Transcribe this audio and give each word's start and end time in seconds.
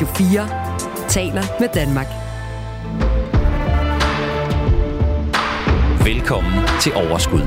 Radio 0.00 0.14
4 0.14 1.08
taler 1.08 1.42
med 1.60 1.68
Danmark. 1.74 2.06
Velkommen 6.04 6.52
til 6.80 6.92
Overskud. 6.94 7.40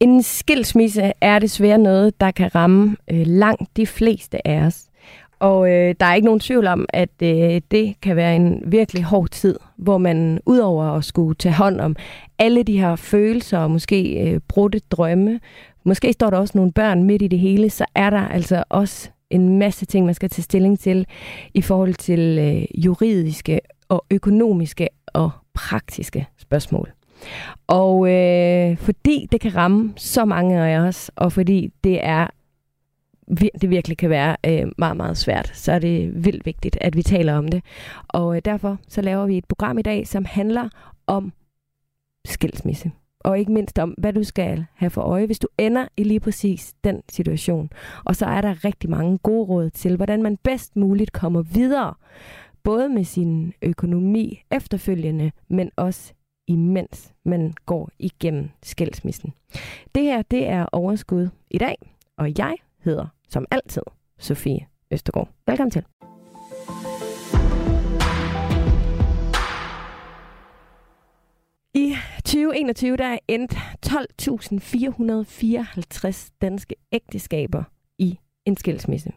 En 0.00 0.22
skilsmisse 0.22 1.12
er 1.20 1.38
desværre 1.38 1.78
noget, 1.78 2.20
der 2.20 2.30
kan 2.30 2.54
ramme 2.54 2.96
øh, 3.10 3.26
langt 3.26 3.76
de 3.76 3.86
fleste 3.86 4.46
af 4.46 4.60
os. 4.66 4.84
Og 5.40 5.70
øh, 5.70 5.94
der 6.00 6.06
er 6.06 6.14
ikke 6.14 6.26
nogen 6.26 6.40
tvivl 6.40 6.66
om, 6.66 6.86
at 6.88 7.22
øh, 7.22 7.60
det 7.70 7.94
kan 8.02 8.16
være 8.16 8.36
en 8.36 8.62
virkelig 8.66 9.04
hård 9.04 9.28
tid, 9.28 9.58
hvor 9.76 9.98
man 9.98 10.40
udover 10.46 10.84
at 10.84 11.04
skulle 11.04 11.34
tage 11.34 11.54
hånd 11.54 11.80
om 11.80 11.96
alle 12.38 12.62
de 12.62 12.80
her 12.80 12.96
følelser 12.96 13.58
og 13.58 13.70
måske 13.70 14.28
øh, 14.28 14.40
brudte 14.48 14.80
drømme, 14.90 15.40
måske 15.84 16.12
står 16.12 16.30
der 16.30 16.38
også 16.38 16.58
nogle 16.58 16.72
børn 16.72 17.04
midt 17.04 17.22
i 17.22 17.28
det 17.28 17.38
hele, 17.38 17.70
så 17.70 17.84
er 17.94 18.10
der 18.10 18.28
altså 18.28 18.64
også 18.68 19.10
en 19.30 19.58
masse 19.58 19.86
ting, 19.86 20.06
man 20.06 20.14
skal 20.14 20.30
tage 20.30 20.42
stilling 20.42 20.78
til 20.78 21.06
i 21.54 21.62
forhold 21.62 21.94
til 21.94 22.38
øh, 22.38 22.84
juridiske 22.84 23.60
og 23.88 24.04
økonomiske 24.10 24.88
og 25.06 25.30
praktiske 25.54 26.26
spørgsmål. 26.38 26.92
Og 27.66 28.12
øh, 28.12 28.76
fordi 28.76 29.28
det 29.32 29.40
kan 29.40 29.56
ramme 29.56 29.92
så 29.96 30.24
mange 30.24 30.60
af 30.60 30.78
os, 30.78 31.10
og 31.16 31.32
fordi 31.32 31.72
det 31.84 32.04
er 32.06 32.26
det 33.60 33.70
virkelig 33.70 33.98
kan 33.98 34.10
være 34.10 34.36
øh, 34.46 34.72
meget, 34.78 34.96
meget 34.96 35.16
svært, 35.16 35.50
så 35.54 35.72
er 35.72 35.78
det 35.78 36.24
vildt 36.24 36.46
vigtigt, 36.46 36.78
at 36.80 36.96
vi 36.96 37.02
taler 37.02 37.34
om 37.34 37.48
det. 37.48 37.64
Og 38.08 38.36
øh, 38.36 38.42
derfor 38.44 38.78
så 38.88 39.02
laver 39.02 39.26
vi 39.26 39.38
et 39.38 39.44
program 39.44 39.78
i 39.78 39.82
dag, 39.82 40.06
som 40.06 40.24
handler 40.24 40.68
om 41.06 41.32
skilsmisse. 42.24 42.90
Og 43.24 43.38
ikke 43.38 43.52
mindst 43.52 43.78
om, 43.78 43.90
hvad 43.98 44.12
du 44.12 44.24
skal 44.24 44.66
have 44.74 44.90
for 44.90 45.02
øje, 45.02 45.26
hvis 45.26 45.38
du 45.38 45.48
ender 45.58 45.88
i 45.96 46.04
lige 46.04 46.20
præcis 46.20 46.74
den 46.84 47.02
situation. 47.08 47.70
Og 48.04 48.16
så 48.16 48.26
er 48.26 48.40
der 48.40 48.64
rigtig 48.64 48.90
mange 48.90 49.18
gode 49.18 49.48
råd 49.48 49.70
til, 49.70 49.96
hvordan 49.96 50.22
man 50.22 50.36
bedst 50.36 50.76
muligt 50.76 51.12
kommer 51.12 51.42
videre. 51.42 51.94
Både 52.62 52.88
med 52.88 53.04
sin 53.04 53.52
økonomi 53.62 54.42
efterfølgende, 54.50 55.32
men 55.48 55.70
også 55.76 56.12
imens 56.48 57.12
man 57.24 57.54
går 57.66 57.90
igennem 57.98 58.48
skilsmissen. 58.62 59.32
Det 59.94 60.02
her, 60.02 60.22
det 60.22 60.48
er 60.48 60.66
overskud 60.72 61.28
i 61.50 61.58
dag, 61.58 61.76
og 62.18 62.38
jeg 62.38 62.56
hedder 62.84 63.06
som 63.28 63.44
altid 63.50 63.82
Sofie 64.18 64.66
Østergaard. 64.90 65.28
Velkommen 65.46 65.70
til. 65.70 65.84
I 71.74 71.94
2021 72.32 72.96
der 72.96 73.04
er 73.04 73.18
endt 73.28 73.54
12.454 73.86 76.30
danske 76.42 76.74
ægteskaber 76.92 77.62
i 77.98 78.18
en 78.46 78.56
skilsmisse. 78.56 79.12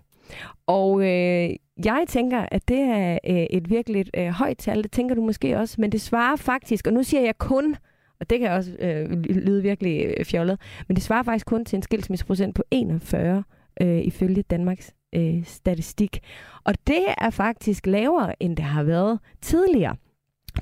Og 0.68 1.02
øh, 1.02 1.50
jeg 1.86 2.06
tænker, 2.08 2.46
at 2.52 2.68
det 2.68 2.80
er 2.80 3.20
øh, 3.28 3.46
et 3.50 3.70
virkelig 3.70 4.06
øh, 4.18 4.28
højt 4.28 4.58
tal. 4.58 4.84
Det 4.84 4.92
tænker 4.92 5.16
du 5.16 5.22
måske 5.22 5.58
også. 5.58 5.82
Men 5.82 5.92
det 5.92 6.02
svarer 6.02 6.36
faktisk, 6.36 6.88
og 6.88 6.94
nu 6.94 7.04
siger 7.04 7.22
jeg 7.22 7.38
kun, 7.38 7.76
og 8.20 8.30
det 8.30 8.40
kan 8.40 8.52
også 8.52 8.72
øh, 8.80 9.12
lyde 9.22 9.62
virkelig 9.62 10.14
øh, 10.18 10.26
fjollet, 10.26 10.60
men 10.88 10.96
det 10.96 11.04
svarer 11.04 11.24
faktisk 11.24 11.46
kun 11.46 11.66
til 11.66 11.78
en 11.78 11.84
skilsmisseprocent 11.84 12.56
på 12.56 12.64
41 12.72 13.44
øh, 13.82 14.02
ifølge 14.02 14.42
Danmarks 14.42 14.94
øh, 15.16 15.46
statistik. 15.46 16.20
Og 16.64 16.74
det 16.88 17.06
er 17.18 17.30
faktisk 17.30 17.88
lavere, 17.88 18.44
end 18.44 18.58
det 18.58 18.66
har 18.66 18.84
været 18.84 19.20
tidligere. 19.42 19.96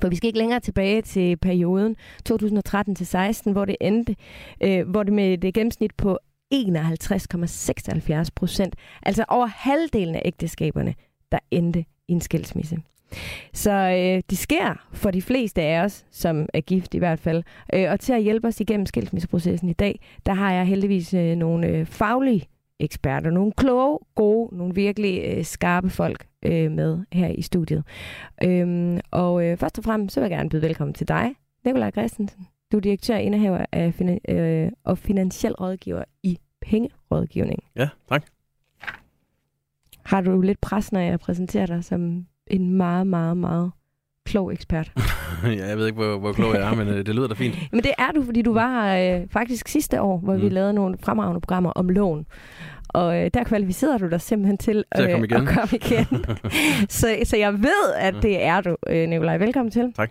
For 0.00 0.08
vi 0.08 0.16
skal 0.16 0.26
ikke 0.26 0.38
længere 0.38 0.60
tilbage 0.60 1.02
til 1.02 1.36
perioden 1.36 1.96
2013-16, 2.30 3.52
hvor 3.52 3.64
det 3.64 3.76
endte, 3.80 4.16
øh, 4.60 4.88
hvor 4.88 5.02
det 5.02 5.12
med 5.12 5.38
det 5.38 5.54
gennemsnit 5.54 5.94
på 5.94 6.18
51,76 6.54 8.28
procent, 8.34 8.76
altså 9.02 9.24
over 9.28 9.46
halvdelen 9.46 10.14
af 10.14 10.22
ægteskaberne, 10.24 10.94
der 11.32 11.38
endte 11.50 11.84
i 12.08 12.12
en 12.12 12.20
skilsmisse. 12.20 12.76
Så 13.52 13.70
øh, 13.70 14.22
det 14.30 14.38
sker 14.38 14.86
for 14.92 15.10
de 15.10 15.22
fleste 15.22 15.62
af 15.62 15.84
os, 15.84 16.04
som 16.10 16.46
er 16.54 16.60
gift 16.60 16.94
i 16.94 16.98
hvert 16.98 17.18
fald. 17.18 17.42
Øh, 17.74 17.90
og 17.90 18.00
til 18.00 18.12
at 18.12 18.22
hjælpe 18.22 18.48
os 18.48 18.60
igennem 18.60 18.86
skilsmisseprocessen 18.86 19.68
i 19.68 19.72
dag, 19.72 20.00
der 20.26 20.34
har 20.34 20.52
jeg 20.52 20.66
heldigvis 20.66 21.14
øh, 21.14 21.36
nogle 21.36 21.66
øh, 21.66 21.86
faglige 21.86 22.48
eksperter, 22.84 23.30
nogle 23.30 23.52
kloge, 23.52 23.98
gode, 24.14 24.56
nogle 24.56 24.74
virkelig 24.74 25.22
øh, 25.24 25.44
skarpe 25.44 25.90
folk 25.90 26.26
øh, 26.42 26.70
med 26.70 26.98
her 27.12 27.28
i 27.28 27.42
studiet. 27.42 27.84
Øhm, 28.42 29.00
og 29.10 29.46
øh, 29.46 29.56
først 29.56 29.78
og 29.78 29.84
fremmest, 29.84 30.14
så 30.14 30.20
vil 30.20 30.28
jeg 30.28 30.38
gerne 30.38 30.50
byde 30.50 30.62
velkommen 30.62 30.94
til 30.94 31.08
dig, 31.08 31.34
Nikolaj 31.64 31.90
Christensen. 31.90 32.46
Du 32.72 32.76
er 32.76 32.80
direktør 32.80 33.14
og 33.14 33.22
indehaver 33.22 33.64
af 33.72 33.94
finan- 34.00 34.32
øh, 34.32 34.72
og 34.84 34.98
finansiel 34.98 35.54
rådgiver 35.54 36.04
i 36.22 36.38
pengerådgivning. 36.62 37.62
Ja, 37.76 37.88
tak. 38.08 38.24
Har 40.04 40.20
du 40.20 40.40
lidt 40.40 40.60
pres, 40.60 40.92
når 40.92 41.00
jeg 41.00 41.20
præsenterer 41.20 41.66
dig 41.66 41.84
som 41.84 42.26
en 42.46 42.72
meget, 42.72 43.06
meget, 43.06 43.36
meget 43.36 43.70
klog 44.26 44.52
ekspert? 44.52 44.92
ja, 45.44 45.68
jeg 45.68 45.78
ved 45.78 45.86
ikke, 45.86 46.02
hvor, 46.02 46.18
hvor 46.18 46.32
klog 46.32 46.54
jeg 46.54 46.70
er, 46.70 46.74
men 46.74 46.88
øh, 46.88 47.06
det 47.06 47.14
lyder 47.14 47.28
da 47.28 47.34
fint. 47.34 47.54
Men 47.72 47.82
det 47.82 47.92
er 47.98 48.12
du, 48.12 48.24
fordi 48.24 48.42
du 48.42 48.52
var 48.52 48.94
her 48.94 49.20
øh, 49.20 49.28
faktisk 49.30 49.68
sidste 49.68 50.00
år, 50.00 50.18
hvor 50.18 50.34
mm. 50.34 50.42
vi 50.42 50.48
lavede 50.48 50.72
nogle 50.72 50.96
fremragende 51.02 51.40
programmer 51.40 51.70
om 51.70 51.88
lån. 51.88 52.26
Og 52.88 53.24
øh, 53.24 53.30
der 53.34 53.44
kvalificerede 53.44 53.98
du 53.98 54.10
dig 54.10 54.20
simpelthen 54.20 54.58
til, 54.58 54.84
til 54.96 55.02
at 55.02 55.10
komme 55.10 55.26
igen. 55.26 55.48
At 55.48 55.54
komme 55.54 55.76
igen. 55.76 56.06
så, 57.00 57.16
så 57.24 57.36
jeg 57.36 57.52
ved, 57.52 57.94
at 57.98 58.14
det 58.22 58.42
er 58.42 58.60
du, 58.60 58.76
øh, 58.88 59.08
Nikolaj. 59.08 59.38
Velkommen 59.38 59.70
til. 59.70 59.92
Tak. 59.92 60.10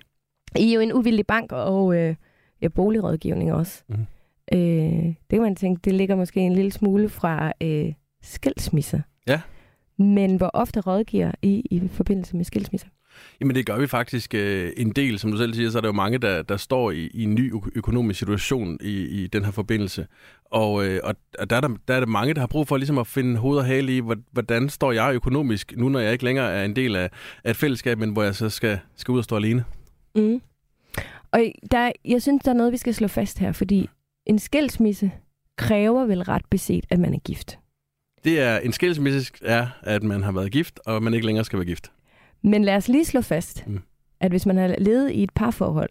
I 0.59 0.69
er 0.69 0.73
jo 0.73 0.79
en 0.79 0.93
uvildig 0.93 1.27
bank 1.27 1.51
og 1.51 1.95
øh, 1.95 2.15
ja, 2.61 2.67
boligrådgivning 2.67 3.53
også. 3.53 3.83
Mm. 3.89 4.05
Øh, 4.53 5.05
det 5.05 5.29
kan 5.29 5.41
man 5.41 5.55
tænke, 5.55 5.81
det 5.83 5.93
ligger 5.93 6.15
måske 6.15 6.39
en 6.39 6.53
lille 6.53 6.71
smule 6.71 7.09
fra 7.09 7.53
øh, 7.61 7.93
skilsmisser. 8.23 8.99
Ja. 9.27 9.41
Men 9.97 10.35
hvor 10.35 10.51
ofte 10.53 10.81
rådgiver 10.81 11.31
I 11.41 11.63
i 11.71 11.87
forbindelse 11.87 12.37
med 12.37 12.45
skilsmisser? 12.45 12.87
Jamen 13.39 13.55
det 13.55 13.65
gør 13.65 13.77
vi 13.77 13.87
faktisk 13.87 14.33
øh, 14.33 14.71
en 14.77 14.91
del, 14.91 15.19
som 15.19 15.31
du 15.31 15.37
selv 15.37 15.53
siger, 15.53 15.69
så 15.69 15.77
er 15.77 15.81
der 15.81 15.87
jo 15.87 15.93
mange, 15.93 16.17
der, 16.17 16.41
der 16.41 16.57
står 16.57 16.91
i, 16.91 17.09
i 17.13 17.23
en 17.23 17.35
ny 17.35 17.53
økonomisk 17.75 18.19
situation 18.19 18.77
i, 18.81 19.23
i 19.23 19.27
den 19.27 19.45
her 19.45 19.51
forbindelse. 19.51 20.07
Og, 20.45 20.85
øh, 20.85 20.99
og 21.03 21.15
der, 21.49 21.55
er 21.55 21.61
der, 21.61 21.69
der 21.87 21.93
er 21.93 21.99
der 21.99 22.07
mange, 22.07 22.33
der 22.33 22.39
har 22.39 22.47
brug 22.47 22.67
for 22.67 22.77
ligesom 22.77 22.97
at 22.97 23.07
finde 23.07 23.37
hoved 23.37 23.57
og 23.57 23.65
hale 23.65 23.97
i, 23.97 24.01
hvordan 24.31 24.69
står 24.69 24.91
jeg 24.91 25.13
økonomisk, 25.13 25.73
nu 25.77 25.89
når 25.89 25.99
jeg 25.99 26.11
ikke 26.11 26.23
længere 26.23 26.51
er 26.51 26.65
en 26.65 26.75
del 26.75 26.95
af, 26.95 27.09
af 27.43 27.49
et 27.49 27.57
fællesskab, 27.57 27.99
men 27.99 28.09
hvor 28.09 28.23
jeg 28.23 28.35
så 28.35 28.49
skal, 28.49 28.79
skal 28.95 29.11
ud 29.11 29.17
og 29.17 29.23
stå 29.23 29.35
alene. 29.35 29.63
Mm. 30.15 30.41
Og 31.31 31.41
der, 31.71 31.91
jeg 32.05 32.21
synes, 32.21 32.43
der 32.43 32.51
er 32.51 32.55
noget, 32.55 32.71
vi 32.71 32.77
skal 32.77 32.93
slå 32.93 33.07
fast 33.07 33.39
her, 33.39 33.51
fordi 33.51 33.89
en 34.25 34.39
skilsmisse 34.39 35.11
kræver 35.57 36.05
vel 36.05 36.21
ret 36.23 36.45
beset, 36.49 36.85
at 36.89 36.99
man 36.99 37.13
er 37.13 37.19
gift. 37.19 37.59
Det 38.23 38.39
er 38.39 38.57
en 38.57 38.71
skilsmisse 38.73 39.33
er, 39.41 39.67
at 39.81 40.03
man 40.03 40.23
har 40.23 40.31
været 40.31 40.51
gift, 40.51 40.79
og 40.85 41.03
man 41.03 41.13
ikke 41.13 41.25
længere 41.25 41.45
skal 41.45 41.59
være 41.59 41.65
gift. 41.65 41.91
Men 42.43 42.63
lad 42.63 42.75
os 42.75 42.87
lige 42.87 43.05
slå 43.05 43.21
fast, 43.21 43.67
mm. 43.67 43.79
at 44.19 44.31
hvis 44.31 44.45
man 44.45 44.57
har 44.57 44.75
levet 44.77 45.11
i 45.11 45.23
et 45.23 45.31
parforhold, 45.35 45.89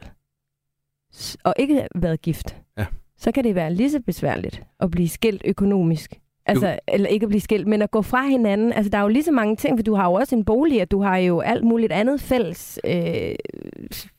og 1.45 1.55
ikke 1.59 1.87
været 1.95 2.23
gift, 2.23 2.57
ja. 2.79 2.87
så 3.19 3.33
kan 3.33 3.45
det 3.45 3.55
være 3.55 3.75
lige 3.75 3.91
så 3.91 4.01
besværligt 4.01 4.63
at 4.81 4.91
blive 4.91 5.09
skilt 5.09 5.43
økonomisk. 5.45 6.19
Altså, 6.47 6.69
jo. 6.69 6.77
eller 6.89 7.09
ikke 7.09 7.25
at 7.25 7.29
blive 7.29 7.41
skilt, 7.41 7.67
men 7.67 7.83
at 7.83 7.91
gå 7.91 8.03
fra 8.03 8.27
hinanden. 8.27 8.73
Altså, 8.73 8.91
der 8.91 8.99
er 8.99 9.03
jo 9.03 9.09
lige 9.09 9.23
så 9.23 9.33
mange 9.33 9.57
ting, 9.57 9.79
for 9.79 9.83
du 9.83 9.95
har 9.95 10.07
jo 10.07 10.13
også 10.13 10.35
en 10.35 10.45
bolig, 10.45 10.83
og 10.83 10.91
du 10.91 11.03
har 11.03 11.17
jo 11.17 11.41
alt 11.41 11.65
muligt 11.65 11.93
andet 11.93 12.21
fælles 12.21 12.81
øh, 12.85 13.35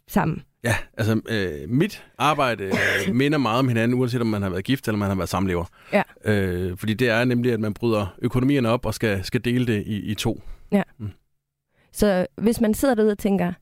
sammen. 0.07 0.43
Ja, 0.63 0.75
altså 0.97 1.21
øh, 1.29 1.69
mit 1.69 2.05
arbejde 2.17 2.63
øh, 2.63 3.15
minder 3.21 3.37
meget 3.37 3.59
om 3.59 3.67
hinanden, 3.67 3.99
uanset 3.99 4.21
om 4.21 4.27
man 4.27 4.41
har 4.41 4.49
været 4.49 4.63
gift 4.63 4.87
eller 4.87 4.99
man 4.99 5.07
har 5.07 5.15
været 5.15 5.29
samlever. 5.29 5.65
Ja. 5.93 6.03
Øh, 6.25 6.77
fordi 6.77 6.93
det 6.93 7.09
er 7.09 7.25
nemlig, 7.25 7.53
at 7.53 7.59
man 7.59 7.73
bryder 7.73 8.15
økonomierne 8.21 8.69
op 8.69 8.85
og 8.85 8.93
skal, 8.93 9.23
skal 9.23 9.45
dele 9.45 9.67
det 9.67 9.83
i, 9.85 9.99
i 9.99 10.15
to. 10.15 10.41
Ja. 10.71 10.83
Mm. 10.97 11.09
Så 11.93 12.27
hvis 12.37 12.61
man 12.61 12.73
sidder 12.73 12.95
derude 12.95 13.11
og 13.11 13.17
tænker, 13.17 13.53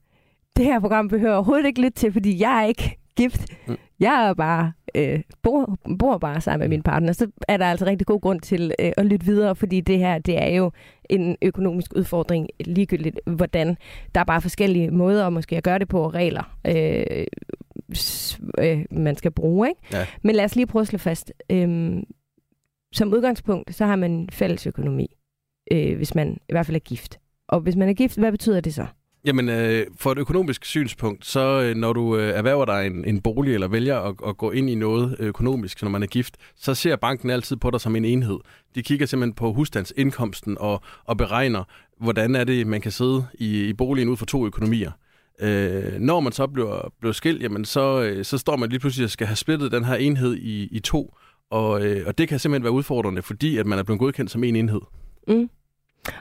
det 0.58 0.66
her 0.66 0.80
program 0.80 1.08
behøver 1.08 1.34
overhovedet 1.34 1.66
ikke 1.66 1.81
lytte 1.81 2.00
til, 2.00 2.14
fordi 2.14 2.42
jeg 2.42 2.62
er 2.62 2.66
ikke 2.66 2.97
gift. 3.16 3.46
Mm. 3.68 3.78
Jeg 4.00 4.30
er 4.30 4.34
bare, 4.34 4.72
øh, 4.96 5.22
bor, 5.42 5.78
bor 6.00 6.18
bare 6.18 6.41
sammen 6.41 6.70
med 6.70 6.78
min 6.78 6.84
partner. 6.84 7.14
Så 7.14 7.28
er 7.47 7.58
der 7.58 7.66
altså 7.66 7.85
rigtig 7.85 8.08
god 8.08 8.22
grund 8.22 8.41
til 8.41 8.73
øh, 8.79 8.91
at 8.97 9.05
lytte 9.05 9.26
videre, 9.26 9.55
fordi 9.55 9.82
det 9.82 9.97
her, 9.97 10.20
det 10.20 10.41
er 10.41 10.50
jo 10.50 10.72
en 11.09 11.38
økonomisk 11.41 11.94
udfordring 11.96 12.47
ligegyldigt, 12.59 13.20
hvordan 13.26 13.78
der 14.16 14.22
er 14.22 14.26
bare 14.26 14.41
forskellige 14.41 14.91
måder 14.91 15.29
måske 15.29 15.58
at 15.58 15.64
gøre 15.64 15.79
det 15.79 15.88
på, 15.88 16.03
og 16.03 16.14
regler, 16.14 16.58
øh, 16.67 17.26
øh, 18.58 18.85
man 18.91 19.16
skal 19.16 19.32
bruge. 19.32 19.70
Ikke? 19.70 19.82
Ja. 19.94 20.05
Men 20.22 20.35
lad 20.35 20.46
os 20.46 20.55
lige 20.55 20.67
prøve 20.67 20.82
at 20.82 20.88
slå 20.88 20.97
fast. 20.97 21.34
Øh, 21.50 22.03
som 22.94 23.14
udgangspunkt, 23.14 23.76
så 23.76 23.85
har 23.85 23.96
man 23.96 24.29
fælles 24.32 24.67
økonomi, 24.67 25.17
øh, 25.72 25.96
hvis 25.97 26.16
man 26.16 26.38
i 26.50 26.53
hvert 26.53 26.66
fald 26.66 26.76
er 26.76 26.79
gift. 26.79 27.20
Og 27.52 27.59
hvis 27.59 27.76
man 27.76 27.90
er 27.90 27.94
gift, 27.94 28.18
hvad 28.18 28.32
betyder 28.32 28.62
det 28.62 28.74
så? 28.74 28.86
Jamen, 29.26 29.50
øh, 29.50 29.86
for 29.98 30.12
et 30.12 30.18
økonomisk 30.18 30.66
synspunkt, 30.66 31.26
så 31.26 31.62
øh, 31.62 31.76
når 31.76 31.94
du 31.94 32.18
øh, 32.18 32.30
erhverver 32.30 32.66
dig 32.66 32.88
en, 32.88 33.06
en 33.06 33.22
bolig, 33.22 33.53
eller 33.53 33.68
vælger 33.68 34.00
at, 34.00 34.16
at 34.28 34.38
gå 34.38 34.52
ind 34.52 34.70
i 34.70 34.76
noget 34.76 35.16
økonomisk, 35.20 35.82
når 35.82 35.90
man 35.90 36.03
er 36.03 36.08
gift, 36.08 36.38
så 36.56 36.74
ser 36.74 36.96
banken 36.96 37.30
altid 37.30 37.56
på 37.56 37.72
dig 37.72 37.82
som 37.82 37.96
en 37.96 38.06
enhed. 38.06 38.38
De 38.76 38.84
kigger 38.84 39.06
simpelthen 39.06 39.34
på 39.34 39.53
husstandsindkomsten 39.53 40.58
og, 40.59 40.82
og 41.06 41.18
beregner, 41.18 41.64
hvordan 42.00 42.36
er 42.36 42.44
det, 42.44 42.68
man 42.68 42.82
kan 42.82 42.92
sidde 42.92 43.26
i, 43.34 43.64
i 43.64 43.74
boligen 43.74 44.09
ud 44.09 44.18
for 44.18 44.26
to 44.26 44.46
økonomier. 44.46 44.92
Øh, 45.42 46.00
når 46.00 46.20
man 46.20 46.32
så 46.32 46.48
bliver, 46.48 46.94
bliver 47.00 47.14
skilt, 47.14 47.44
jamen 47.44 47.66
så, 47.66 48.02
øh, 48.02 48.26
så 48.26 48.38
står 48.38 48.56
man 48.56 48.70
lige 48.70 48.80
pludselig 48.80 49.03
og 49.03 49.09
skal 49.09 49.28
have 49.28 49.36
splittet 49.36 49.72
den 49.72 49.84
her 49.84 49.96
enhed 49.96 50.36
i, 50.36 50.68
i 50.72 50.80
to, 50.80 51.16
Og, 51.50 51.86
øh, 51.86 52.08
og 52.08 52.18
det 52.18 52.28
kan 52.28 52.40
simpelthen 52.40 52.64
være 52.64 52.74
udfordrende, 52.74 53.22
fordi 53.22 53.58
at 53.58 53.66
man 53.66 53.80
er 53.80 53.84
blevet 53.84 54.00
godkendt 54.00 54.32
som 54.32 54.44
en 54.44 54.56
enhed. 54.56 54.82
Mm. 55.28 55.50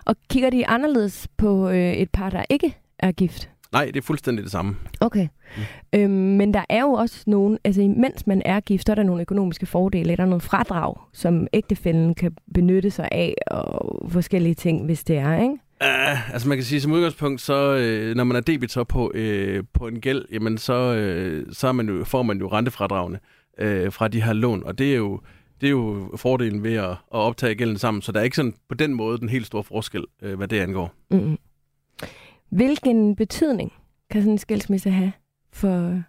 Og 0.06 0.16
kigger 0.30 0.50
de 0.50 0.66
anderledes 0.66 1.28
på 1.36 1.68
øh, 1.68 1.92
et 1.92 2.10
par, 2.10 2.30
der 2.30 2.44
ikke 2.50 2.76
er 2.98 3.12
gift? 3.12 3.50
Nej, 3.72 3.84
det 3.84 3.96
er 3.96 4.02
fuldstændig 4.02 4.42
det 4.44 4.52
samme. 4.52 4.76
Okay. 5.00 5.28
Mm. 5.56 5.62
Øhm, 6.00 6.10
men 6.10 6.54
der 6.54 6.64
er 6.68 6.80
jo 6.80 6.92
også 6.92 7.24
nogle, 7.26 7.58
altså 7.64 7.80
mens 7.80 8.26
man 8.26 8.42
er 8.44 8.60
gift, 8.60 8.86
så 8.86 8.92
er 8.92 8.94
der 8.94 9.02
nogle 9.02 9.22
økonomiske 9.22 9.66
fordele. 9.66 10.16
Der 10.16 10.22
er 10.22 10.26
noget 10.26 10.42
fradrag, 10.42 10.94
som 11.12 11.46
ægtefælden 11.52 12.14
kan 12.14 12.36
benytte 12.54 12.90
sig 12.90 13.08
af, 13.12 13.34
og 13.46 14.08
forskellige 14.12 14.54
ting, 14.54 14.84
hvis 14.84 15.04
det 15.04 15.16
er, 15.16 15.42
ikke? 15.42 15.54
Uh, 15.84 16.32
altså 16.32 16.48
man 16.48 16.56
kan 16.56 16.64
sige, 16.64 16.80
som 16.80 16.92
udgangspunkt, 16.92 17.40
så 17.40 17.76
øh, 17.76 18.16
når 18.16 18.24
man 18.24 18.36
er 18.36 18.40
debitor 18.40 18.84
på, 18.84 19.12
øh, 19.14 19.64
på 19.72 19.86
en 19.86 20.00
gæld, 20.00 20.24
jamen 20.32 20.58
så, 20.58 20.94
øh, 20.94 21.46
så 21.52 21.68
er 21.68 21.72
man 21.72 21.88
jo, 21.88 22.04
får 22.04 22.22
man 22.22 22.38
jo 22.38 22.48
rentefradragene 22.48 23.18
øh, 23.58 23.92
fra 23.92 24.08
de 24.08 24.22
her 24.22 24.32
lån, 24.32 24.62
og 24.64 24.78
det 24.78 24.92
er 24.92 24.96
jo, 24.96 25.20
det 25.60 25.66
er 25.66 25.70
jo 25.70 26.12
fordelen 26.16 26.62
ved 26.62 26.74
at, 26.74 26.90
at 26.90 26.96
optage 27.10 27.54
gælden 27.54 27.78
sammen, 27.78 28.02
så 28.02 28.12
der 28.12 28.20
er 28.20 28.24
ikke 28.24 28.36
sådan 28.36 28.54
på 28.68 28.74
den 28.74 28.94
måde 28.94 29.18
den 29.18 29.28
helt 29.28 29.46
store 29.46 29.64
forskel, 29.64 30.04
øh, 30.22 30.36
hvad 30.36 30.48
det 30.48 30.60
angår. 30.60 30.94
Mm-hmm. 31.10 31.38
Hvilken 32.50 33.16
betydning 33.16 33.72
kan 34.10 34.20
sådan 34.22 34.32
en 34.32 34.38
skilsmisse 34.38 34.90
have 34.90 35.12
for 35.52 36.02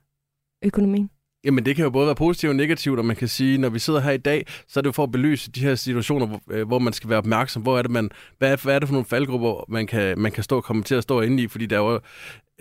økonomien? 0.65 1.09
Jamen 1.44 1.65
det 1.65 1.75
kan 1.75 1.83
jo 1.83 1.89
både 1.89 2.06
være 2.06 2.15
positivt 2.15 2.50
og 2.50 2.56
negativt, 2.56 3.00
og 3.00 3.06
man 3.06 3.15
kan 3.15 3.27
sige, 3.27 3.57
når 3.57 3.69
vi 3.69 3.80
sidder 3.80 4.00
her 4.00 4.12
i 4.12 4.18
dag, 4.18 4.45
så 4.68 4.80
er 4.80 4.81
det 4.81 4.88
jo 4.88 4.92
for 4.92 5.03
at 5.03 5.12
belyse 5.12 5.51
de 5.51 5.59
her 5.59 5.75
situationer, 5.75 6.25
hvor, 6.25 6.42
øh, 6.50 6.68
hvor 6.68 6.80
man 6.80 6.94
skal 6.94 7.09
være 7.09 7.18
opmærksom. 7.18 7.62
Hvor 7.62 7.77
er 7.77 7.81
det, 7.81 7.92
man, 7.92 8.09
hvad, 8.38 8.51
er, 8.51 8.57
hvad 8.63 8.75
er 8.75 8.80
det 8.80 8.88
for 8.88 8.94
nogle 8.94 9.06
faldgrupper, 9.06 9.65
man 9.69 9.88
kan, 9.88 10.19
man 10.19 10.31
kan 10.31 10.44
stå 10.44 10.62
komme 10.62 10.83
til 10.83 10.95
at 10.95 11.03
stå 11.03 11.21
inde 11.21 11.44
i? 11.44 11.48
Fordi 11.48 11.65
der 11.65 11.75
er 11.75 11.92
jo, 11.92 12.00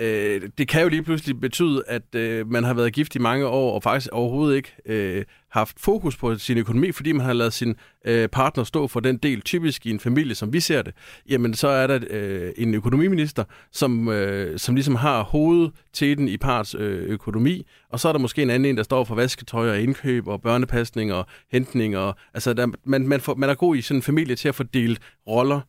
øh, 0.01 0.43
det 0.59 0.69
kan 0.69 0.83
jo 0.83 0.89
lige 0.89 1.03
pludselig 1.03 1.41
betyde, 1.41 1.83
at 1.87 2.15
øh, 2.15 2.51
man 2.51 2.65
har 2.65 2.75
været 2.75 2.93
gift 2.93 3.15
i 3.15 3.19
mange 3.19 3.47
år, 3.47 3.75
og 3.75 3.83
faktisk 3.83 4.13
overhovedet 4.13 4.57
ikke 4.57 4.73
øh, 4.87 5.25
haft 5.51 5.81
fokus 5.81 6.17
på 6.17 6.39
sin 6.39 6.59
økonomi, 6.59 6.93
fordi 6.93 7.13
man 7.13 7.27
har 7.27 7.33
lavet 7.33 7.53
sin 7.53 7.75
øh, 8.05 8.29
partner 8.29 8.65
stå 8.65 8.87
for 8.87 9.01
den 9.01 9.17
del, 9.17 9.41
typisk 9.41 9.87
i 9.87 9.91
en 9.91 10.01
familie, 10.01 10.35
som 10.35 10.53
vi 10.53 10.61
ser 10.61 10.83
det, 10.83 10.95
jamen 11.29 11.55
så 11.55 11.69
er 11.69 11.87
der 11.87 11.99
øh, 12.11 12.53
en 12.57 12.75
økonomiminister, 12.75 13.45
som, 13.73 14.09
øh, 14.09 14.59
som 14.59 14.75
ligesom 14.75 14.95
har 14.95 15.23
hovedet 15.23 15.73
til 15.93 16.19
den 16.19 16.29
i 16.29 16.37
parts 16.37 16.75
øh, 16.79 17.03
økonomi, 17.03 17.67
og 17.89 18.01
så 18.01 18.09
er 18.09 18.13
der 18.13 18.21
måske 18.21 18.43
en 18.43 18.51
anden 18.51 18.71
en, 18.71 18.77
der 18.77 18.83
står 18.83 19.05
for 19.05 19.15
vasketøj 19.15 19.71
og 19.71 19.81
indkøb 19.81 20.29
og 20.29 20.43
børnepasning 20.43 21.13
og 21.13 21.27
hentning. 21.53 21.97
Og, 21.97 22.17
altså, 22.35 22.53
der, 22.53 22.67
man, 22.85 23.09
man, 23.09 23.21
får, 23.21 23.35
man 23.35 23.51
er 23.51 23.55
god 23.55 23.77
i 23.77 23.81
sådan 23.83 23.99
en 23.99 24.03
familie 24.03 24.37
til 24.37 24.49
at 24.49 24.55
fordele 24.55 24.97
roller, 25.27 25.61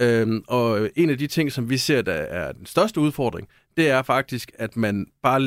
Øhm, 0.00 0.44
og 0.48 0.90
en 0.96 1.10
af 1.10 1.18
de 1.18 1.26
ting, 1.26 1.52
som 1.52 1.70
vi 1.70 1.76
ser, 1.76 2.02
der 2.02 2.12
er 2.12 2.52
den 2.52 2.66
største 2.66 3.00
udfordring, 3.00 3.48
det 3.76 3.90
er 3.90 4.02
faktisk, 4.02 4.52
at 4.58 4.76
man 4.76 5.06
bare 5.22 5.40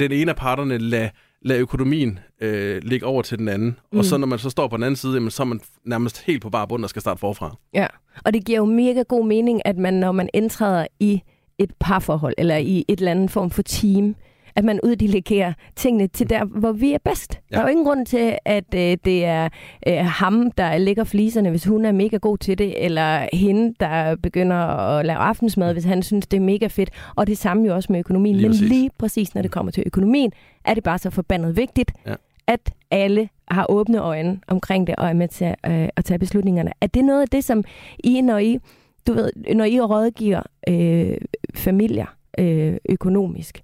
den 0.00 0.12
ene 0.12 0.30
af 0.30 0.36
parterne 0.36 0.78
lader 0.78 1.08
lad 1.44 1.58
økonomien 1.58 2.18
øh, 2.40 2.82
ligge 2.82 3.06
over 3.06 3.22
til 3.22 3.38
den 3.38 3.48
anden. 3.48 3.78
Mm. 3.92 3.98
Og 3.98 4.04
så 4.04 4.16
når 4.16 4.26
man 4.26 4.38
så 4.38 4.50
står 4.50 4.68
på 4.68 4.76
den 4.76 4.82
anden 4.84 4.96
side, 4.96 5.14
jamen, 5.14 5.30
så 5.30 5.42
er 5.42 5.46
man 5.46 5.60
nærmest 5.84 6.22
helt 6.22 6.42
på 6.42 6.50
bare 6.50 6.68
bund 6.68 6.84
og 6.84 6.90
skal 6.90 7.02
starte 7.02 7.20
forfra. 7.20 7.56
Ja, 7.74 7.86
og 8.24 8.34
det 8.34 8.44
giver 8.44 8.58
jo 8.58 8.64
mega 8.64 9.02
god 9.02 9.26
mening, 9.26 9.62
at 9.64 9.78
man, 9.78 9.94
når 9.94 10.12
man 10.12 10.28
indtræder 10.34 10.86
i 11.00 11.22
et 11.58 11.70
parforhold, 11.80 12.34
eller 12.38 12.56
i 12.56 12.84
et 12.88 12.98
eller 12.98 13.10
andet 13.10 13.30
form 13.30 13.50
for 13.50 13.62
team, 13.62 14.16
at 14.56 14.64
man 14.64 14.80
uddelegerer 14.82 15.52
tingene 15.76 16.06
til 16.06 16.30
der, 16.30 16.44
hvor 16.44 16.72
vi 16.72 16.92
er 16.92 16.98
bedst. 17.04 17.40
Ja. 17.50 17.56
Der 17.56 17.62
er 17.62 17.66
jo 17.66 17.70
ingen 17.70 17.86
grund 17.86 18.06
til, 18.06 18.38
at 18.44 18.74
øh, 18.74 18.96
det 19.04 19.24
er 19.24 19.48
øh, 19.86 19.96
ham, 19.96 20.50
der 20.50 20.78
lægger 20.78 21.04
fliserne, 21.04 21.50
hvis 21.50 21.64
hun 21.64 21.84
er 21.84 21.92
mega 21.92 22.16
god 22.16 22.38
til 22.38 22.58
det, 22.58 22.84
eller 22.84 23.26
hende, 23.32 23.74
der 23.80 24.16
begynder 24.16 24.56
at 24.56 25.06
lave 25.06 25.18
aftensmad, 25.18 25.72
hvis 25.72 25.84
han 25.84 26.02
synes, 26.02 26.26
det 26.26 26.36
er 26.36 26.40
mega 26.40 26.66
fedt. 26.66 26.90
Og 27.16 27.26
det 27.26 27.38
samme 27.38 27.66
jo 27.66 27.74
også 27.74 27.92
med 27.92 28.00
økonomien. 28.00 28.36
Lige 28.36 28.48
Men 28.48 28.52
præcis. 28.52 28.68
lige 28.68 28.90
præcis, 28.98 29.34
når 29.34 29.42
det 29.42 29.50
kommer 29.50 29.72
til 29.72 29.82
økonomien, 29.86 30.32
er 30.64 30.74
det 30.74 30.84
bare 30.84 30.98
så 30.98 31.10
forbandet 31.10 31.56
vigtigt, 31.56 31.92
ja. 32.06 32.14
at 32.46 32.72
alle 32.90 33.28
har 33.48 33.66
åbne 33.68 33.98
øjne 33.98 34.40
omkring 34.46 34.86
det, 34.86 34.96
og 34.96 35.08
er 35.08 35.12
med 35.12 35.28
til 35.28 35.54
øh, 35.66 35.88
at 35.96 36.04
tage 36.04 36.18
beslutningerne. 36.18 36.72
Er 36.80 36.86
det 36.86 37.04
noget 37.04 37.22
af 37.22 37.28
det, 37.28 37.44
som 37.44 37.64
I, 38.04 38.20
når 38.20 38.38
I, 38.38 38.58
du 39.06 39.12
ved, 39.12 39.32
når 39.54 39.64
I 39.64 39.80
rådgiver 39.80 40.42
øh, 40.68 41.16
familier 41.54 42.06
øh, 42.38 42.76
økonomisk, 42.88 43.62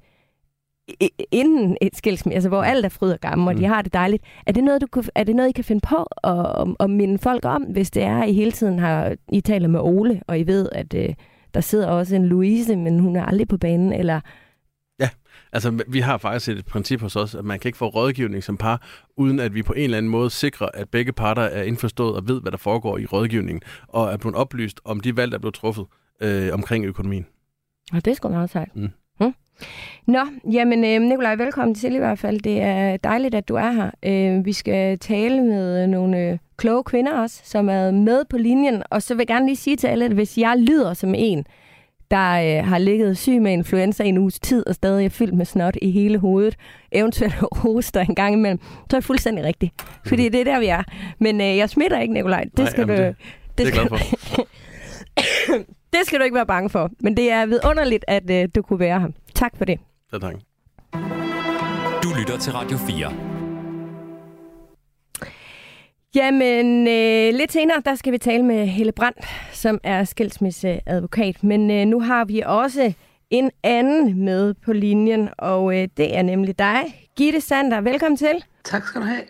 inden 1.33 1.77
et 1.81 1.97
skilsmisse, 1.97 2.35
altså 2.35 2.49
hvor 2.49 2.63
alt 2.63 2.85
er 2.85 2.89
fryd 2.89 3.11
og 3.11 3.21
gammel, 3.21 3.49
og 3.49 3.55
mm. 3.55 3.61
de 3.61 3.67
har 3.67 3.83
det 3.83 3.93
dejligt. 3.93 4.25
Er 4.47 4.53
det 4.53 4.65
noget, 4.65 4.81
du 4.81 4.87
kan, 4.87 5.05
er 5.15 5.25
det 5.25 5.37
noget 5.37 5.49
I 5.49 5.53
kan 5.53 5.65
finde 5.65 5.81
på 5.89 6.07
at, 6.25 6.75
at, 6.81 6.91
minde 6.91 7.19
folk 7.19 7.45
om, 7.45 7.63
hvis 7.63 7.91
det 7.91 8.03
er, 8.03 8.23
at 8.23 8.29
I 8.29 8.33
hele 8.33 8.53
tiden 8.53 8.79
har, 8.79 9.17
I 9.33 9.41
taler 9.41 9.69
med 9.69 9.81
Ole, 9.81 10.23
og 10.27 10.39
I 10.39 10.47
ved, 10.47 10.69
at 10.73 10.95
øh, 10.95 11.15
der 11.55 11.61
sidder 11.61 11.87
også 11.87 12.17
en 12.17 12.27
Louise, 12.27 12.77
men 12.77 12.99
hun 12.99 13.17
er 13.17 13.25
aldrig 13.25 13.49
på 13.49 13.59
banen, 13.59 13.93
eller... 13.93 14.21
Ja, 15.01 15.09
altså 15.53 15.85
vi 15.89 16.01
har 16.01 16.19
faktisk 16.19 16.59
et 16.59 16.67
princip 16.67 17.01
hos 17.01 17.17
os, 17.17 17.35
at 17.35 17.45
man 17.45 17.59
kan 17.59 17.69
ikke 17.69 17.79
få 17.79 17.89
rådgivning 17.89 18.45
som 18.45 18.57
par, 18.57 18.87
uden 19.17 19.41
at 19.41 19.55
vi 19.55 19.63
på 19.63 19.73
en 19.73 19.85
eller 19.85 19.99
anden 19.99 20.11
måde 20.11 20.31
sikrer, 20.31 20.69
at 20.75 20.89
begge 20.89 21.13
parter 21.13 21.43
er 21.43 21.63
indforstået 21.63 22.17
og 22.17 22.29
ved, 22.29 22.41
hvad 22.41 22.53
der 22.53 22.59
foregår 22.59 22.99
i 22.99 23.07
rådgivningen, 23.07 23.63
og 23.89 24.13
er 24.13 24.17
blevet 24.17 24.37
oplyst 24.37 24.81
om 24.85 25.01
de 25.01 25.17
valg, 25.17 25.31
der 25.31 25.39
er 25.39 25.41
blevet 25.41 25.55
truffet 25.55 25.87
øh, 26.23 26.49
omkring 26.53 26.85
økonomien. 26.85 27.27
Og 27.93 28.05
det 28.05 28.11
er 28.11 28.15
sgu 28.15 28.29
meget 28.29 28.51
sejt. 28.51 28.77
Mm. 28.77 28.91
Nå, 30.07 30.19
jamen 30.53 30.85
øh, 30.85 31.09
Nikolaj, 31.09 31.35
velkommen 31.35 31.75
til 31.75 31.95
i 31.95 31.99
hvert 31.99 32.19
fald. 32.19 32.41
Det 32.41 32.61
er 32.63 32.97
dejligt, 32.97 33.35
at 33.35 33.49
du 33.49 33.55
er 33.55 33.71
her. 33.71 33.91
Øh, 34.03 34.45
vi 34.45 34.53
skal 34.53 34.99
tale 34.99 35.43
med 35.43 35.87
nogle 35.87 36.19
øh, 36.19 36.39
kloge 36.57 36.85
kvinder 36.85 37.13
også, 37.13 37.41
som 37.45 37.69
er 37.69 37.91
med 37.91 38.25
på 38.31 38.37
linjen. 38.37 38.83
Og 38.91 39.03
så 39.03 39.15
vil 39.15 39.21
jeg 39.21 39.27
gerne 39.27 39.47
lige 39.47 39.57
sige 39.57 39.77
til 39.77 39.87
alle, 39.87 40.05
at 40.05 40.13
hvis 40.13 40.39
jeg 40.39 40.55
lyder 40.59 40.95
som 40.95 41.15
en, 41.15 41.45
der 42.11 42.59
øh, 42.59 42.67
har 42.69 42.79
ligget 42.79 43.19
syg 43.19 43.43
med 43.43 43.53
influenza 43.53 44.03
i 44.03 44.09
en 44.09 44.19
uges 44.19 44.41
tid, 44.41 44.67
og 44.67 44.75
stadig 44.75 45.05
er 45.05 45.11
fyldt 45.11 45.35
med 45.35 45.47
snot 45.47 45.77
i 45.83 45.91
hele 45.91 46.19
hovedet, 46.19 46.57
eventuelt 46.93 47.35
hoster 47.63 48.01
en 48.01 48.15
gang 48.15 48.35
imellem, 48.35 48.61
så 48.91 48.97
er 48.97 49.01
det 49.01 49.05
fuldstændig 49.05 49.45
rigtigt. 49.45 49.73
Fordi 50.07 50.29
det 50.29 50.41
er 50.41 50.45
der, 50.45 50.61
vi 50.61 50.67
er. 50.67 50.83
Men 51.19 51.41
øh, 51.41 51.57
jeg 51.57 51.71
smitter 51.71 52.01
ikke, 52.01 52.15
Nikolaj. 52.15 52.45
Det 52.45 52.59
Nej, 52.59 52.71
skal 52.71 52.89
du... 52.89 52.93
Det, 52.93 53.17
det, 53.59 53.67
det 53.67 53.75
glad 53.75 53.89
for. 53.89 53.99
det 55.93 56.01
skal 56.05 56.19
du 56.19 56.25
ikke 56.25 56.37
være 56.37 56.47
bange 56.47 56.71
for. 56.71 56.91
Men 57.01 57.17
det 57.17 57.31
er 57.31 57.47
vidunderligt, 57.47 58.05
at 58.09 58.31
øh, 58.31 58.49
du 58.55 58.63
kunne 58.63 58.79
være 58.79 59.01
her. 59.01 59.09
Tak 59.39 59.57
for 59.57 59.65
det. 59.65 59.81
Ja, 60.13 60.19
tak. 60.19 60.35
Du 62.03 62.09
lytter 62.19 62.39
til 62.41 62.53
Radio 62.53 62.79
4. 62.79 63.13
Jamen, 66.15 66.89
øh, 66.89 67.39
lidt 67.39 67.53
senere, 67.53 67.83
der 67.85 67.95
skal 67.95 68.13
vi 68.13 68.19
tale 68.19 68.43
med 68.43 68.67
Helle 68.67 68.93
Brandt, 68.93 69.25
som 69.53 69.81
er 69.83 70.05
skilsmisseadvokat. 70.05 71.45
Men 71.45 71.71
øh, 71.71 71.87
nu 71.87 72.01
har 72.01 72.25
vi 72.25 72.43
også 72.47 72.93
en 73.31 73.51
anden 73.63 74.25
med 74.25 74.55
på 74.55 74.73
linjen, 74.73 75.29
og 75.39 75.77
øh, 75.77 75.89
det 75.97 76.17
er 76.17 76.23
nemlig 76.23 76.59
dig, 76.59 77.09
Gitte 77.17 77.41
Sander. 77.41 77.81
Velkommen 77.81 78.17
til. 78.17 78.45
Tak 78.65 78.87
skal 78.87 79.01
du 79.01 79.07
have. 79.07 79.23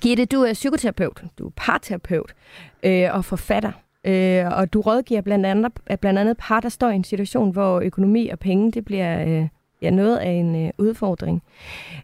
Gitte, 0.00 0.24
du 0.24 0.42
er 0.42 0.52
psykoterapeut, 0.52 1.24
du 1.38 1.46
er 1.46 1.52
parterapeut 1.56 2.34
øh, 2.82 3.14
og 3.14 3.24
forfatter. 3.24 3.72
Øh, 4.04 4.46
og 4.58 4.72
du 4.72 4.80
rådgiver 4.80 5.20
blandt 5.20 5.46
andet, 5.46 5.72
blandt 6.00 6.18
andet 6.18 6.36
par, 6.36 6.60
der 6.60 6.68
står 6.68 6.90
i 6.90 6.94
en 6.94 7.04
situation, 7.04 7.50
hvor 7.50 7.80
økonomi 7.80 8.28
og 8.28 8.38
penge 8.38 8.72
det 8.72 8.84
bliver 8.84 9.24
øh, 9.28 9.48
ja, 9.82 9.90
noget 9.90 10.16
af 10.16 10.30
en 10.30 10.66
øh, 10.66 10.70
udfordring. 10.78 11.42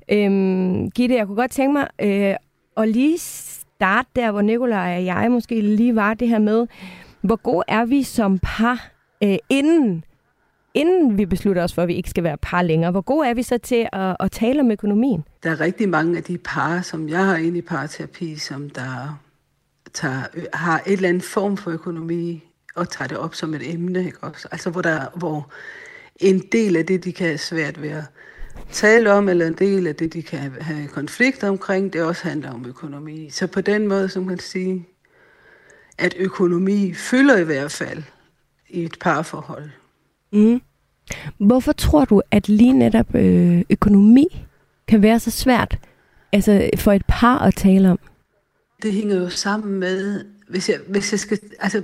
Øhm, 0.08 0.90
Gitte, 0.90 1.14
jeg 1.14 1.26
kunne 1.26 1.36
godt 1.36 1.50
tænke 1.50 1.72
mig 1.72 1.88
øh, 2.02 2.34
at 2.76 2.88
lige 2.88 3.18
starte 3.18 4.08
der, 4.16 4.30
hvor 4.30 4.40
Nikolaj 4.40 4.96
og 4.96 5.04
jeg 5.04 5.30
måske 5.30 5.60
lige 5.60 5.96
var 5.96 6.14
det 6.14 6.28
her 6.28 6.38
med, 6.38 6.66
hvor 7.20 7.36
god 7.36 7.62
er 7.68 7.84
vi 7.84 8.02
som 8.02 8.38
par, 8.38 8.90
øh, 9.22 9.36
inden, 9.48 10.04
inden 10.74 11.18
vi 11.18 11.26
beslutter 11.26 11.62
os 11.64 11.74
for, 11.74 11.82
at 11.82 11.88
vi 11.88 11.94
ikke 11.94 12.10
skal 12.10 12.24
være 12.24 12.36
par 12.36 12.62
længere? 12.62 12.90
Hvor 12.90 13.00
god 13.00 13.24
er 13.24 13.34
vi 13.34 13.42
så 13.42 13.58
til 13.58 13.88
at, 13.92 14.16
at 14.20 14.30
tale 14.30 14.60
om 14.60 14.70
økonomien? 14.70 15.24
Der 15.42 15.50
er 15.50 15.60
rigtig 15.60 15.88
mange 15.88 16.16
af 16.16 16.22
de 16.22 16.38
par, 16.38 16.80
som 16.80 17.08
jeg 17.08 17.24
har 17.26 17.36
inde 17.36 17.58
i 17.58 17.62
parterapi, 17.62 18.36
som 18.36 18.70
der 18.70 19.20
tager, 19.94 20.22
har 20.52 20.82
et 20.86 20.92
eller 20.92 21.08
andet 21.08 21.22
form 21.22 21.56
for 21.56 21.70
økonomi 21.70 22.44
og 22.76 22.88
tager 22.88 23.08
det 23.08 23.18
op 23.18 23.34
som 23.34 23.54
et 23.54 23.72
emne. 23.74 24.04
Ikke 24.04 24.18
også? 24.20 24.48
Altså 24.52 24.70
hvor, 24.70 24.82
der, 24.82 25.00
hvor 25.14 25.50
en 26.20 26.42
del 26.52 26.76
af 26.76 26.86
det, 26.86 27.04
de 27.04 27.12
kan 27.12 27.26
have 27.26 27.38
svært 27.38 27.82
ved 27.82 27.90
at 27.90 28.04
tale 28.72 29.12
om, 29.12 29.28
eller 29.28 29.46
en 29.46 29.54
del 29.54 29.86
af 29.86 29.94
det, 29.94 30.12
de 30.12 30.22
kan 30.22 30.52
have 30.60 30.88
konflikter 30.88 31.48
omkring, 31.48 31.92
det 31.92 32.02
også 32.02 32.28
handler 32.28 32.50
om 32.50 32.66
økonomi. 32.66 33.30
Så 33.30 33.46
på 33.46 33.60
den 33.60 33.88
måde, 33.88 34.08
som 34.08 34.22
man 34.22 34.38
sige, 34.38 34.86
at 35.98 36.14
økonomi 36.18 36.94
fylder 36.94 37.36
i 37.36 37.44
hvert 37.44 37.72
fald 37.72 38.02
i 38.68 38.84
et 38.84 38.96
parforhold. 39.00 39.70
Mm. 40.32 40.60
Hvorfor 41.38 41.72
tror 41.72 42.04
du, 42.04 42.22
at 42.30 42.48
lige 42.48 42.72
netop 42.72 43.14
øh, 43.14 43.62
økonomi 43.70 44.46
kan 44.88 45.02
være 45.02 45.20
så 45.20 45.30
svært 45.30 45.78
altså 46.32 46.70
for 46.76 46.92
et 46.92 47.02
par 47.08 47.38
at 47.38 47.54
tale 47.54 47.90
om? 47.90 47.98
Det 48.82 48.92
hænger 48.92 49.16
jo 49.16 49.28
sammen 49.28 49.80
med, 49.80 50.24
hvis 50.48 50.68
jeg, 50.68 50.78
hvis 50.88 51.12
jeg 51.12 51.20
skal, 51.20 51.38
altså 51.58 51.82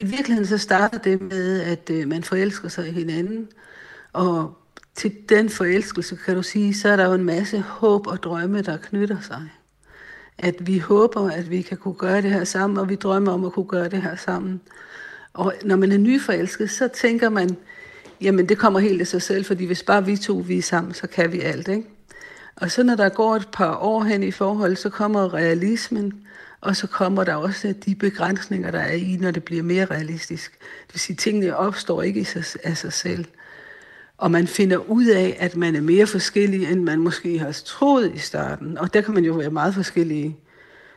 i 0.00 0.06
virkeligheden 0.06 0.46
så 0.46 0.58
starter 0.58 0.98
det 0.98 1.22
med, 1.22 1.60
at 1.60 1.90
øh, 1.90 2.08
man 2.08 2.22
forelsker 2.22 2.68
sig 2.68 2.88
i 2.88 2.92
hinanden, 2.92 3.48
og 4.12 4.58
til 4.94 5.12
den 5.28 5.48
forelskelse, 5.48 6.18
kan 6.24 6.34
du 6.34 6.42
sige, 6.42 6.74
så 6.74 6.88
er 6.88 6.96
der 6.96 7.06
jo 7.06 7.14
en 7.14 7.24
masse 7.24 7.60
håb 7.60 8.06
og 8.06 8.22
drømme, 8.22 8.62
der 8.62 8.76
knytter 8.76 9.20
sig. 9.20 9.42
At 10.38 10.66
vi 10.66 10.78
håber, 10.78 11.30
at 11.30 11.50
vi 11.50 11.62
kan 11.62 11.76
kunne 11.76 11.94
gøre 11.94 12.22
det 12.22 12.30
her 12.30 12.44
sammen, 12.44 12.78
og 12.78 12.88
vi 12.88 12.94
drømmer 12.94 13.32
om 13.32 13.44
at 13.44 13.52
kunne 13.52 13.66
gøre 13.66 13.88
det 13.88 14.02
her 14.02 14.16
sammen. 14.16 14.60
Og 15.32 15.54
når 15.64 15.76
man 15.76 15.92
er 15.92 15.98
nyforelsket, 15.98 16.70
så 16.70 16.88
tænker 16.88 17.28
man, 17.28 17.56
jamen 18.20 18.48
det 18.48 18.58
kommer 18.58 18.80
helt 18.80 19.00
af 19.00 19.06
sig 19.06 19.22
selv, 19.22 19.44
fordi 19.44 19.64
hvis 19.64 19.82
bare 19.82 20.04
vi 20.04 20.16
to 20.16 20.34
vi 20.34 20.58
er 20.58 20.62
sammen, 20.62 20.94
så 20.94 21.06
kan 21.06 21.32
vi 21.32 21.40
alt, 21.40 21.68
ikke? 21.68 21.84
Og 22.56 22.70
så 22.70 22.82
når 22.82 22.94
der 22.94 23.08
går 23.08 23.36
et 23.36 23.48
par 23.52 23.76
år 23.76 24.02
hen 24.02 24.22
i 24.22 24.30
forhold, 24.30 24.76
så 24.76 24.90
kommer 24.90 25.34
realismen, 25.34 26.24
og 26.60 26.76
så 26.76 26.86
kommer 26.86 27.24
der 27.24 27.34
også 27.34 27.74
de 27.86 27.94
begrænsninger, 27.94 28.70
der 28.70 28.80
er 28.80 28.92
i, 28.92 29.16
når 29.16 29.30
det 29.30 29.44
bliver 29.44 29.62
mere 29.62 29.84
realistisk. 29.84 30.52
Det 30.58 30.94
vil 30.94 31.00
sige, 31.00 31.14
at 31.14 31.18
tingene 31.18 31.56
opstår 31.56 32.02
ikke 32.02 32.26
af 32.64 32.76
sig 32.76 32.92
selv. 32.92 33.24
Og 34.18 34.30
man 34.30 34.46
finder 34.46 34.76
ud 34.76 35.06
af, 35.06 35.36
at 35.40 35.56
man 35.56 35.76
er 35.76 35.80
mere 35.80 36.06
forskellig, 36.06 36.72
end 36.72 36.82
man 36.82 36.98
måske 36.98 37.38
har 37.38 37.52
troet 37.52 38.14
i 38.14 38.18
starten. 38.18 38.78
Og 38.78 38.94
der 38.94 39.00
kan 39.00 39.14
man 39.14 39.24
jo 39.24 39.32
være 39.32 39.50
meget 39.50 39.74
forskellige 39.74 40.36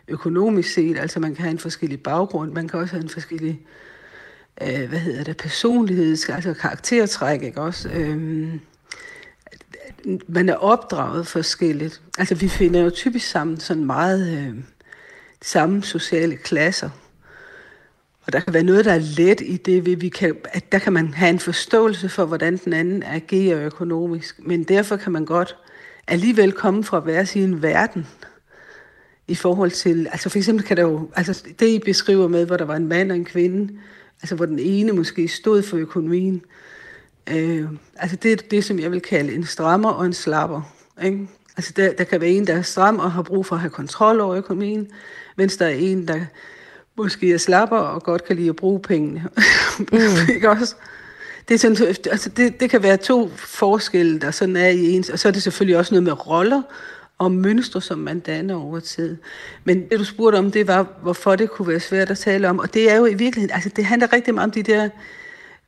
økonomisk 0.07 0.73
set. 0.73 0.97
Altså 0.97 1.19
man 1.19 1.35
kan 1.35 1.43
have 1.43 1.51
en 1.51 1.59
forskellig 1.59 2.03
baggrund, 2.03 2.51
man 2.51 2.67
kan 2.67 2.79
også 2.79 2.93
have 2.93 3.03
en 3.03 3.09
forskellig 3.09 3.61
øh, 4.61 4.89
hvad 4.89 4.99
hedder 4.99 5.23
det, 5.23 5.37
personligheds, 5.37 6.29
altså 6.29 6.53
karaktertræk, 6.53 7.43
ikke 7.43 7.61
også? 7.61 7.89
Øhm, 7.89 8.59
man 10.27 10.49
er 10.49 10.55
opdraget 10.55 11.27
forskelligt. 11.27 12.01
Altså 12.17 12.35
vi 12.35 12.47
finder 12.47 12.81
jo 12.81 12.89
typisk 12.89 13.27
sammen 13.27 13.59
sådan 13.59 13.85
meget 13.85 14.37
øh, 14.37 14.55
samme 15.41 15.83
sociale 15.83 16.37
klasser. 16.37 16.89
Og 18.25 18.33
der 18.33 18.39
kan 18.39 18.53
være 18.53 18.63
noget, 18.63 18.85
der 18.85 18.93
er 18.93 18.99
let 19.17 19.41
i 19.41 19.57
det, 19.57 20.01
vi 20.01 20.09
kan, 20.09 20.35
at 20.51 20.71
der 20.71 20.79
kan 20.79 20.93
man 20.93 21.13
have 21.13 21.29
en 21.29 21.39
forståelse 21.39 22.09
for, 22.09 22.25
hvordan 22.25 22.57
den 22.57 22.73
anden 22.73 23.03
agerer 23.03 23.65
økonomisk. 23.65 24.39
Men 24.39 24.63
derfor 24.63 24.95
kan 24.95 25.11
man 25.11 25.25
godt 25.25 25.55
alligevel 26.07 26.51
komme 26.51 26.83
fra 26.83 26.99
hver 26.99 27.23
sin 27.23 27.61
verden 27.61 28.07
i 29.27 29.35
forhold 29.35 29.71
til, 29.71 30.07
altså 30.11 30.29
for 30.29 30.37
eksempel 30.37 30.65
kan 30.65 30.77
der 30.77 30.83
jo, 30.83 31.09
altså 31.15 31.43
det 31.59 31.67
I 31.67 31.79
beskriver 31.79 32.27
med, 32.27 32.45
hvor 32.45 32.57
der 32.57 32.65
var 32.65 32.75
en 32.75 32.87
mand 32.87 33.11
og 33.11 33.17
en 33.17 33.25
kvinde, 33.25 33.73
altså 34.21 34.35
hvor 34.35 34.45
den 34.45 34.59
ene 34.59 34.91
måske 34.91 35.27
stod 35.27 35.61
for 35.61 35.77
økonomien, 35.77 36.41
øh, 37.29 37.69
altså 37.95 38.15
det 38.15 38.31
er 38.31 38.35
det, 38.35 38.63
som 38.63 38.79
jeg 38.79 38.91
vil 38.91 39.01
kalde 39.01 39.33
en 39.33 39.45
strammer 39.45 39.89
og 39.89 40.05
en 40.05 40.13
slapper. 40.13 40.73
Ikke? 41.03 41.27
Altså 41.57 41.73
der, 41.75 41.93
der 41.93 42.03
kan 42.03 42.21
være 42.21 42.29
en, 42.29 42.47
der 42.47 42.55
er 42.55 42.61
stram 42.61 42.99
og 42.99 43.11
har 43.11 43.21
brug 43.21 43.45
for 43.45 43.55
at 43.55 43.61
have 43.61 43.69
kontrol 43.69 44.19
over 44.19 44.35
økonomien, 44.35 44.87
mens 45.35 45.57
der 45.57 45.65
er 45.65 45.69
en, 45.69 46.07
der 46.07 46.25
måske 46.97 47.33
er 47.33 47.37
slapper 47.37 47.77
og 47.77 48.03
godt 48.03 48.25
kan 48.25 48.35
lide 48.35 48.49
at 48.49 48.55
bruge 48.55 48.79
pengene. 48.79 49.27
Mm. 49.79 49.97
ikke 50.35 50.49
også? 50.49 50.75
Det, 51.47 51.53
er 51.53 51.57
sådan, 51.57 51.95
altså 52.11 52.29
det, 52.29 52.59
det 52.59 52.69
kan 52.69 52.83
være 52.83 52.97
to 52.97 53.31
forskelle, 53.35 54.19
der 54.19 54.31
sådan 54.31 54.55
er 54.55 54.67
i 54.67 54.91
ens, 54.91 55.09
og 55.09 55.19
så 55.19 55.27
er 55.27 55.31
det 55.31 55.43
selvfølgelig 55.43 55.77
også 55.77 55.93
noget 55.93 56.03
med 56.03 56.27
roller, 56.27 56.61
og 57.21 57.31
mønstre, 57.31 57.81
som 57.81 57.99
man 57.99 58.19
danner 58.19 58.55
over 58.55 58.79
tid. 58.79 59.17
Men 59.63 59.89
det, 59.89 59.99
du 59.99 60.05
spurgte 60.05 60.37
om, 60.37 60.51
det 60.51 60.67
var, 60.67 60.87
hvorfor 61.01 61.35
det 61.35 61.49
kunne 61.49 61.67
være 61.67 61.79
svært 61.79 62.11
at 62.11 62.17
tale 62.17 62.49
om. 62.49 62.59
Og 62.59 62.73
det 62.73 62.91
er 62.91 62.95
jo 62.95 63.05
i 63.05 63.13
virkeligheden, 63.13 63.55
altså 63.55 63.69
det 63.69 63.85
handler 63.85 64.13
rigtig 64.13 64.33
meget 64.33 64.47
om 64.47 64.51
de 64.51 64.63
der 64.63 64.89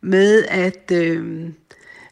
med, 0.02 0.46
at, 0.50 0.92
øh, 0.94 1.50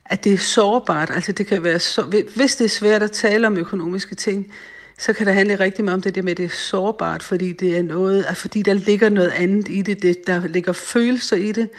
at 0.06 0.24
det 0.24 0.34
er 0.34 0.38
sårbart. 0.38 1.12
Altså 1.14 1.32
det 1.32 1.48
kan 1.48 1.64
være 1.64 1.80
så, 1.80 2.02
hvis 2.36 2.56
det 2.56 2.66
er 2.66 2.70
svært 2.70 3.04
at 3.04 3.12
tale 3.12 3.48
om 3.48 3.58
økonomiske 3.58 4.16
ting, 4.16 4.54
så 5.02 5.14
kan 5.14 5.28
det 5.28 5.36
handle 5.36 5.56
rigtig 5.56 5.86
meget 5.86 5.96
om 5.96 6.02
det 6.02 6.16
der 6.16 6.22
med, 6.22 6.32
at 6.32 6.38
det 6.38 6.46
er 6.46 6.50
sårbart, 6.50 7.24
fordi 7.24 7.54
det 7.54 7.78
er 7.78 7.84
noget, 7.84 8.26
altså 8.28 8.42
fordi 8.42 8.62
der 8.62 8.74
ligger 8.74 9.10
noget 9.10 9.30
andet 9.30 9.70
i 9.70 9.82
det, 9.82 10.02
det 10.02 10.28
der 10.28 10.48
ligger 10.48 10.74
følelser 10.74 11.36
i 11.36 11.52
det, 11.52 11.70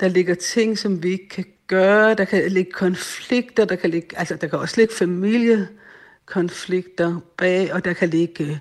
der 0.00 0.08
ligger 0.08 0.34
ting, 0.34 0.78
som 0.78 1.02
vi 1.02 1.12
ikke 1.12 1.28
kan 1.28 1.44
gøre, 1.66 2.14
der 2.14 2.24
kan 2.24 2.52
ligge 2.52 2.72
konflikter, 2.72 3.64
der 3.64 3.76
kan 3.76 3.90
ligge, 3.90 4.18
altså 4.18 4.36
der 4.36 4.46
kan 4.46 4.58
også 4.58 4.80
ligge 4.80 4.94
familiekonflikter 4.94 7.20
bag, 7.36 7.72
og 7.72 7.84
der 7.84 7.92
kan 7.92 8.08
ligge 8.08 8.44
øh, 8.44 8.58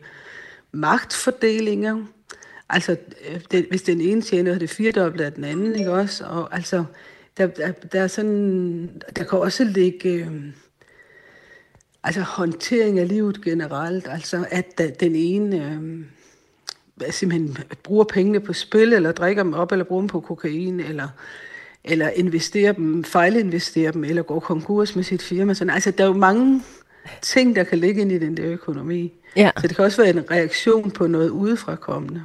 magtfordelinger. 0.71 2.05
Altså, 2.69 2.97
øh, 3.29 3.41
det, 3.51 3.65
hvis 3.69 3.81
den 3.81 4.01
ene 4.01 4.21
tjener 4.21 4.59
det 4.59 4.69
firedobbelte 4.69 5.25
af 5.25 5.33
den 5.33 5.43
anden, 5.43 5.75
ikke 5.75 5.91
også? 5.91 6.25
Og 6.25 6.55
altså, 6.55 6.83
der, 7.37 7.47
der, 7.47 7.71
der 7.71 8.01
er 8.01 8.07
sådan, 8.07 9.01
der 9.15 9.23
kan 9.23 9.39
også 9.39 9.63
ligge, 9.63 10.09
øh, 10.09 10.31
altså 12.05 12.21
håndtering 12.21 12.99
af 12.99 13.07
livet 13.07 13.41
generelt, 13.41 14.07
altså 14.07 14.45
at 14.51 14.99
den 14.99 15.15
ene 15.15 15.79
øh, 17.01 17.11
simpelthen 17.11 17.57
bruger 17.83 18.03
pengene 18.03 18.39
på 18.39 18.53
spil, 18.53 18.93
eller 18.93 19.11
drikker 19.11 19.43
dem 19.43 19.53
op, 19.53 19.71
eller 19.71 19.85
bruger 19.85 20.01
dem 20.01 20.07
på 20.07 20.19
kokain, 20.19 20.79
eller, 20.79 21.07
eller 21.83 22.09
investerer 22.09 22.71
dem, 22.71 23.03
fejlinvesterer 23.03 23.91
dem, 23.91 24.03
eller 24.03 24.21
går 24.21 24.39
konkurs 24.39 24.95
med 24.95 25.03
sit 25.03 25.21
firma. 25.21 25.53
Sådan, 25.53 25.73
altså, 25.73 25.91
der 25.91 26.03
er 26.03 26.07
jo 26.07 26.13
mange 26.13 26.61
ting, 27.21 27.55
der 27.55 27.63
kan 27.63 27.77
ligge 27.77 28.01
ind 28.01 28.11
i 28.11 28.19
den 28.19 28.37
der 28.37 28.45
økonomi. 28.45 29.13
Ja. 29.35 29.51
Så 29.57 29.67
det 29.67 29.75
kan 29.75 29.85
også 29.85 30.01
være 30.01 30.15
en 30.15 30.31
reaktion 30.31 30.91
på 30.91 31.07
noget 31.07 31.29
udefra 31.29 31.75
kommende. 31.75 32.23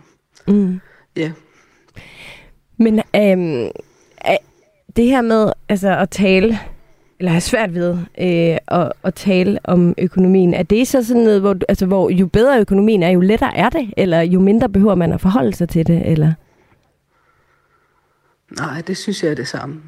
Mm. 0.49 0.81
Ja. 1.17 1.33
Men 2.77 3.03
øhm, 3.17 3.71
det 4.97 5.07
her 5.07 5.23
med 5.23 5.53
altså, 5.69 5.97
at 5.99 6.11
tale, 6.11 6.59
eller 7.21 7.31
have 7.31 7.41
svært 7.41 7.75
ved 7.75 7.99
øh, 8.21 8.59
at, 8.69 8.93
at 9.05 9.15
tale 9.15 9.59
om 9.65 9.95
økonomien, 9.99 10.55
er 10.55 10.63
det 10.63 10.89
så 10.89 11.03
sådan 11.03 11.23
noget, 11.23 11.41
hvor, 11.41 11.57
altså, 11.69 11.87
hvor 11.87 12.11
jo 12.11 12.27
bedre 12.27 12.61
økonomien 12.61 13.03
er, 13.03 13.11
jo 13.11 13.21
lettere 13.21 13.57
er 13.57 13.69
det? 13.69 13.95
Eller 13.97 14.21
jo 14.21 14.41
mindre 14.41 14.69
behøver 14.69 14.95
man 14.95 15.13
at 15.13 15.21
forholde 15.21 15.55
sig 15.55 15.69
til 15.69 15.87
det? 15.87 16.11
Eller? 16.11 16.33
Nej, 18.51 18.81
det 18.81 18.97
synes 18.97 19.23
jeg 19.23 19.31
er 19.31 19.35
det 19.35 19.49
samme. 19.49 19.83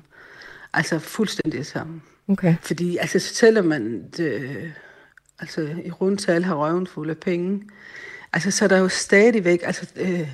Altså 0.74 0.98
fuldstændig 0.98 1.58
det 1.58 1.66
samme. 1.66 2.00
Okay. 2.28 2.54
Fordi 2.62 2.96
altså, 2.96 3.18
selvom 3.18 3.64
man 3.64 4.02
det, 4.16 4.72
altså, 5.38 5.68
i 5.84 5.90
rundtal 5.90 6.44
har 6.44 6.54
røven 6.54 6.86
fuld 6.86 7.10
af 7.10 7.16
penge, 7.16 7.62
altså, 8.32 8.50
så 8.50 8.64
er 8.64 8.68
der 8.68 8.78
jo 8.78 8.88
stadigvæk, 8.88 9.60
altså, 9.64 9.86
øh, 9.96 10.28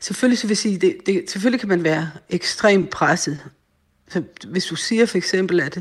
selvfølgelig, 0.00 0.38
så 0.38 0.46
vil 0.46 0.56
sige, 0.56 0.78
det, 0.78 0.96
det, 1.06 1.30
selvfølgelig 1.30 1.60
kan 1.60 1.68
man 1.68 1.84
være 1.84 2.10
ekstremt 2.30 2.90
presset. 2.90 3.40
Så 4.08 4.22
hvis 4.48 4.66
du 4.66 4.76
siger 4.76 5.06
for 5.06 5.16
eksempel, 5.16 5.60
at, 5.60 5.78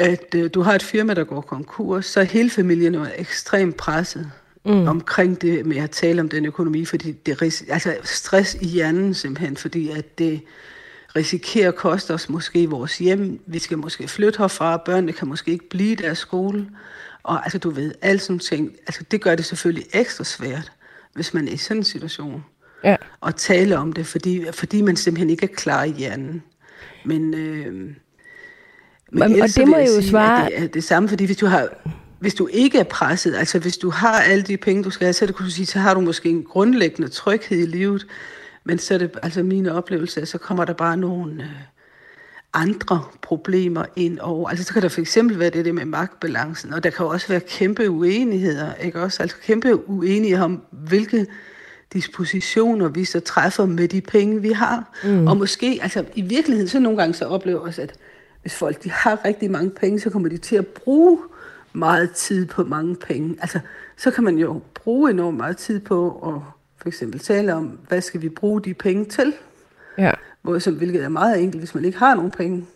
at 0.00 0.34
øh, 0.34 0.50
du 0.54 0.62
har 0.62 0.74
et 0.74 0.82
firma, 0.82 1.14
der 1.14 1.24
går 1.24 1.40
konkurs, 1.40 2.06
så 2.06 2.20
er 2.20 2.24
hele 2.24 2.50
familien 2.50 2.94
jo 2.94 3.06
ekstremt 3.16 3.76
presset 3.76 4.30
mm. 4.64 4.88
omkring 4.88 5.42
det 5.42 5.66
med 5.66 5.76
at 5.76 5.90
tale 5.90 6.20
om 6.20 6.28
den 6.28 6.46
økonomi, 6.46 6.84
fordi 6.84 7.12
det 7.12 7.42
er 7.42 7.64
altså 7.68 7.96
stress 8.04 8.54
i 8.60 8.66
hjernen 8.66 9.14
simpelthen, 9.14 9.56
fordi 9.56 9.90
at 9.90 10.18
det, 10.18 10.42
risikerer 11.16 11.68
at 11.68 11.74
koste 11.74 12.14
os 12.14 12.28
måske 12.28 12.70
vores 12.70 12.98
hjem. 12.98 13.40
Vi 13.46 13.58
skal 13.58 13.78
måske 13.78 14.08
flytte 14.08 14.38
herfra, 14.38 14.76
børnene 14.76 15.12
kan 15.12 15.28
måske 15.28 15.50
ikke 15.50 15.68
blive 15.68 15.92
i 15.92 15.94
deres 15.94 16.18
skole. 16.18 16.66
Og 17.22 17.42
altså, 17.44 17.58
du 17.58 17.70
ved, 17.70 17.94
alle 18.02 18.18
sådan 18.18 18.38
ting, 18.38 18.72
altså, 18.86 19.04
det 19.10 19.20
gør 19.20 19.34
det 19.34 19.44
selvfølgelig 19.44 19.86
ekstra 19.92 20.24
svært, 20.24 20.72
hvis 21.14 21.34
man 21.34 21.48
er 21.48 21.52
i 21.52 21.56
sådan 21.56 21.76
en 21.76 21.84
situation. 21.84 22.44
Ja. 22.84 22.96
Og 23.20 23.36
tale 23.36 23.78
om 23.78 23.92
det, 23.92 24.06
fordi, 24.06 24.44
fordi 24.52 24.82
man 24.82 24.96
simpelthen 24.96 25.30
ikke 25.30 25.44
er 25.44 25.54
klar 25.54 25.84
i 25.84 25.90
hjernen. 25.90 26.42
Men, 27.04 27.34
øh, 27.34 27.90
men 29.10 29.42
og 29.42 29.48
det 29.48 29.68
må 29.68 29.78
jo 29.78 29.86
sige, 29.86 30.08
svare... 30.10 30.44
At 30.44 30.52
det 30.52 30.64
er 30.64 30.68
det 30.68 30.84
samme, 30.84 31.08
fordi 31.08 31.24
hvis 31.24 31.36
du 31.36 31.46
har 31.46 31.68
hvis 32.20 32.34
du 32.34 32.48
ikke 32.52 32.78
er 32.78 32.84
presset, 32.84 33.34
altså 33.34 33.58
hvis 33.58 33.78
du 33.78 33.90
har 33.90 34.20
alle 34.20 34.42
de 34.42 34.56
penge, 34.56 34.82
du 34.82 34.90
skal 34.90 35.04
have, 35.04 35.12
så, 35.12 35.26
det, 35.26 35.34
kunne 35.34 35.46
du 35.46 35.50
sige, 35.50 35.66
så 35.66 35.78
har 35.78 35.94
du 35.94 36.00
måske 36.00 36.28
en 36.28 36.42
grundlæggende 36.42 37.08
tryghed 37.08 37.58
i 37.58 37.66
livet, 37.66 38.06
men 38.64 38.78
så 38.78 38.94
er 38.94 38.98
det 38.98 39.10
altså 39.22 39.42
mine 39.42 39.74
oplevelser, 39.74 40.24
så 40.24 40.38
kommer 40.38 40.64
der 40.64 40.72
bare 40.72 40.96
nogle 40.96 41.42
øh, 41.42 41.48
andre 42.52 43.04
problemer 43.22 43.84
ind 43.96 44.18
over. 44.18 44.48
Altså 44.48 44.64
så 44.64 44.72
kan 44.72 44.82
der 44.82 44.88
for 44.88 45.00
eksempel 45.00 45.38
være 45.38 45.50
det, 45.50 45.64
det 45.64 45.74
med 45.74 45.84
magtbalancen, 45.84 46.72
og 46.72 46.84
der 46.84 46.90
kan 46.90 47.06
også 47.06 47.28
være 47.28 47.40
kæmpe 47.40 47.90
uenigheder, 47.90 48.74
ikke 48.74 49.02
også? 49.02 49.22
Altså 49.22 49.36
kæmpe 49.42 49.88
uenigheder 49.88 50.44
om, 50.44 50.62
hvilke 50.70 51.26
dispositioner 51.92 52.88
vi 52.88 53.04
så 53.04 53.20
træffer 53.20 53.66
med 53.66 53.88
de 53.88 54.00
penge, 54.00 54.42
vi 54.42 54.52
har. 54.52 54.98
Mm. 55.04 55.26
Og 55.26 55.36
måske, 55.36 55.78
altså 55.82 56.04
i 56.14 56.22
virkeligheden, 56.22 56.68
så 56.68 56.80
nogle 56.80 56.98
gange 56.98 57.14
så 57.14 57.24
oplever 57.24 57.60
os, 57.60 57.78
at 57.78 57.92
hvis 58.42 58.54
folk 58.54 58.84
de 58.84 58.90
har 58.90 59.24
rigtig 59.24 59.50
mange 59.50 59.70
penge, 59.70 60.00
så 60.00 60.10
kommer 60.10 60.28
de 60.28 60.38
til 60.38 60.56
at 60.56 60.66
bruge 60.66 61.18
meget 61.72 62.10
tid 62.10 62.46
på 62.46 62.64
mange 62.64 62.96
penge. 62.96 63.36
Altså, 63.40 63.60
så 63.96 64.10
kan 64.10 64.24
man 64.24 64.38
jo 64.38 64.60
bruge 64.74 65.10
enormt 65.10 65.36
meget 65.36 65.56
tid 65.56 65.80
på 65.80 66.10
at 66.10 66.42
for 66.76 66.88
eksempel 66.88 67.20
tale 67.20 67.54
om, 67.54 67.64
hvad 67.88 68.00
skal 68.00 68.22
vi 68.22 68.28
bruge 68.28 68.62
de 68.62 68.74
penge 68.74 69.04
til? 69.04 69.34
Ja. 69.98 70.12
Hvor, 70.42 70.58
som, 70.58 70.74
hvilket 70.74 71.04
er 71.04 71.08
meget 71.08 71.42
enkelt, 71.42 71.60
hvis 71.60 71.74
man 71.74 71.84
ikke 71.84 71.98
har 71.98 72.14
nogen 72.14 72.30
penge. 72.30 72.66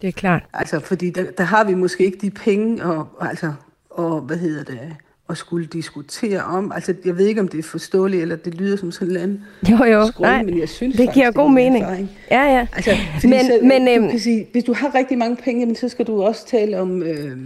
Det 0.00 0.08
er 0.08 0.12
klart. 0.12 0.42
Altså, 0.52 0.80
fordi 0.80 1.10
der, 1.10 1.30
der 1.30 1.44
har 1.44 1.64
vi 1.64 1.74
måske 1.74 2.04
ikke 2.04 2.18
de 2.18 2.30
penge, 2.30 2.84
og, 2.84 3.08
altså, 3.20 3.54
og 3.90 4.20
hvad 4.20 4.36
hedder 4.36 4.64
det, 4.64 4.96
at 5.28 5.36
skulle 5.36 5.66
diskutere 5.66 6.44
om. 6.44 6.72
Altså, 6.72 6.94
jeg 7.04 7.18
ved 7.18 7.26
ikke, 7.26 7.40
om 7.40 7.48
det 7.48 7.58
er 7.58 7.62
forståeligt, 7.62 8.22
eller 8.22 8.36
det 8.36 8.54
lyder 8.54 8.76
som 8.76 8.92
sådan 8.92 9.10
en 9.10 9.16
anden 9.16 9.44
Jo, 9.70 9.84
jo, 9.84 10.06
skrål, 10.06 10.26
nej, 10.26 10.42
men 10.42 10.58
jeg 10.58 10.68
synes 10.68 10.96
det 10.96 11.06
faktisk, 11.06 11.14
giver 11.14 11.30
god 11.30 11.50
mening. 11.50 11.84
Erfaring. 11.84 12.10
Ja, 12.30 12.42
ja. 12.42 12.66
Altså, 12.72 12.90
men, 13.22 13.44
så, 13.44 13.58
men, 13.62 13.86
du 13.86 13.92
øhm, 13.92 14.10
kan 14.10 14.20
sige, 14.20 14.48
hvis 14.52 14.64
du 14.64 14.74
har 14.74 14.94
rigtig 14.94 15.18
mange 15.18 15.36
penge, 15.36 15.60
jamen, 15.60 15.76
så 15.76 15.88
skal 15.88 16.06
du 16.06 16.22
også 16.22 16.46
tale 16.46 16.80
om, 16.80 17.02
øh, 17.02 17.38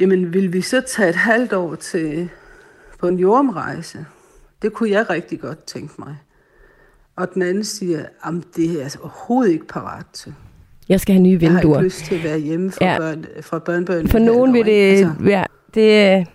jamen 0.00 0.34
vil 0.34 0.52
vi 0.52 0.60
så 0.60 0.80
tage 0.80 1.08
et 1.08 1.16
halvt 1.16 1.52
år 1.52 1.74
til 1.74 2.28
på 2.98 3.08
en 3.08 3.18
jordomrejse? 3.18 4.06
Det 4.62 4.72
kunne 4.72 4.90
jeg 4.90 5.10
rigtig 5.10 5.40
godt 5.40 5.64
tænke 5.64 5.94
mig. 5.98 6.16
Og 7.16 7.34
den 7.34 7.42
anden 7.42 7.64
siger, 7.64 8.04
at 8.24 8.34
det 8.56 8.68
er 8.68 8.72
jeg 8.72 8.82
altså 8.82 8.98
overhovedet 8.98 9.52
ikke 9.52 9.66
parat 9.66 10.06
til. 10.12 10.34
Jeg 10.88 11.00
skal 11.00 11.14
have 11.14 11.22
nye 11.22 11.40
vinduer. 11.40 11.60
Jeg 11.60 11.68
har 11.68 11.74
ikke 11.74 11.84
lyst 11.84 12.04
til 12.04 12.14
at 12.14 12.24
være 12.24 12.38
hjemme 12.38 12.72
fra, 12.72 12.84
ja. 12.84 12.98
børn, 12.98 13.26
fra 13.40 13.58
børnebørn. 13.58 14.08
For 14.08 14.18
nogen 14.18 14.54
vil 14.54 14.64
det, 14.64 14.90
altså. 14.90 15.12
ja, 15.24 15.44
det... 15.74 16.26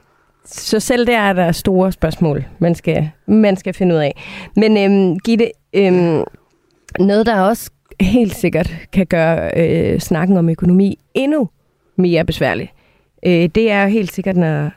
Så 0.46 0.80
selv 0.80 1.08
der 1.08 1.18
er 1.18 1.34
der 1.34 1.52
store 1.52 1.92
spørgsmål, 1.92 2.46
man 2.60 2.76
skal, 2.76 3.10
man 3.26 3.56
skal 3.58 3.74
finde 3.74 3.96
ud 3.96 4.00
af. 4.00 4.24
Men 4.56 4.78
øhm, 4.78 5.20
Gitte, 5.20 5.52
øhm, 5.74 6.24
noget 7.00 7.26
der 7.26 7.42
også 7.42 7.72
helt 8.02 8.36
sikkert 8.36 8.76
kan 8.94 9.06
gøre 9.06 9.52
øh, 9.58 10.00
snakken 10.00 10.38
om 10.38 10.50
økonomi 10.50 11.00
endnu 11.14 11.50
mere 11.96 12.26
besværlig, 12.26 12.72
Øh, 13.26 13.50
det 13.56 13.72
er 13.72 13.84
jo 13.84 13.90
helt 13.90 14.12
sikkert, 14.12 14.38
når 14.38 14.72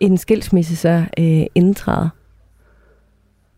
en 0.00 0.18
skilsmisse 0.18 0.76
så 0.76 1.04
øh, 1.18 1.46
indtræder. 1.54 2.08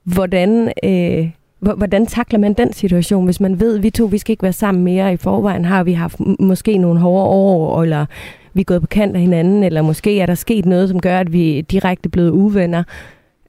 Hvordan, 0.04 0.72
øh, 0.84 1.30
hvordan 1.58 2.06
takler 2.06 2.38
man 2.38 2.52
den 2.52 2.72
situation, 2.72 3.24
hvis 3.24 3.40
man 3.40 3.60
ved, 3.60 3.76
at 3.76 3.82
vi 3.82 3.90
to 3.90 4.04
vi 4.04 4.18
skal 4.18 4.32
ikke 4.32 4.42
være 4.42 4.52
sammen 4.52 4.84
mere 4.84 5.12
i 5.12 5.16
forvejen? 5.16 5.64
Har 5.64 5.84
vi 5.84 5.92
haft 5.92 6.20
måske 6.40 6.78
nogle 6.78 7.00
hårde 7.00 7.28
år, 7.28 7.82
eller 7.82 8.06
vi 8.54 8.60
er 8.60 8.64
gået 8.64 8.80
på 8.80 8.86
kant 8.86 9.14
af 9.16 9.20
hinanden, 9.20 9.62
eller 9.62 9.82
måske 9.82 10.20
er 10.20 10.26
der 10.26 10.34
sket 10.34 10.66
noget, 10.66 10.88
som 10.88 11.00
gør, 11.00 11.20
at 11.20 11.32
vi 11.32 11.60
direkte 11.60 12.06
er 12.06 12.10
blevet 12.10 12.30
uvenner? 12.30 12.82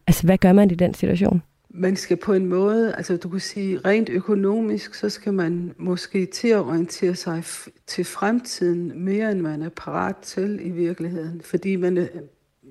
Altså, 0.08 0.25
hvad 0.25 0.38
gør 0.38 0.53
man 0.53 0.72
i 0.72 0.75
den 0.75 0.93
situation? 0.93 1.41
Man 1.74 1.96
skal 1.96 2.17
på 2.17 2.34
en 2.34 2.46
måde, 2.46 2.96
altså 2.96 3.17
du 3.17 3.29
kan 3.29 3.39
sige, 3.39 3.79
rent 3.86 4.10
økonomisk, 4.10 4.96
så 4.96 5.10
skal 5.10 5.34
man 5.34 5.74
måske 5.77 6.25
til 6.25 6.48
at 6.48 6.60
orientere 6.60 7.15
sig 7.15 7.43
til 7.88 8.05
fremtiden 8.05 8.91
mere, 8.96 9.31
end 9.31 9.41
man 9.41 9.62
er 9.62 9.70
parat 9.70 10.15
til 10.17 10.60
i 10.63 10.70
virkeligheden. 10.70 11.41
Fordi 11.41 11.75
man, 11.75 11.98
øh, 11.98 12.08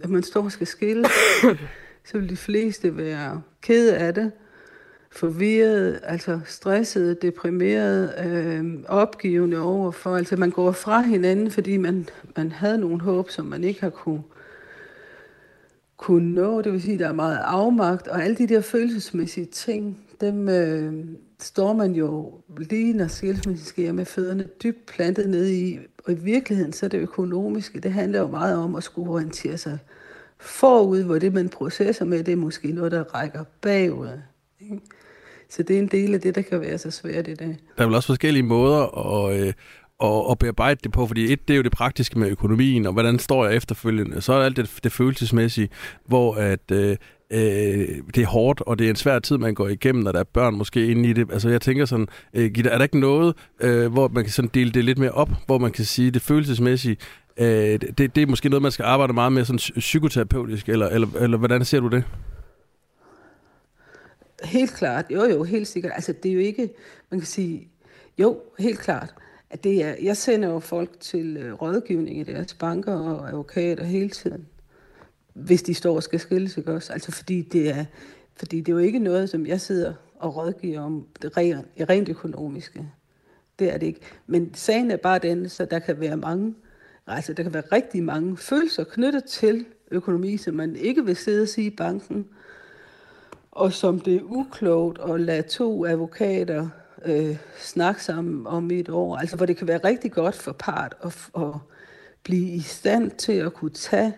man 0.08 0.22
står 0.22 0.42
og 0.42 0.52
skal 0.52 0.66
skille, 0.66 1.04
så 2.08 2.18
vil 2.18 2.28
de 2.28 2.36
fleste 2.36 2.96
være 2.96 3.42
ked 3.62 3.88
af 3.88 4.14
det, 4.14 4.32
forvirret, 5.12 6.00
altså 6.02 6.40
stresset, 6.44 7.22
deprimeret, 7.22 8.14
øh, 8.26 8.84
opgivende 8.88 9.58
overfor. 9.58 10.16
Altså 10.16 10.36
man 10.36 10.50
går 10.50 10.72
fra 10.72 11.00
hinanden, 11.00 11.50
fordi 11.50 11.76
man, 11.76 12.08
man 12.36 12.52
havde 12.52 12.78
nogle 12.78 13.00
håb, 13.00 13.30
som 13.30 13.46
man 13.46 13.64
ikke 13.64 13.80
har 13.80 13.90
kunne, 13.90 14.22
kunne 15.96 16.34
nå. 16.34 16.62
Det 16.62 16.72
vil 16.72 16.82
sige, 16.82 16.94
at 16.94 17.00
der 17.00 17.08
er 17.08 17.12
meget 17.12 17.38
afmagt, 17.44 18.08
og 18.08 18.24
alle 18.24 18.36
de 18.36 18.48
der 18.48 18.60
følelsesmæssige 18.60 19.46
ting, 19.46 19.98
dem 20.20 20.48
øh, 20.48 21.04
står 21.40 21.72
man 21.72 21.92
jo 21.92 22.32
lige, 22.58 22.92
når 22.92 23.06
skilsmissen 23.06 23.66
sker 23.66 23.92
med 23.92 24.04
fødderne 24.04 24.48
dybt 24.62 24.86
plantet 24.86 25.30
ned 25.30 25.48
i. 25.48 25.78
Og 26.04 26.12
i 26.12 26.16
virkeligheden, 26.16 26.72
så 26.72 26.86
er 26.86 26.90
det 26.90 26.98
økonomiske, 26.98 27.80
det 27.80 27.92
handler 27.92 28.20
jo 28.20 28.26
meget 28.26 28.56
om 28.56 28.74
at 28.74 28.82
skulle 28.82 29.10
orientere 29.10 29.58
sig 29.58 29.78
forud, 30.38 31.02
hvor 31.02 31.18
det, 31.18 31.32
man 31.32 31.48
processer 31.48 32.04
med, 32.04 32.24
det 32.24 32.32
er 32.32 32.36
måske 32.36 32.72
noget, 32.72 32.92
der 32.92 33.02
rækker 33.02 33.44
bagud. 33.60 34.08
Ikke? 34.60 34.80
Så 35.50 35.62
det 35.62 35.76
er 35.76 35.80
en 35.80 35.86
del 35.86 36.14
af 36.14 36.20
det, 36.20 36.34
der 36.34 36.42
kan 36.42 36.60
være 36.60 36.78
så 36.78 36.90
svært 36.90 37.28
i 37.28 37.34
dag. 37.34 37.56
Der 37.76 37.82
er 37.82 37.86
vel 37.86 37.94
også 37.94 38.06
forskellige 38.06 38.42
måder 38.42 38.82
at, 39.26 39.40
øh, 39.40 39.52
at, 40.02 40.30
at 40.30 40.38
bearbejde 40.38 40.80
det 40.84 40.92
på, 40.92 41.06
fordi 41.06 41.32
et, 41.32 41.48
det 41.48 41.54
er 41.54 41.56
jo 41.56 41.62
det 41.62 41.72
praktiske 41.72 42.18
med 42.18 42.28
økonomien, 42.28 42.86
og 42.86 42.92
hvordan 42.92 43.18
står 43.18 43.46
jeg 43.46 43.56
efterfølgende. 43.56 44.20
Så 44.20 44.32
er 44.32 44.44
alt 44.44 44.56
det, 44.56 44.78
det 44.84 44.92
følelsesmæssige, 44.92 45.68
hvor 46.06 46.34
at, 46.34 46.70
øh, 46.72 46.96
øh, 47.32 47.88
det 48.14 48.22
er 48.22 48.26
hårdt, 48.26 48.60
og 48.60 48.78
det 48.78 48.86
er 48.86 48.90
en 48.90 48.96
svær 48.96 49.18
tid, 49.18 49.38
man 49.38 49.54
går 49.54 49.68
igennem, 49.68 50.04
når 50.04 50.12
der 50.12 50.20
er 50.20 50.24
børn 50.24 50.54
måske 50.54 50.86
inde 50.86 51.08
i 51.08 51.12
det. 51.12 51.32
Altså 51.32 51.48
jeg 51.48 51.60
tænker 51.60 51.84
sådan, 51.84 52.06
øh, 52.34 52.50
Gitte, 52.50 52.70
er 52.70 52.76
der 52.76 52.84
ikke 52.84 53.00
noget, 53.00 53.36
øh, 53.60 53.92
hvor 53.92 54.08
man 54.08 54.24
kan 54.24 54.32
sådan 54.32 54.50
dele 54.54 54.70
det 54.70 54.84
lidt 54.84 54.98
mere 54.98 55.10
op, 55.10 55.30
hvor 55.46 55.58
man 55.58 55.72
kan 55.72 55.84
sige, 55.84 56.10
det 56.10 56.22
følelsesmæssige, 56.22 56.96
øh, 57.36 57.46
det, 57.98 57.98
det 57.98 58.18
er 58.18 58.26
måske 58.26 58.48
noget, 58.48 58.62
man 58.62 58.72
skal 58.72 58.84
arbejde 58.84 59.12
meget 59.12 59.32
med 59.32 59.44
sådan 59.44 59.80
psykoterapeutisk, 59.80 60.68
eller, 60.68 60.88
eller, 60.88 61.08
eller 61.20 61.38
hvordan 61.38 61.64
ser 61.64 61.80
du 61.80 61.88
det? 61.88 62.04
Helt 64.44 64.72
klart, 64.72 65.06
jo 65.10 65.24
jo, 65.24 65.42
helt 65.42 65.68
sikkert. 65.68 65.92
Altså 65.94 66.12
det 66.12 66.28
er 66.28 66.32
jo 66.32 66.40
ikke, 66.40 66.70
man 67.10 67.20
kan 67.20 67.26
sige, 67.26 67.68
jo, 68.18 68.40
helt 68.58 68.78
klart. 68.78 69.14
At 69.50 69.64
det 69.64 69.84
er, 69.84 69.94
jeg 70.02 70.16
sender 70.16 70.48
jo 70.48 70.58
folk 70.58 71.00
til 71.00 71.36
øh, 71.36 71.52
rådgivning 71.52 72.18
i 72.18 72.22
deres 72.22 72.54
banker 72.54 72.92
og 72.92 73.28
advokater 73.28 73.84
hele 73.84 74.10
tiden, 74.10 74.46
hvis 75.34 75.62
de 75.62 75.74
står 75.74 75.96
og 75.96 76.02
skal 76.02 76.20
skilles, 76.20 76.56
ikke 76.56 76.72
også? 76.72 76.92
Altså 76.92 77.12
fordi 77.12 77.42
det 77.42 77.70
er, 77.70 77.84
fordi 78.36 78.60
det 78.60 78.68
er 78.68 78.72
jo 78.72 78.78
ikke 78.78 78.98
noget, 78.98 79.30
som 79.30 79.46
jeg 79.46 79.60
sidder 79.60 79.94
og 80.18 80.36
rådgiver 80.36 80.80
om 80.80 81.06
det 81.22 81.36
rent, 81.36 81.66
rent 81.90 82.08
økonomiske. 82.08 82.88
Det 83.58 83.74
er 83.74 83.78
det 83.78 83.86
ikke. 83.86 84.00
Men 84.26 84.54
sagen 84.54 84.90
er 84.90 84.96
bare 84.96 85.18
den, 85.18 85.48
så 85.48 85.64
der 85.64 85.78
kan 85.78 86.00
være 86.00 86.16
mange, 86.16 86.54
altså 87.06 87.32
der 87.32 87.42
kan 87.42 87.54
være 87.54 87.62
rigtig 87.72 88.02
mange 88.02 88.36
følelser 88.36 88.84
knyttet 88.84 89.24
til 89.24 89.66
økonomi, 89.90 90.36
som 90.36 90.54
man 90.54 90.76
ikke 90.76 91.04
vil 91.04 91.16
sidde 91.16 91.42
og 91.42 91.48
sige 91.48 91.66
i 91.66 91.76
banken, 91.76 92.26
og 93.52 93.72
som 93.72 94.00
det 94.00 94.16
er 94.16 94.22
uklogt 94.22 94.98
at 95.10 95.20
lade 95.20 95.42
to 95.42 95.84
advokater 95.84 96.68
øh, 97.04 97.36
snakke 97.58 98.04
sammen 98.04 98.46
om 98.46 98.70
et 98.70 98.88
år. 98.88 99.16
Altså 99.16 99.36
hvor 99.36 99.46
det 99.46 99.56
kan 99.56 99.68
være 99.68 99.80
rigtig 99.84 100.12
godt 100.12 100.34
for 100.34 100.52
part 100.52 100.96
at, 101.02 101.28
at 101.36 101.54
blive 102.22 102.48
i 102.48 102.60
stand 102.60 103.10
til 103.10 103.32
at 103.32 103.54
kunne 103.54 103.70
tage 103.70 104.12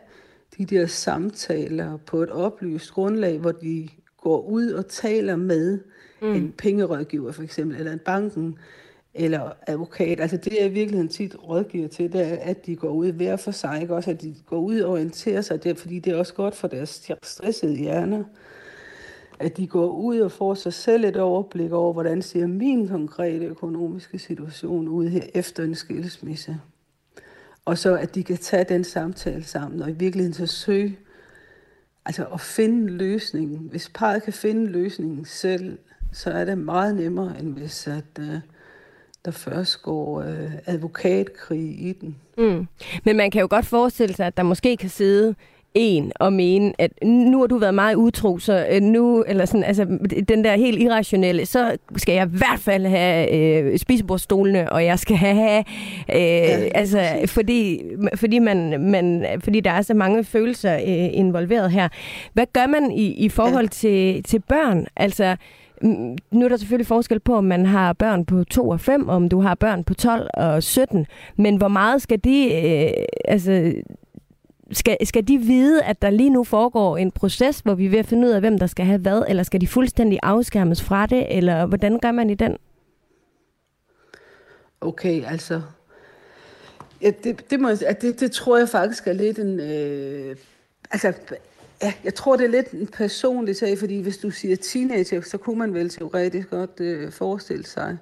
de 0.58 0.64
der 0.64 0.86
samtaler 0.86 1.96
på 1.96 2.22
et 2.22 2.30
oplyst 2.30 2.92
grundlag, 2.92 3.38
hvor 3.38 3.52
de 3.52 3.88
går 4.20 4.42
ud 4.42 4.70
og 4.70 4.86
taler 4.86 5.36
med 5.36 5.78
mm. 6.22 6.34
en 6.34 6.52
pengerådgiver 6.58 7.32
for 7.32 7.42
eksempel, 7.42 7.76
eller 7.76 7.92
en 7.92 7.98
banken, 7.98 8.58
eller 9.14 9.50
advokat. 9.66 10.20
Altså 10.20 10.36
det 10.36 10.62
er 10.62 10.66
i 10.66 10.72
virkeligheden 10.72 11.08
tit 11.08 11.36
rådgiver 11.48 11.88
til, 11.88 12.12
det 12.12 12.20
er, 12.20 12.36
at 12.36 12.66
de 12.66 12.76
går 12.76 12.90
ud 12.90 13.12
hver 13.12 13.36
for 13.36 13.50
sig, 13.50 13.78
ikke? 13.82 13.94
også 13.94 14.10
at 14.10 14.22
de 14.22 14.34
går 14.46 14.58
ud 14.58 14.80
og 14.80 14.90
orienterer 14.90 15.40
sig, 15.40 15.64
det, 15.64 15.78
fordi 15.78 15.98
det 15.98 16.12
er 16.12 16.16
også 16.16 16.34
godt 16.34 16.54
for 16.54 16.68
deres 16.68 17.10
stressede 17.22 17.76
hjerner 17.76 18.24
at 19.42 19.56
de 19.56 19.66
går 19.66 19.88
ud 19.88 20.18
og 20.18 20.32
får 20.32 20.54
sig 20.54 20.72
selv 20.72 21.04
et 21.04 21.16
overblik 21.16 21.72
over, 21.72 21.92
hvordan 21.92 22.22
ser 22.22 22.46
min 22.46 22.88
konkrete 22.88 23.44
økonomiske 23.44 24.18
situation 24.18 24.88
ud 24.88 25.08
her 25.08 25.22
efter 25.34 25.64
en 25.64 25.74
skilsmisse. 25.74 26.60
Og 27.64 27.78
så 27.78 27.96
at 27.96 28.14
de 28.14 28.24
kan 28.24 28.36
tage 28.36 28.64
den 28.64 28.84
samtale 28.84 29.44
sammen, 29.44 29.82
og 29.82 29.90
i 29.90 29.92
virkeligheden 29.92 30.34
så 30.34 30.46
søge, 30.46 30.98
altså 32.04 32.24
at 32.24 32.40
finde 32.40 32.92
løsningen. 32.92 33.58
Hvis 33.70 33.90
parret 33.94 34.22
kan 34.22 34.32
finde 34.32 34.66
løsningen 34.66 35.24
selv, 35.24 35.78
så 36.12 36.30
er 36.30 36.44
det 36.44 36.58
meget 36.58 36.94
nemmere, 36.96 37.40
end 37.40 37.52
hvis 37.52 37.86
at, 37.86 38.04
uh, 38.18 38.34
der 39.24 39.30
først 39.30 39.82
går 39.82 40.18
uh, 40.18 40.52
advokatkrig 40.66 41.80
i 41.80 41.92
den. 42.00 42.16
Mm. 42.38 42.66
Men 43.04 43.16
man 43.16 43.30
kan 43.30 43.40
jo 43.40 43.46
godt 43.50 43.66
forestille 43.66 44.14
sig, 44.14 44.26
at 44.26 44.36
der 44.36 44.42
måske 44.42 44.76
kan 44.76 44.90
sidde 44.90 45.34
en 45.74 46.12
og 46.14 46.32
mene, 46.32 46.72
at 46.78 47.04
nu 47.04 47.40
har 47.40 47.46
du 47.46 47.58
været 47.58 47.74
meget 47.74 47.94
utro, 47.94 48.38
så 48.38 48.66
øh, 48.70 48.82
nu, 48.82 49.24
eller 49.26 49.44
sådan, 49.44 49.64
altså 49.64 49.84
den 50.28 50.44
der 50.44 50.56
helt 50.56 50.82
irrationelle, 50.82 51.46
så 51.46 51.76
skal 51.96 52.14
jeg 52.14 52.26
i 52.26 52.36
hvert 52.36 52.60
fald 52.60 52.86
have 52.86 53.34
øh, 53.34 53.78
spisebordstolene, 53.78 54.72
og 54.72 54.84
jeg 54.84 54.98
skal 54.98 55.16
have, 55.16 55.64
øh, 56.08 56.16
ja, 56.16 56.68
altså, 56.74 57.00
fordi, 57.26 57.82
fordi, 58.14 58.38
man, 58.38 58.90
man, 58.90 59.26
fordi 59.44 59.60
der 59.60 59.70
er 59.70 59.82
så 59.82 59.94
mange 59.94 60.24
følelser 60.24 60.74
øh, 60.74 61.08
involveret 61.12 61.70
her. 61.70 61.88
Hvad 62.32 62.46
gør 62.52 62.66
man 62.66 62.90
i, 62.90 63.06
i 63.06 63.28
forhold 63.28 63.64
ja. 63.64 63.70
til, 63.70 64.22
til 64.22 64.42
børn? 64.48 64.86
Altså, 64.96 65.36
nu 66.30 66.44
er 66.44 66.48
der 66.48 66.56
selvfølgelig 66.56 66.86
forskel 66.86 67.20
på, 67.20 67.36
om 67.36 67.44
man 67.44 67.66
har 67.66 67.92
børn 67.92 68.24
på 68.24 68.44
2 68.44 68.68
og 68.68 68.80
5, 68.80 69.08
om 69.08 69.28
du 69.28 69.40
har 69.40 69.54
børn 69.54 69.84
på 69.84 69.94
12 69.94 70.30
og 70.34 70.62
17, 70.62 71.06
men 71.36 71.56
hvor 71.56 71.68
meget 71.68 72.02
skal 72.02 72.18
de, 72.24 72.54
øh, 72.54 73.04
altså 73.24 73.72
skal, 74.72 75.06
skal 75.06 75.28
de 75.28 75.38
vide, 75.38 75.82
at 75.82 76.02
der 76.02 76.10
lige 76.10 76.30
nu 76.30 76.44
foregår 76.44 76.96
en 76.96 77.10
proces, 77.10 77.60
hvor 77.60 77.74
vi 77.74 77.86
er 77.86 77.90
ved 77.90 77.98
at 77.98 78.06
finde 78.06 78.28
ud 78.28 78.32
af, 78.32 78.40
hvem 78.40 78.58
der 78.58 78.66
skal 78.66 78.84
have 78.84 78.98
hvad, 78.98 79.22
eller 79.28 79.42
skal 79.42 79.60
de 79.60 79.66
fuldstændig 79.66 80.18
afskærmes 80.22 80.82
fra 80.82 81.06
det, 81.06 81.36
eller 81.36 81.66
hvordan 81.66 81.98
gør 81.98 82.12
man 82.12 82.30
i 82.30 82.34
den? 82.34 82.56
Okay, 84.80 85.24
altså... 85.24 85.62
Ja, 87.02 87.10
det, 87.24 87.50
det, 87.50 87.60
må, 87.60 87.70
det, 87.70 88.20
det 88.20 88.32
tror 88.32 88.58
jeg 88.58 88.68
faktisk 88.68 89.06
er 89.06 89.12
lidt 89.12 89.38
en... 89.38 89.60
Øh, 89.60 90.36
altså, 90.90 91.12
ja, 91.82 91.92
jeg 92.04 92.14
tror, 92.14 92.36
det 92.36 92.44
er 92.44 92.50
lidt 92.50 92.70
en 92.70 92.86
personlig 92.86 93.56
sag, 93.56 93.78
fordi 93.78 94.00
hvis 94.00 94.18
du 94.18 94.30
siger 94.30 94.56
teenager, 94.56 95.20
så 95.20 95.38
kunne 95.38 95.58
man 95.58 95.74
vel 95.74 95.88
teoretisk 95.88 96.50
godt 96.50 96.80
øh, 96.80 97.12
forestille 97.12 97.66
sig, 97.66 97.98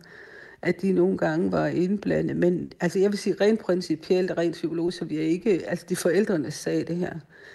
at 0.63 0.83
de 0.83 0.93
nogle 0.93 1.19
gange 1.19 1.53
var 1.53 1.67
indblandet. 1.67 2.37
Men 2.37 2.73
altså, 2.81 2.99
jeg 2.99 3.11
vil 3.11 3.19
sige 3.19 3.37
rent 3.41 3.61
principielt 3.61 4.31
og 4.31 4.39
rent 4.39 4.55
psykologisk, 4.55 4.99
så 4.99 5.05
vi 5.05 5.19
er 5.19 5.23
ikke, 5.23 5.63
altså 5.67 5.87
de 5.89 5.97
forældrenes 5.97 6.55
sag, 6.55 6.85
det 6.89 6.97
her. 6.97 7.15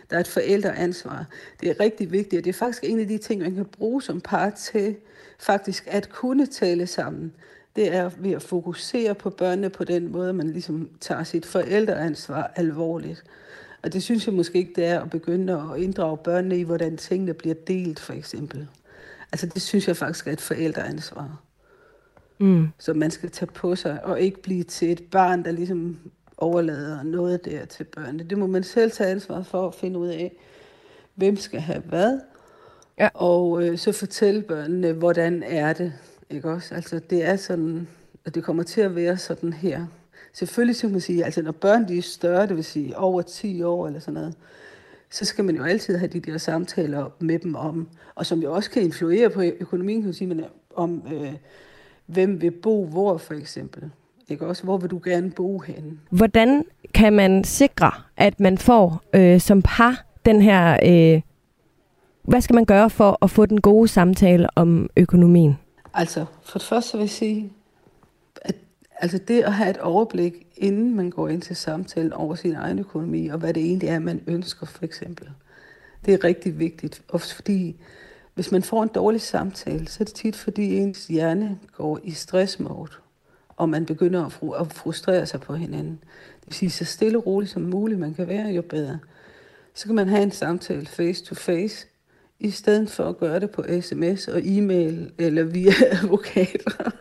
Der 0.10 0.16
er 0.16 0.20
et 0.20 0.28
forældreansvar. 0.28 1.26
Det 1.62 1.70
er 1.70 1.80
rigtig 1.80 2.12
vigtigt, 2.12 2.40
og 2.40 2.44
det 2.44 2.50
er 2.50 2.54
faktisk 2.54 2.84
en 2.84 3.00
af 3.00 3.08
de 3.08 3.18
ting, 3.18 3.42
man 3.42 3.56
kan 3.56 3.66
bruge 3.66 4.02
som 4.02 4.22
par 4.22 4.50
til 4.50 4.96
faktisk 5.40 5.88
at 5.88 6.10
kunne 6.10 6.46
tale 6.46 6.88
sammen. 6.88 7.34
Det 7.76 7.94
er 7.96 8.10
ved 8.18 8.32
at 8.32 8.42
fokusere 8.42 9.16
på 9.16 9.30
børnene 9.30 9.70
på 9.70 9.84
den 9.84 10.12
måde, 10.12 10.34
man 10.34 10.50
ligesom 10.50 10.90
tager 11.02 11.24
sit 11.24 11.46
forældreansvar 11.46 12.52
alvorligt. 12.56 13.24
Og 13.84 13.94
det 13.94 14.04
synes 14.04 14.28
jeg 14.28 14.36
måske 14.36 14.58
ikke, 14.58 14.74
det 14.76 14.86
er 14.86 15.02
at 15.02 15.10
begynde 15.10 15.54
at 15.74 15.82
inddrage 15.82 16.18
børnene 16.18 16.58
i, 16.58 16.64
hvordan 16.64 16.98
tingene 16.98 17.34
bliver 17.34 17.56
delt, 17.56 18.00
for 18.00 18.14
eksempel. 18.14 18.68
Altså 19.32 19.46
det 19.46 19.62
synes 19.62 19.88
jeg 19.88 19.98
faktisk 19.98 20.28
er 20.28 20.32
et 20.32 20.42
forældreansvar 20.42 21.45
mm. 22.38 22.68
som 22.80 22.98
man 22.98 23.12
skal 23.12 23.32
tage 23.32 23.52
på 23.52 23.76
sig, 23.76 24.06
og 24.06 24.22
ikke 24.22 24.42
blive 24.42 24.64
til 24.64 24.92
et 24.92 25.04
barn, 25.12 25.46
der 25.46 25.52
ligesom 25.52 25.98
overlader 26.38 27.04
noget 27.04 27.46
der 27.46 27.66
til 27.66 27.84
børnene. 27.84 28.24
Det 28.24 28.38
må 28.38 28.48
man 28.48 28.64
selv 28.64 28.92
tage 28.92 29.10
ansvar 29.10 29.44
for 29.44 29.68
at 29.68 29.76
finde 29.76 30.00
ud 30.00 30.08
af, 30.08 30.38
hvem 31.16 31.36
skal 31.36 31.60
have 31.60 31.82
hvad, 31.82 32.20
ja. 33.00 33.10
og 33.14 33.64
øh, 33.64 33.78
så 33.78 33.92
fortælle 33.92 34.42
børnene, 34.42 34.92
hvordan 34.92 35.44
er 35.44 35.74
det, 35.74 35.94
ikke 36.30 36.50
også? 36.50 36.76
Altså 36.76 37.00
det 37.10 37.26
er 37.26 37.36
sådan, 37.36 37.88
at 38.26 38.36
det 38.36 38.44
kommer 38.44 38.64
til 38.64 38.82
at 38.82 38.96
være 38.96 39.18
sådan 39.18 39.54
her. 39.54 39.86
Selvfølgelig 40.34 40.76
skal 40.76 40.92
man 40.92 41.02
sige, 41.02 41.26
altså 41.26 41.42
når 41.42 41.52
børn 41.52 41.88
de 41.88 41.98
er 41.98 42.02
større, 42.02 42.48
det 42.48 42.56
vil 42.56 42.64
sige 42.64 42.98
over 42.98 43.22
10 43.22 43.64
år 43.64 43.88
eller 43.88 44.00
sådan 44.00 44.14
noget, 44.14 44.36
så 45.10 45.26
skal 45.26 45.46
man 45.46 45.56
jo 45.56 45.64
altid 45.64 45.98
have 45.98 46.08
de 46.08 46.20
der 46.20 46.38
samtaler 46.38 47.12
med 47.20 47.40
dem 47.40 47.56
om, 47.56 47.88
og 48.16 48.26
som 48.26 48.40
jo 48.40 48.54
også 48.54 48.72
kan 48.72 48.82
influere 48.82 49.30
på 49.30 49.42
økonomien, 49.42 50.02
kan 50.02 50.08
man 50.08 50.14
sige, 50.14 50.28
men 50.28 50.46
om 50.76 51.04
øh, 51.14 51.34
hvem 52.06 52.42
vil 52.42 52.52
bo 52.52 52.86
hvor 52.86 53.18
for 53.18 53.34
eksempel. 53.34 53.92
Ikke 54.30 54.48
også? 54.48 54.64
Hvor 54.64 54.78
vil 54.78 54.90
du 54.90 55.02
gerne 55.04 55.32
bo 55.32 55.60
henne? 55.60 56.00
Hvordan 56.10 56.66
kan 56.94 57.14
man 57.14 57.44
sikre, 57.44 57.92
at 58.18 58.40
man 58.40 58.58
får 58.58 59.02
øh, 59.14 59.42
som 59.42 59.62
par 59.62 60.06
den 60.26 60.42
her... 60.42 60.80
Øh, 60.84 61.22
hvad 62.24 62.42
skal 62.42 62.54
man 62.54 62.66
gøre 62.66 62.90
for 62.90 63.18
at 63.22 63.30
få 63.30 63.46
den 63.46 63.62
gode 63.62 63.88
samtale 63.88 64.48
om 64.56 64.90
økonomien? 64.98 65.58
Altså, 65.94 66.26
for 66.44 66.60
det 66.60 66.68
første 66.68 66.98
vil 66.98 67.04
jeg 67.04 67.10
sige, 67.10 67.52
at 68.42 68.56
altså 68.98 69.18
det 69.18 69.42
at 69.42 69.54
have 69.54 69.70
et 69.70 69.78
overblik, 69.78 70.48
inden 70.58 70.96
man 70.96 71.10
går 71.10 71.28
ind 71.28 71.42
til 71.42 71.56
samtalen 71.56 72.14
over 72.14 72.36
sin 72.36 72.56
egen 72.56 72.80
økonomi, 72.80 73.28
og 73.28 73.38
hvad 73.38 73.54
det 73.54 73.64
egentlig 73.64 73.90
er, 73.90 74.00
man 74.00 74.22
ønsker, 74.28 74.66
for 74.66 74.86
eksempel. 74.86 75.30
Det 76.06 76.14
er 76.14 76.24
rigtig 76.24 76.60
vigtigt, 76.60 77.02
også 77.08 77.36
fordi 77.36 77.76
hvis 78.36 78.52
man 78.52 78.64
får 78.64 78.84
en 78.84 78.90
dårlig 78.96 79.22
samtale, 79.22 79.88
så 79.88 79.98
er 80.00 80.06
det 80.06 80.14
tit, 80.14 80.36
fordi 80.36 80.76
ens 80.76 81.08
hjerne 81.08 81.60
går 81.78 82.00
i 82.04 82.12
stressmode, 82.12 82.92
og 83.50 83.70
man 83.70 83.86
begynder 83.86 84.26
at 84.60 84.74
frustrere 84.74 85.26
sig 85.26 85.42
på 85.42 85.56
hinanden. 85.56 86.00
Det 86.40 86.48
vil 86.48 86.54
sige, 86.54 86.70
så 86.70 86.86
stille 86.86 87.18
og 87.18 87.26
roligt 87.26 87.52
som 87.52 87.62
muligt 87.62 88.00
man 88.00 88.14
kan 88.14 88.28
være, 88.28 88.48
jo 88.48 88.62
bedre. 88.62 89.00
Så 89.74 89.86
kan 89.86 89.96
man 89.96 90.08
have 90.08 90.24
en 90.24 90.32
samtale 90.32 90.86
face 90.86 91.26
to 91.26 91.36
face, 91.36 91.88
i 92.40 92.52
stedet 92.52 92.92
for 92.92 93.04
at 93.04 93.18
gøre 93.18 93.40
det 93.40 93.52
på 93.52 93.64
sms 93.82 94.28
og 94.28 94.42
e-mail 94.44 95.12
eller 95.18 95.44
via 95.44 95.72
advokater. 96.02 96.92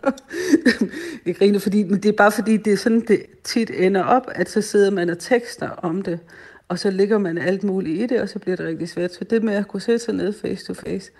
jeg 1.27 1.37
griner, 1.37 1.59
fordi, 1.59 1.83
men 1.83 2.03
det 2.03 2.09
er 2.09 2.17
bare 2.17 2.33
fordi, 2.33 2.57
det 2.57 2.73
er 2.73 2.77
sådan, 2.77 3.01
det 3.01 3.27
tit 3.45 3.71
ender 3.71 4.03
op, 4.03 4.27
at 4.35 4.51
så 4.51 4.61
sidder 4.61 4.91
man 4.91 5.11
og 5.11 5.19
tekster 5.19 5.69
om 5.69 6.03
det, 6.03 6.19
og 6.75 6.79
så 6.79 6.91
ligger 6.91 7.19
man 7.19 7.39
alt 7.39 7.65
muligt 7.65 8.01
i 8.01 8.07
det, 8.07 8.21
og 8.21 8.29
så 8.29 8.39
bliver 8.39 8.57
det 8.57 8.67
rigtig 8.67 8.89
svært. 8.89 9.15
Så 9.15 9.25
det 9.25 9.43
med 9.43 9.55
at 9.55 9.69
kunne 9.69 9.81
sætte 9.81 10.05
sig 10.05 10.15
ned 10.15 10.33
face 10.33 10.67
to 10.67 10.75
face, 10.75 11.13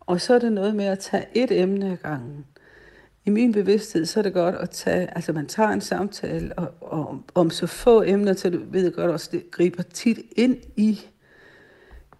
og 0.00 0.20
så 0.20 0.34
er 0.34 0.38
det 0.38 0.52
noget 0.52 0.76
med 0.76 0.84
at 0.84 0.98
tage 0.98 1.26
et 1.34 1.60
emne 1.60 1.92
ad 1.92 1.96
gangen. 1.96 2.44
I 3.24 3.30
min 3.30 3.52
bevidsthed, 3.52 4.06
så 4.06 4.20
er 4.20 4.22
det 4.22 4.32
godt 4.32 4.54
at 4.54 4.70
tage, 4.70 5.16
altså 5.16 5.32
man 5.32 5.46
tager 5.46 5.68
en 5.68 5.80
samtale 5.80 6.58
og, 6.58 6.74
og, 6.80 7.22
om 7.34 7.50
så 7.50 7.66
få 7.66 8.02
emner, 8.02 8.32
så 8.34 8.50
du 8.50 8.60
ved 8.70 8.92
godt 8.92 9.10
også, 9.10 9.28
det 9.32 9.50
griber 9.50 9.82
tit 9.82 10.18
ind 10.36 10.56
i 10.76 11.00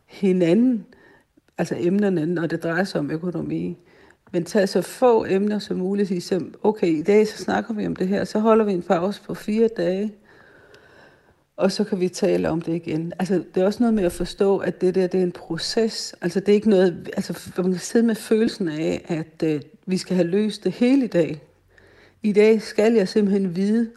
hinanden, 0.07 0.87
altså 1.59 1.75
emnerne, 1.79 2.27
når 2.27 2.47
det 2.47 2.63
drejer 2.63 2.85
sig 2.85 3.01
om 3.01 3.11
økonomi. 3.11 3.79
Men 4.33 4.45
tag 4.45 4.69
så 4.69 4.83
få 4.83 5.27
emner 5.29 5.59
som 5.59 5.77
muligt, 5.77 6.09
sige, 6.09 6.21
så, 6.21 6.45
okay, 6.63 6.89
i 6.89 7.03
dag 7.03 7.29
så 7.29 7.39
snakker 7.39 7.75
vi 7.75 7.87
om 7.87 7.97
det 7.97 8.09
her, 8.09 8.25
så 8.25 8.39
holder 8.39 8.65
vi 8.65 8.73
en 8.73 8.83
pause 8.83 9.23
på 9.23 9.35
fire 9.35 9.69
dage, 9.77 10.15
og 11.59 11.73
så 11.73 11.85
kan 11.85 12.01
vi 12.01 12.09
tale 12.09 12.51
om 12.51 12.61
det 12.61 12.75
igen. 12.75 13.13
Altså, 13.19 13.43
det 13.55 13.61
er 13.61 13.67
også 13.67 13.83
noget 13.83 13.95
med 13.95 14.05
at 14.05 14.13
forstå, 14.13 14.59
at 14.59 14.81
det 14.81 14.95
der, 14.95 15.07
det 15.07 15.21
er 15.21 15.25
en 15.25 15.33
proces. 15.33 16.15
Altså, 16.21 16.41
det 16.41 16.49
er 16.49 16.53
ikke 16.53 16.71
noget, 16.71 17.11
altså, 17.17 17.51
man 17.57 17.73
kan 17.73 17.81
sidde 17.81 18.07
med 18.07 18.15
følelsen 18.15 18.69
af, 18.69 19.05
at 19.09 19.43
øh, 19.49 19.61
vi 19.87 19.97
skal 19.97 20.17
have 20.17 20.29
løst 20.29 20.65
det 20.65 20.73
hele 20.73 21.05
i 21.05 21.09
dag. 21.09 21.43
I 22.23 22.33
dag 22.33 22.63
skal 22.63 22.95
jeg 22.95 23.09
simpelthen 23.09 23.57
vide, 23.57 23.91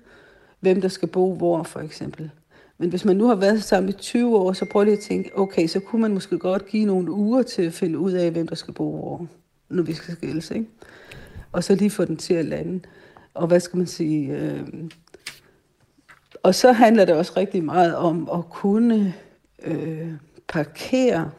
hvem 0.60 0.82
der 0.82 0.88
skal 0.88 1.08
bo 1.08 1.36
hvor, 1.36 1.64
for 1.64 1.80
eksempel. 1.80 2.30
Men 2.78 2.90
hvis 2.90 3.06
man 3.06 3.16
nu 3.16 3.28
har 3.28 3.36
været 3.36 3.64
sammen 3.64 3.90
i 3.90 3.94
20 3.94 4.38
år, 4.38 4.54
så 4.54 4.66
prøv 4.66 4.84
lige 4.84 4.98
at 4.98 5.04
tænke, 5.04 5.38
okay, 5.38 5.68
så 5.68 5.80
kunne 5.80 6.02
man 6.02 6.14
måske 6.14 6.40
godt 6.40 6.68
give 6.68 6.86
nogle 6.86 7.12
uger 7.12 7.44
til 7.44 7.62
at 7.62 7.74
finde 7.74 8.00
ud 8.00 8.12
af, 8.12 8.32
hvem 8.32 8.48
der 8.48 8.56
skal 8.56 8.74
bo 8.74 8.92
hvor, 8.92 9.28
når 9.70 9.84
vi 9.84 9.94
skal 9.94 10.14
skilles, 10.14 10.52
ikke? 10.52 10.66
Og 11.52 11.64
så 11.64 11.76
lige 11.76 11.90
få 11.90 12.06
den 12.06 12.18
til 12.18 12.34
at 12.34 12.46
lande. 12.46 12.80
Og 13.34 13.48
hvad 13.48 13.60
skal 13.60 13.78
man 13.78 13.88
sige? 13.88 14.38
Øh... 14.38 14.68
Og 16.44 16.56
så 16.56 16.72
handler 16.72 17.06
det 17.06 17.16
også 17.16 17.34
rigtig 17.38 17.64
meget 17.64 17.96
om 17.96 18.30
at 18.34 18.50
kunne 18.50 19.14
øh, 19.64 20.12
parkere 20.48 21.32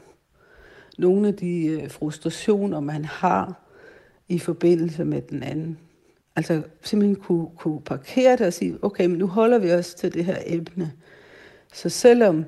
nogle 0.98 1.28
af 1.28 1.34
de 1.34 1.66
øh, 1.66 1.90
frustrationer, 1.90 2.80
man 2.80 3.04
har 3.04 3.62
i 4.28 4.38
forbindelse 4.38 5.04
med 5.04 5.22
den 5.22 5.42
anden. 5.42 5.78
Altså 6.36 6.62
simpelthen 6.82 7.16
kunne, 7.16 7.46
kunne 7.56 7.80
parkere 7.80 8.32
det 8.32 8.46
og 8.46 8.52
sige, 8.52 8.78
okay, 8.82 9.06
men 9.06 9.18
nu 9.18 9.26
holder 9.26 9.58
vi 9.58 9.72
os 9.72 9.94
til 9.94 10.14
det 10.14 10.24
her 10.24 10.36
emne. 10.46 10.92
Så 11.72 11.88
selvom 11.88 12.44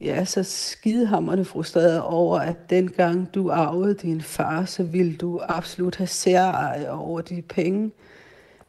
jeg 0.00 0.16
er 0.16 0.24
så 0.24 0.42
skidehammerende 0.42 1.44
frustreret 1.44 2.02
over, 2.02 2.38
at 2.38 2.70
dengang 2.70 3.34
du 3.34 3.50
arvede 3.50 3.94
din 3.94 4.20
far, 4.20 4.64
så 4.64 4.82
ville 4.82 5.16
du 5.16 5.40
absolut 5.48 5.96
have 5.96 6.06
særeje 6.06 6.90
over 6.90 7.20
de 7.20 7.42
penge, 7.42 7.90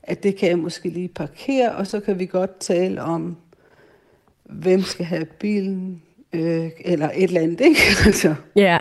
at 0.09 0.23
det 0.23 0.35
kan 0.35 0.49
jeg 0.49 0.59
måske 0.59 0.89
lige 0.89 1.07
parkere, 1.07 1.71
og 1.71 1.87
så 1.87 1.99
kan 1.99 2.19
vi 2.19 2.25
godt 2.25 2.59
tale 2.59 3.01
om, 3.01 3.37
hvem 4.43 4.81
skal 4.81 5.05
have 5.05 5.25
bilen, 5.25 6.01
øh, 6.33 6.69
eller 6.85 7.09
et 7.15 7.23
eller 7.23 7.41
andet, 7.41 7.61
ikke? 7.61 7.79
altså. 8.05 8.35
Ja, 8.55 8.77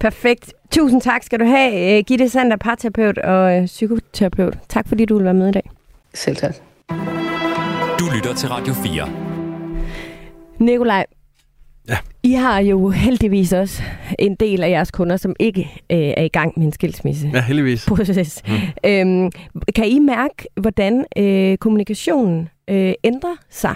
perfekt. 0.00 0.54
Tusind 0.70 1.00
tak 1.00 1.22
skal 1.22 1.40
du 1.40 1.44
have, 1.44 1.98
øh, 1.98 2.04
Gitte 2.06 2.28
Sander, 2.28 2.56
parterapeut 2.56 3.18
og 3.18 3.56
øh, 3.56 3.66
psykoterapeut. 3.66 4.58
Tak 4.68 4.88
fordi 4.88 5.04
du 5.04 5.16
vil 5.16 5.24
være 5.24 5.34
med 5.34 5.48
i 5.48 5.52
dag. 5.52 5.70
Selv 6.14 6.36
tak. 6.36 6.54
Du 7.98 8.04
lytter 8.14 8.34
til 8.36 8.48
Radio 8.48 8.74
4. 8.74 9.08
Nikolaj, 10.58 11.06
ja. 11.88 11.96
I 12.22 12.32
har 12.32 12.60
jo 12.60 12.90
heldigvis 12.90 13.52
også 13.52 13.82
en 14.18 14.34
del 14.34 14.62
af 14.62 14.70
jeres 14.70 14.90
kunder, 14.90 15.16
som 15.16 15.36
ikke 15.40 15.60
øh, 15.92 15.98
er 15.98 16.22
i 16.22 16.28
gang 16.28 16.52
med 16.56 16.66
en 16.66 16.72
skilsmisse. 16.72 17.30
Ja, 17.34 17.42
heldigvis. 17.42 17.86
Proces. 17.88 18.42
Mm. 18.48 18.54
Øhm, 18.86 19.30
kan 19.74 19.88
I 19.88 19.98
mærke, 19.98 20.48
hvordan 20.60 21.04
øh, 21.16 21.56
kommunikationen 21.56 22.48
øh, 22.70 22.92
ændrer 23.04 23.36
sig? 23.50 23.74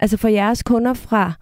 Altså 0.00 0.16
for 0.16 0.28
jeres 0.28 0.62
kunder 0.62 0.94
fra... 0.94 1.32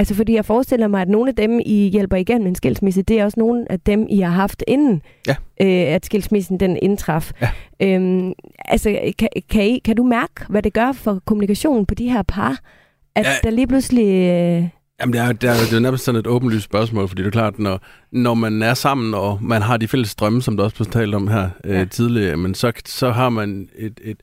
Altså 0.00 0.14
fordi 0.14 0.34
jeg 0.34 0.44
forestiller 0.44 0.88
mig, 0.88 1.02
at 1.02 1.08
nogle 1.08 1.28
af 1.28 1.36
dem, 1.36 1.60
I 1.66 1.88
hjælper 1.88 2.16
igennem 2.16 2.46
en 2.46 2.54
skilsmisse, 2.54 3.02
det 3.02 3.20
er 3.20 3.24
også 3.24 3.40
nogle 3.40 3.72
af 3.72 3.80
dem, 3.80 4.06
I 4.10 4.20
har 4.20 4.30
haft 4.30 4.64
inden, 4.66 5.02
ja. 5.26 5.34
øh, 5.60 5.94
at 5.94 6.06
skilsmissen 6.06 6.60
den 6.60 6.78
indtraf. 6.82 7.30
Ja. 7.42 7.48
Øhm, 7.80 8.32
altså 8.64 9.12
kan, 9.18 9.28
kan, 9.50 9.64
I, 9.64 9.78
kan 9.78 9.96
du 9.96 10.02
mærke, 10.02 10.44
hvad 10.48 10.62
det 10.62 10.72
gør 10.72 10.92
for 10.92 11.22
kommunikationen 11.24 11.86
på 11.86 11.94
de 11.94 12.10
her 12.10 12.22
par? 12.22 12.58
At 13.14 13.26
ja. 13.26 13.30
der 13.42 13.50
lige 13.50 13.66
pludselig... 13.66 14.06
Øh... 14.06 14.68
Jamen, 15.00 15.12
det 15.12 15.20
er, 15.20 15.32
det, 15.32 15.50
er, 15.50 15.54
det 15.54 15.72
er 15.72 15.80
nærmest 15.80 16.04
sådan 16.04 16.18
et 16.18 16.26
åbenlyst 16.26 16.64
spørgsmål, 16.64 17.08
fordi 17.08 17.22
det 17.22 17.26
er 17.26 17.32
klart, 17.32 17.58
når, 17.58 17.80
når 18.12 18.34
man 18.34 18.62
er 18.62 18.74
sammen, 18.74 19.14
og 19.14 19.38
man 19.42 19.62
har 19.62 19.76
de 19.76 19.88
fælles 19.88 20.14
drømme, 20.14 20.42
som 20.42 20.56
du 20.56 20.62
også 20.62 20.76
blev 20.76 20.86
talt 20.86 21.14
om 21.14 21.28
her 21.28 21.50
øh, 21.64 21.74
ja. 21.74 21.84
tidligere, 21.84 22.36
men 22.36 22.54
så, 22.54 22.72
så 22.86 23.10
har 23.10 23.28
man 23.28 23.68
et, 23.76 24.00
et, 24.04 24.16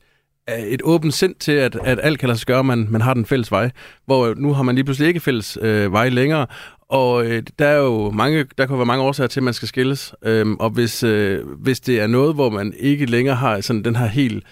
et 0.66 0.80
åbent 0.84 1.14
sind 1.14 1.34
til, 1.34 1.52
at, 1.52 1.78
at 1.84 2.00
alt 2.02 2.18
kan 2.18 2.28
lade 2.28 2.38
sig 2.38 2.46
gøre, 2.46 2.64
man, 2.64 2.86
man 2.90 3.00
har 3.00 3.14
den 3.14 3.24
fælles 3.24 3.52
vej. 3.52 3.70
Hvor 4.06 4.34
nu 4.34 4.52
har 4.52 4.62
man 4.62 4.74
lige 4.74 4.84
pludselig 4.84 5.08
ikke 5.08 5.20
fælles 5.20 5.58
øh, 5.62 5.92
vej 5.92 6.08
længere, 6.08 6.46
og 6.88 7.26
øh, 7.26 7.42
der 7.58 7.66
er 7.66 7.78
jo 7.78 8.10
mange, 8.10 8.46
der 8.58 8.66
kan 8.66 8.76
være 8.76 8.86
mange 8.86 9.04
årsager 9.04 9.28
til, 9.28 9.40
at 9.40 9.44
man 9.44 9.54
skal 9.54 9.68
skilles. 9.68 10.14
Øhm, 10.24 10.56
og 10.56 10.70
hvis, 10.70 11.02
øh, 11.02 11.46
hvis 11.46 11.80
det 11.80 12.00
er 12.00 12.06
noget, 12.06 12.34
hvor 12.34 12.50
man 12.50 12.74
ikke 12.78 13.06
længere 13.06 13.36
har 13.36 13.60
sådan 13.60 13.84
den 13.84 13.96
her 13.96 14.06
helt... 14.06 14.44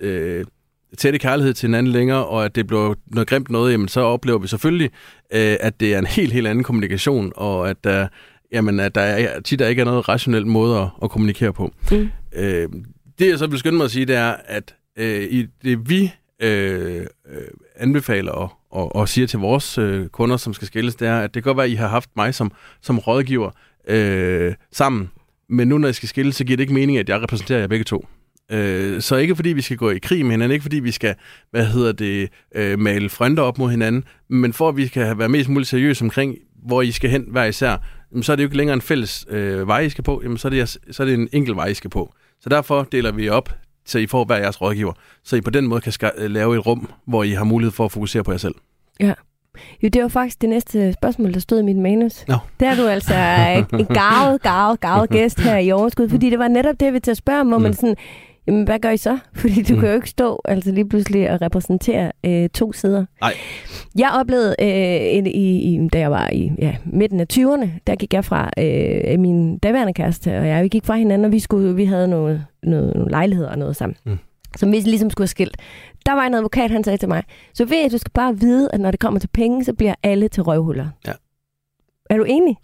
Øh, 0.00 0.44
tætte 0.98 1.18
kærlighed 1.18 1.54
til 1.54 1.66
hinanden 1.66 1.92
længere, 1.92 2.26
og 2.26 2.44
at 2.44 2.54
det 2.54 2.66
bliver 2.66 2.94
noget 3.06 3.28
grimt 3.28 3.50
noget, 3.50 3.72
jamen 3.72 3.88
så 3.88 4.00
oplever 4.00 4.38
vi 4.38 4.48
selvfølgelig, 4.48 4.90
øh, 5.32 5.56
at 5.60 5.80
det 5.80 5.94
er 5.94 5.98
en 5.98 6.06
helt, 6.06 6.32
helt 6.32 6.46
anden 6.46 6.64
kommunikation, 6.64 7.32
og 7.36 7.70
at 7.70 7.84
der, 7.84 8.08
jamen, 8.52 8.80
at 8.80 8.94
der 8.94 9.00
er, 9.00 9.40
tit 9.40 9.58
der 9.58 9.68
ikke 9.68 9.80
er 9.80 9.84
noget 9.84 10.08
rationel 10.08 10.46
måde 10.46 10.78
at, 10.80 10.88
at 11.02 11.10
kommunikere 11.10 11.52
på. 11.52 11.72
Mm. 11.90 12.10
Øh, 12.34 12.68
det 13.18 13.28
jeg 13.28 13.38
så 13.38 13.46
vil 13.46 13.58
skynde 13.58 13.76
mig 13.76 13.84
at 13.84 13.90
sige, 13.90 14.06
det 14.06 14.16
er, 14.16 14.34
at 14.44 14.74
øh, 14.96 15.22
i 15.22 15.46
det 15.64 15.90
vi 15.90 16.12
øh, 16.42 17.06
anbefaler 17.76 18.32
og, 18.32 18.52
og, 18.70 18.96
og 18.96 19.08
siger 19.08 19.26
til 19.26 19.38
vores 19.38 19.78
øh, 19.78 20.08
kunder, 20.08 20.36
som 20.36 20.54
skal 20.54 20.66
skilles, 20.66 20.94
det 20.94 21.08
er, 21.08 21.20
at 21.20 21.34
det 21.34 21.42
kan 21.42 21.50
godt 21.50 21.56
være, 21.56 21.66
at 21.66 21.72
I 21.72 21.74
har 21.74 21.88
haft 21.88 22.10
mig 22.16 22.34
som, 22.34 22.52
som 22.80 22.98
rådgiver 22.98 23.50
øh, 23.88 24.54
sammen, 24.72 25.10
men 25.48 25.68
nu 25.68 25.78
når 25.78 25.88
I 25.88 25.92
skal 25.92 26.08
skilles, 26.08 26.36
så 26.36 26.44
giver 26.44 26.56
det 26.56 26.62
ikke 26.62 26.74
mening, 26.74 26.98
at 26.98 27.08
jeg 27.08 27.22
repræsenterer 27.22 27.60
jer 27.60 27.66
begge 27.66 27.84
to. 27.84 28.06
Øh, 28.50 29.00
så 29.00 29.16
ikke 29.16 29.36
fordi 29.36 29.48
vi 29.48 29.62
skal 29.62 29.76
gå 29.76 29.90
i 29.90 29.98
krig 29.98 30.24
med 30.24 30.30
hinanden, 30.30 30.52
ikke 30.52 30.62
fordi 30.62 30.80
vi 30.80 30.90
skal, 30.90 31.14
hvad 31.50 31.66
hedder 31.66 31.92
det, 31.92 32.28
øh, 32.54 32.78
male 32.78 33.08
fronter 33.08 33.42
op 33.42 33.58
mod 33.58 33.70
hinanden, 33.70 34.04
men 34.28 34.52
for 34.52 34.68
at 34.68 34.76
vi 34.76 34.86
kan 34.86 35.18
være 35.18 35.28
mest 35.28 35.48
muligt 35.48 35.68
seriøse 35.68 36.04
omkring, 36.04 36.36
hvor 36.66 36.82
I 36.82 36.90
skal 36.90 37.10
hen 37.10 37.24
hver 37.28 37.44
især, 37.44 37.76
så 38.22 38.32
er 38.32 38.36
det 38.36 38.42
jo 38.42 38.46
ikke 38.46 38.56
længere 38.56 38.74
en 38.74 38.80
fælles 38.80 39.26
øh, 39.28 39.68
vej, 39.68 39.80
I 39.80 39.88
skal 39.88 40.04
på, 40.04 40.20
jamen, 40.22 40.38
så, 40.38 40.48
er 40.48 40.50
det, 40.50 40.68
så 40.90 41.02
er 41.02 41.04
det 41.04 41.14
en 41.14 41.28
enkelt 41.32 41.56
vej, 41.56 41.66
I 41.66 41.74
skal 41.74 41.90
på. 41.90 42.14
Så 42.40 42.48
derfor 42.48 42.82
deler 42.92 43.12
vi 43.12 43.28
op, 43.28 43.54
så 43.86 43.98
I 43.98 44.06
får 44.06 44.24
hver 44.24 44.36
jeres 44.36 44.60
rådgiver, 44.60 44.92
så 45.24 45.36
I 45.36 45.40
på 45.40 45.50
den 45.50 45.66
måde 45.66 45.80
kan 45.80 45.92
ska- 45.92 46.26
lave 46.26 46.56
et 46.56 46.66
rum, 46.66 46.90
hvor 47.06 47.22
I 47.22 47.30
har 47.30 47.44
mulighed 47.44 47.72
for 47.72 47.84
at 47.84 47.92
fokusere 47.92 48.24
på 48.24 48.30
jer 48.30 48.38
selv. 48.38 48.54
Ja. 49.00 49.14
Jo, 49.82 49.88
det 49.88 50.02
var 50.02 50.08
faktisk 50.08 50.40
det 50.40 50.48
næste 50.48 50.92
spørgsmål, 50.92 51.34
der 51.34 51.40
stod 51.40 51.60
i 51.60 51.62
mit 51.62 51.76
manus. 51.76 52.24
No. 52.28 52.36
Der 52.60 52.70
er 52.70 52.76
du 52.76 52.86
altså 52.86 53.14
en 53.78 53.86
gavet, 53.86 54.42
gavet, 54.42 54.80
gavet 54.80 55.10
gæst 55.10 55.40
her 55.40 55.58
i 55.58 55.72
overskud, 55.72 56.08
fordi 56.08 56.30
det 56.30 56.38
var 56.38 56.48
netop 56.48 56.80
det, 56.80 56.92
vi 56.92 57.00
til 57.00 57.10
at 57.10 57.16
spørge, 57.16 57.44
hvor 57.44 57.58
mm. 57.58 57.62
man 57.62 57.74
sådan, 57.74 57.96
Jamen, 58.46 58.64
hvad 58.64 58.78
gør 58.78 58.90
I 58.90 58.96
så? 58.96 59.18
Fordi 59.40 59.62
du 59.62 59.74
mm. 59.74 59.80
kan 59.80 59.88
jo 59.88 59.94
ikke 59.94 60.10
stå 60.10 60.40
altså 60.44 60.72
lige 60.72 60.88
pludselig 60.88 61.30
og 61.30 61.42
repræsentere 61.42 62.12
øh, 62.26 62.48
to 62.48 62.72
sider. 62.72 63.04
Nej. 63.20 63.34
Jeg 63.98 64.10
oplevede, 64.14 64.54
øh, 64.60 65.26
i, 65.26 65.74
i, 65.74 65.88
da 65.88 65.98
jeg 65.98 66.10
var 66.10 66.30
i 66.32 66.52
ja, 66.58 66.76
midten 66.84 67.20
af 67.20 67.26
20'erne, 67.32 67.68
der 67.86 67.96
gik 67.96 68.14
jeg 68.14 68.24
fra 68.24 68.50
øh, 68.58 69.20
min 69.20 69.58
daværende 69.58 69.92
kæreste, 69.92 70.38
og 70.38 70.46
jeg 70.46 70.62
vi 70.62 70.68
gik 70.68 70.84
fra 70.84 70.96
hinanden, 70.96 71.24
og 71.24 71.32
vi, 71.32 71.38
skulle, 71.38 71.74
vi 71.74 71.84
havde 71.84 72.08
noget, 72.08 72.46
noget, 72.62 72.94
nogle 72.94 73.10
lejligheder 73.10 73.50
og 73.50 73.58
noget 73.58 73.76
sammen. 73.76 73.96
Mm. 74.04 74.18
Som 74.56 74.72
vi 74.72 74.80
ligesom 74.80 75.10
skulle 75.10 75.24
have 75.24 75.28
skilt. 75.28 75.56
Der 76.06 76.12
var 76.12 76.26
en 76.26 76.34
advokat, 76.34 76.70
han 76.70 76.84
sagde 76.84 76.96
til 76.96 77.08
mig, 77.08 77.22
så 77.54 77.64
ved 77.64 77.78
jeg, 77.82 77.92
du 77.92 77.98
skal 77.98 78.10
bare 78.10 78.40
vide, 78.40 78.68
at 78.72 78.80
når 78.80 78.90
det 78.90 79.00
kommer 79.00 79.20
til 79.20 79.28
penge, 79.28 79.64
så 79.64 79.72
bliver 79.72 79.94
alle 80.02 80.28
til 80.28 80.42
røvhuller. 80.42 80.88
Ja. 81.06 81.12
Er 82.10 82.16
du 82.16 82.24
enig? 82.24 82.56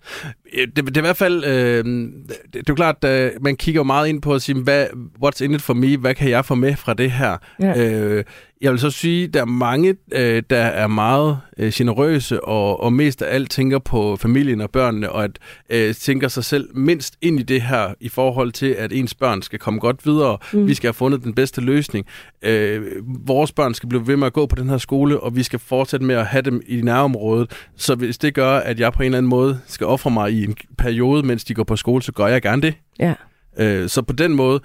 Det, 0.53 0.87
det 0.87 0.97
er 0.97 1.01
i 1.01 1.01
hvert 1.01 1.17
fald, 1.17 1.45
øh, 1.45 1.85
det, 1.85 2.37
det 2.53 2.59
er 2.59 2.63
jo 2.69 2.75
klart, 2.75 3.05
at 3.05 3.33
man 3.41 3.57
kigger 3.57 3.79
jo 3.79 3.85
meget 3.85 4.09
ind 4.09 4.23
på 4.23 4.35
at 4.35 4.43
sige, 4.43 4.63
hvad, 4.63 4.87
what's 5.25 5.45
in 5.45 5.55
it 5.55 5.63
for 5.63 5.75
me, 5.75 5.97
hvad 5.97 6.15
kan 6.15 6.31
jeg 6.31 6.45
få 6.45 6.55
med 6.55 6.77
fra 6.77 6.95
det 6.95 7.11
her? 7.11 7.37
Ja. 7.61 7.85
Øh, 7.85 8.25
jeg 8.61 8.73
vil 8.73 8.81
så 8.81 8.91
sige, 8.91 9.27
der 9.27 9.41
er 9.41 9.45
mange, 9.45 9.97
øh, 10.13 10.43
der 10.51 10.57
er 10.57 10.87
meget 10.87 11.39
øh, 11.59 11.73
generøse 11.75 12.45
og, 12.45 12.81
og 12.81 12.93
mest 12.93 13.23
af 13.23 13.35
alt 13.35 13.51
tænker 13.51 13.79
på 13.79 14.17
familien 14.17 14.61
og 14.61 14.71
børnene, 14.71 15.13
og 15.13 15.25
at 15.25 15.39
øh, 15.71 15.95
tænker 15.95 16.29
sig 16.29 16.45
selv 16.45 16.69
mindst 16.75 17.15
ind 17.23 17.41
i 17.41 17.43
det 17.43 17.63
her 17.63 17.95
i 18.01 18.09
forhold 18.09 18.53
til, 18.53 18.67
at 18.67 18.93
ens 18.93 19.15
børn 19.15 19.43
skal 19.43 19.59
komme 19.59 19.81
godt 19.81 20.07
videre. 20.07 20.39
Mm. 20.53 20.67
Vi 20.67 20.75
skal 20.75 20.89
have 20.89 20.95
fundet 20.95 21.25
den 21.25 21.35
bedste 21.35 21.61
løsning. 21.61 22.07
Øh, 22.43 22.83
vores 23.27 23.53
børn 23.53 23.75
skal 23.75 23.89
blive 23.89 24.07
ved 24.07 24.17
med 24.17 24.27
at 24.27 24.33
gå 24.33 24.47
på 24.47 24.57
den 24.57 24.69
her 24.69 24.79
skole, 24.79 25.21
og 25.21 25.37
vi 25.37 25.43
skal 25.43 25.59
fortsætte 25.59 26.07
med 26.07 26.15
at 26.15 26.27
have 26.27 26.43
dem 26.43 26.63
i 26.67 26.81
nærområdet. 26.81 27.51
Så 27.77 27.95
hvis 27.95 28.19
det 28.19 28.35
gør, 28.35 28.57
at 28.57 28.81
jeg 28.81 28.93
på 28.93 29.03
en 29.03 29.07
eller 29.07 29.19
anden 29.19 29.31
måde 29.31 29.61
skal 29.67 29.87
ofre 29.87 30.11
mig 30.11 30.33
i 30.33 30.38
en 30.45 30.57
periode, 30.79 31.27
mens 31.27 31.45
de 31.45 31.55
går 31.55 31.65
på 31.65 31.77
skole, 31.77 32.03
så 32.03 32.13
gør 32.13 32.27
jeg 32.27 32.43
gerne 32.43 32.63
det. 32.63 32.75
Ja. 32.99 33.15
Øh, 33.59 33.89
så 33.89 34.03
på 34.03 34.13
den 34.13 34.35
måde 34.35 34.61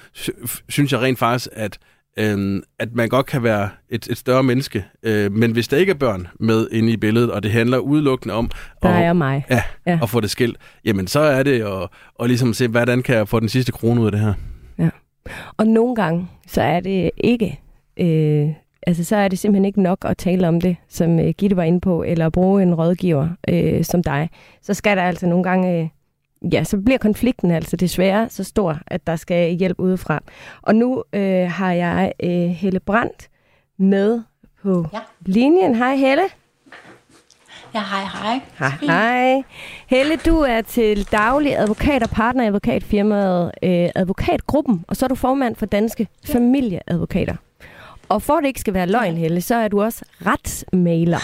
synes 0.69 0.91
jeg 0.91 1.01
rent 1.01 1.19
faktisk, 1.19 1.47
at 1.51 1.77
øh, 2.19 2.61
at 2.79 2.95
man 2.95 3.09
godt 3.09 3.25
kan 3.25 3.43
være 3.43 3.69
et, 3.89 4.07
et 4.07 4.17
større 4.17 4.43
menneske. 4.43 4.85
Øh, 5.03 5.31
men 5.31 5.51
hvis 5.51 5.67
der 5.67 5.77
ikke 5.77 5.89
er 5.89 5.95
børn 5.95 6.27
med 6.39 6.67
inde 6.71 6.91
i 6.91 6.97
billedet, 6.97 7.31
og 7.31 7.43
det 7.43 7.51
handler 7.51 7.77
udelukkende 7.77 8.33
om 8.33 8.49
der 8.83 8.89
at, 8.89 9.05
er 9.05 9.13
mig. 9.13 9.45
Ja, 9.49 9.63
ja. 9.87 9.99
at 10.03 10.09
få 10.09 10.19
det 10.19 10.29
skilt, 10.29 10.57
jamen 10.85 11.07
så 11.07 11.19
er 11.19 11.43
det 11.43 11.61
at, 11.61 11.89
at 12.19 12.27
ligesom 12.27 12.53
se, 12.53 12.67
hvordan 12.67 13.03
kan 13.03 13.15
jeg 13.15 13.27
få 13.27 13.39
den 13.39 13.49
sidste 13.49 13.71
krone 13.71 14.01
ud 14.01 14.05
af 14.05 14.11
det 14.11 14.21
her. 14.21 14.33
Ja. 14.79 14.89
Og 15.57 15.67
nogle 15.67 15.95
gange, 15.95 16.27
så 16.47 16.61
er 16.61 16.79
det 16.79 17.11
ikke... 17.17 17.59
Øh, 17.99 18.49
altså 18.87 19.03
så 19.03 19.15
er 19.15 19.27
det 19.27 19.39
simpelthen 19.39 19.65
ikke 19.65 19.81
nok 19.81 19.97
at 20.05 20.17
tale 20.17 20.47
om 20.47 20.61
det, 20.61 20.75
som 20.87 21.19
øh, 21.19 21.29
Gitte 21.29 21.55
var 21.55 21.63
inde 21.63 21.79
på, 21.79 22.03
eller 22.03 22.29
bruge 22.29 22.63
en 22.63 22.75
rådgiver 22.75 23.29
øh, 23.49 23.83
som 23.83 24.03
dig. 24.03 24.29
Så 24.61 24.73
skal 24.73 24.97
der 24.97 25.03
altså 25.03 25.27
nogle 25.27 25.43
gange 25.43 25.81
øh, 25.81 25.87
ja, 26.53 26.63
så 26.63 26.77
bliver 26.77 26.97
konflikten 26.97 27.51
altså 27.51 27.75
desværre 27.75 28.29
så 28.29 28.43
stor, 28.43 28.79
at 28.87 29.07
der 29.07 29.15
skal 29.15 29.53
hjælp 29.53 29.79
udefra. 29.79 30.23
Og 30.61 30.75
nu 30.75 31.03
øh, 31.13 31.51
har 31.51 31.71
jeg 31.71 32.13
øh, 32.23 32.29
Helle 32.29 32.79
Brandt 32.79 33.29
med 33.77 34.21
på 34.63 34.85
ja. 34.93 34.99
linjen. 35.25 35.75
Hej 35.75 35.95
Helle. 35.95 36.23
Ja, 37.73 37.79
hej, 37.79 38.03
hej. 38.13 38.39
Hej, 38.59 38.69
hej. 38.81 39.43
Helle, 39.87 40.15
du 40.15 40.37
er 40.37 40.61
til 40.61 41.11
daglig 41.11 41.57
advokat 41.57 42.03
og 42.03 42.09
partner 42.09 42.43
i 42.43 42.47
advokatfirmaet 42.47 43.51
øh, 43.63 43.89
Advokatgruppen, 43.95 44.85
og 44.87 44.95
så 44.95 45.05
er 45.05 45.07
du 45.07 45.15
formand 45.15 45.55
for 45.55 45.65
Danske 45.65 46.07
ja. 46.27 46.33
Familieadvokater. 46.33 47.35
Og 48.09 48.21
for 48.21 48.33
at 48.33 48.41
det 48.41 48.47
ikke 48.47 48.59
skal 48.59 48.73
være 48.73 48.87
løgn, 48.87 49.17
Helle, 49.17 49.41
så 49.41 49.55
er 49.55 49.67
du 49.67 49.81
også 49.81 50.05
retsmailer. 50.25 51.19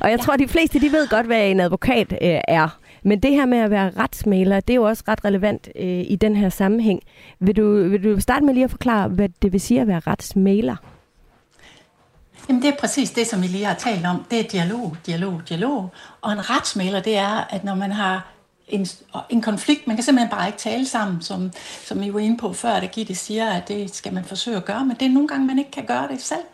Og 0.00 0.10
jeg 0.10 0.18
ja. 0.18 0.24
tror, 0.24 0.34
at 0.34 0.40
de 0.40 0.48
fleste 0.48 0.80
de 0.80 0.92
ved 0.92 1.08
godt, 1.08 1.26
hvad 1.26 1.50
en 1.50 1.60
advokat 1.60 2.12
øh, 2.12 2.40
er. 2.48 2.78
Men 3.02 3.20
det 3.20 3.30
her 3.30 3.46
med 3.46 3.58
at 3.58 3.70
være 3.70 3.90
retsmaler, 3.90 4.60
det 4.60 4.72
er 4.72 4.74
jo 4.74 4.82
også 4.82 5.04
ret 5.08 5.24
relevant 5.24 5.68
øh, 5.76 6.04
i 6.08 6.16
den 6.20 6.36
her 6.36 6.48
sammenhæng. 6.48 7.02
Vil 7.40 7.56
du, 7.56 7.88
vil 7.88 8.04
du 8.04 8.20
starte 8.20 8.44
med 8.44 8.54
lige 8.54 8.64
at 8.64 8.70
forklare, 8.70 9.08
hvad 9.08 9.28
det 9.42 9.52
vil 9.52 9.60
sige 9.60 9.80
at 9.80 9.86
være 9.86 10.00
retsmaler? 10.06 10.76
Jamen 12.48 12.62
det 12.62 12.68
er 12.68 12.76
præcis 12.80 13.10
det, 13.10 13.26
som 13.26 13.42
vi 13.42 13.46
lige 13.46 13.64
har 13.64 13.74
talt 13.74 14.06
om. 14.06 14.24
Det 14.30 14.40
er 14.40 14.48
dialog, 14.48 14.96
dialog, 15.06 15.42
dialog. 15.48 15.90
Og 16.20 16.32
en 16.32 16.50
retsmaler, 16.50 17.00
det 17.00 17.16
er, 17.16 17.54
at 17.54 17.64
når 17.64 17.74
man 17.74 17.92
har 17.92 18.31
en, 18.68 18.86
en 19.30 19.42
konflikt, 19.42 19.86
man 19.86 19.96
kan 19.96 20.04
simpelthen 20.04 20.30
bare 20.30 20.46
ikke 20.46 20.58
tale 20.58 20.86
sammen, 20.86 21.22
som, 21.22 21.52
som 21.84 22.02
I 22.02 22.14
var 22.14 22.20
inde 22.20 22.36
på 22.36 22.52
før, 22.52 22.72
at 22.72 22.90
Gitte 22.90 23.14
siger, 23.14 23.50
at 23.50 23.68
det 23.68 23.94
skal 23.94 24.12
man 24.12 24.24
forsøge 24.24 24.56
at 24.56 24.64
gøre, 24.64 24.84
men 24.84 24.96
det 25.00 25.06
er 25.06 25.10
nogle 25.10 25.28
gange, 25.28 25.46
man 25.46 25.58
ikke 25.58 25.70
kan 25.70 25.86
gøre 25.86 26.08
det 26.08 26.22
selv. 26.22 26.44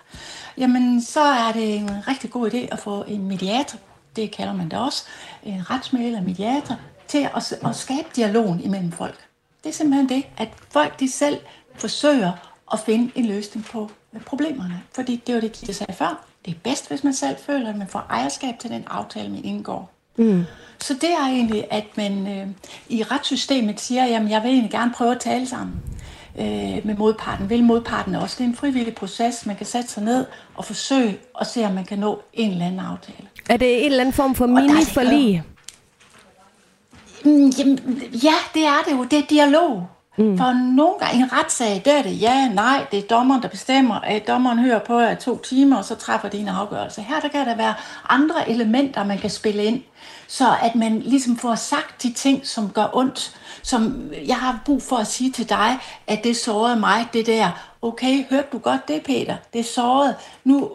Jamen, 0.59 1.03
så 1.03 1.21
er 1.21 1.53
det 1.53 1.77
en 1.77 2.09
rigtig 2.09 2.31
god 2.31 2.51
idé 2.51 2.57
at 2.73 2.79
få 2.79 3.05
en 3.09 3.29
mediator 3.29 3.79
det 4.19 4.31
kalder 4.31 4.53
man 4.53 4.69
det 4.69 4.79
også, 4.79 5.05
en 5.43 5.71
retsmæler, 5.71 6.21
mediator, 6.21 6.77
til 7.09 7.29
at, 7.37 7.53
at 7.65 7.77
skabe 7.77 8.09
dialogen 8.17 8.61
imellem 8.61 8.93
folk. 8.93 9.19
Det 9.65 9.69
er 9.69 9.75
simpelthen 9.75 10.09
det, 10.09 10.25
at 10.37 10.49
folk 10.71 11.01
de 11.01 11.11
selv 11.11 11.39
forsøger 11.75 12.33
at 12.73 12.81
finde 12.81 13.13
en 13.15 13.27
løsning 13.27 13.67
på 13.67 13.91
øh, 14.15 14.21
problemerne. 14.21 14.83
Fordi 14.95 15.23
det 15.27 15.35
var 15.35 15.41
det, 15.41 15.53
Gitte 15.53 15.75
sagde 15.75 15.93
før. 15.93 16.25
Det 16.45 16.51
er 16.51 16.59
bedst, 16.65 16.89
hvis 16.89 17.05
man 17.05 17.15
selv 17.15 17.37
føler, 17.47 17.69
at 17.69 17.77
man 17.77 17.89
får 17.89 18.07
ejerskab 18.11 18.59
til 18.59 18.71
den 18.71 18.85
aftale, 18.87 19.29
man 19.29 19.45
indgår. 19.45 19.91
Mm. 20.17 20.45
Så 20.81 20.95
det 20.95 21.11
er 21.11 21.27
egentlig, 21.27 21.65
at 21.71 21.85
man 21.97 22.29
øh, 22.29 22.47
i 22.89 23.03
retssystemet 23.03 23.81
siger, 23.81 24.05
at 24.05 24.11
jeg 24.11 24.43
vil 24.43 24.51
egentlig 24.51 24.71
gerne 24.71 24.93
prøve 24.93 25.13
at 25.13 25.21
tale 25.21 25.47
sammen 25.47 25.77
øh, 26.39 26.87
med 26.87 26.97
modparten. 26.97 27.51
Vil 27.51 27.65
modparten 27.65 28.15
også. 28.15 28.37
Det 28.39 28.45
er 28.45 28.49
en 28.49 28.57
frivillig 28.57 28.95
proces. 28.95 29.47
Man 29.47 29.57
kan 29.57 29.67
sætte 29.67 29.89
sig 29.89 30.03
ned 30.03 30.27
og 30.55 30.65
forsøge 30.65 31.19
at 31.41 31.47
se, 31.47 31.65
om 31.65 31.73
man 31.73 31.85
kan 31.85 31.99
nå 31.99 32.23
en 32.33 32.51
eller 32.51 32.67
anden 32.67 32.81
aftale. 32.81 33.29
Er 33.49 33.57
det 33.57 33.79
en 33.79 33.85
eller 33.85 34.01
anden 34.01 34.13
form 34.13 34.35
for 34.35 34.47
mini-forlig? 34.47 35.43
Mm, 37.25 37.51
ja, 38.23 38.35
det 38.55 38.65
er 38.65 38.83
det 38.87 38.93
jo. 38.93 39.05
Det 39.05 39.19
er 39.19 39.27
dialog. 39.31 39.87
Mm. 40.19 40.39
For 40.39 40.53
nogle 40.75 40.95
gange 41.01 41.19
i 41.19 41.23
en 41.23 41.33
retssag, 41.33 41.83
der 41.85 41.99
er 41.99 42.03
det 42.03 42.21
ja, 42.21 42.49
nej, 42.49 42.87
det 42.91 42.99
er 42.99 43.03
dommeren, 43.03 43.43
der 43.43 43.49
bestemmer. 43.49 43.95
At 43.95 44.27
dommeren 44.27 44.59
hører 44.59 44.79
på 44.79 44.99
jer 44.99 45.15
to 45.15 45.39
timer, 45.39 45.77
og 45.77 45.85
så 45.85 45.95
træffer 45.95 46.29
det 46.29 46.41
en 46.41 46.49
afgørelse. 46.49 47.03
Her 47.03 47.21
der 47.21 47.29
kan 47.29 47.47
der 47.47 47.57
være 47.57 47.75
andre 48.09 48.51
elementer, 48.51 49.05
man 49.05 49.19
kan 49.19 49.31
spille 49.31 49.65
ind, 49.65 49.83
så 50.29 50.45
at 50.63 50.75
man 50.75 51.01
ligesom 51.01 51.37
får 51.37 51.55
sagt 51.55 52.03
de 52.03 52.13
ting, 52.13 52.47
som 52.47 52.71
gør 52.71 52.87
ondt. 52.93 53.35
Som 53.63 54.11
jeg 54.27 54.37
har 54.37 54.61
brug 54.65 54.83
for 54.83 54.97
at 54.97 55.07
sige 55.07 55.33
til 55.33 55.49
dig, 55.49 55.79
at 56.07 56.25
det 56.25 56.37
sårede 56.37 56.77
mig, 56.81 57.09
det 57.13 57.27
der 57.27 57.51
okay, 57.83 58.25
hørte 58.31 58.49
du 58.53 58.59
godt 58.59 58.89
det, 58.89 59.03
Peter? 59.03 59.37
Det 59.53 59.65
sårede. 59.65 60.15
Nu, 60.45 60.71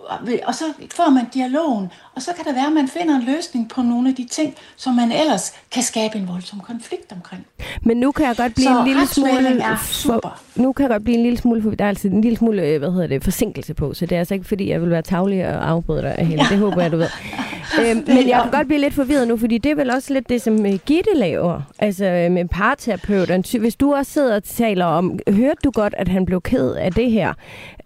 og 0.45 0.55
så 0.55 0.65
får 0.95 1.09
man 1.09 1.29
dialogen, 1.33 1.91
og 2.15 2.21
så 2.21 2.31
kan 2.35 2.45
det 2.45 2.55
være, 2.55 2.67
at 2.67 2.73
man 2.73 2.87
finder 2.87 3.15
en 3.15 3.23
løsning 3.23 3.69
på 3.69 3.81
nogle 3.81 4.09
af 4.09 4.15
de 4.15 4.27
ting, 4.31 4.55
som 4.75 4.93
man 4.93 5.11
ellers 5.11 5.53
kan 5.71 5.83
skabe 5.83 6.15
en 6.15 6.27
voldsom 6.27 6.59
konflikt 6.59 7.11
omkring. 7.11 7.45
Men 7.81 7.97
nu 7.97 8.11
kan 8.11 8.25
jeg 8.25 8.35
godt 8.37 8.55
blive 8.55 8.67
så 8.67 8.79
en 8.79 8.87
lille 8.87 9.07
smule... 9.07 9.61
Er 9.61 9.77
super. 9.91 10.41
For, 10.47 10.61
nu 10.61 10.73
kan 10.73 10.83
jeg 10.83 10.89
godt 10.89 11.03
blive 11.03 11.17
en 11.17 11.23
lille 11.23 11.37
smule... 11.37 11.61
For, 11.61 11.69
der 11.69 11.85
er 11.85 11.89
altså 11.89 12.07
en 12.07 12.21
lille 12.21 12.37
smule, 12.37 12.61
øh, 12.61 12.79
hvad 12.79 12.91
hedder 12.91 13.07
det, 13.07 13.23
forsinkelse 13.23 13.73
på, 13.73 13.93
så 13.93 14.05
det 14.05 14.15
er 14.15 14.19
altså 14.19 14.33
ikke, 14.33 14.45
fordi 14.45 14.69
jeg 14.69 14.81
vil 14.81 14.89
være 14.89 15.01
tavlig 15.01 15.47
og 15.47 15.69
afbryde 15.69 16.01
dig 16.01 16.15
af 16.15 16.25
hende. 16.25 16.43
Ja. 16.43 16.49
Det 16.49 16.57
håber 16.57 16.81
jeg, 16.81 16.91
du 16.91 16.97
ved. 16.97 17.07
øhm, 17.79 18.03
men 18.07 18.29
jeg 18.29 18.41
kan 18.43 18.51
godt 18.51 18.67
blive 18.67 18.81
lidt 18.81 18.93
forvirret 18.93 19.27
nu, 19.27 19.37
fordi 19.37 19.57
det 19.57 19.71
er 19.71 19.75
vel 19.75 19.89
også 19.89 20.13
lidt 20.13 20.29
det, 20.29 20.41
som 20.41 20.65
øh, 20.65 20.79
Gitte 20.85 21.09
laver. 21.15 21.61
Altså 21.79 22.27
med 22.31 22.47
parterapeut. 22.47 23.29
Hvis 23.59 23.75
du 23.75 23.93
også 23.93 24.11
sidder 24.11 24.35
og 24.35 24.43
taler 24.43 24.85
om, 24.85 25.19
hørte 25.29 25.59
du 25.63 25.71
godt, 25.71 25.93
at 25.97 26.07
han 26.07 26.25
blev 26.25 26.41
ked 26.41 26.71
af 26.71 26.91
det 26.91 27.11
her. 27.11 27.33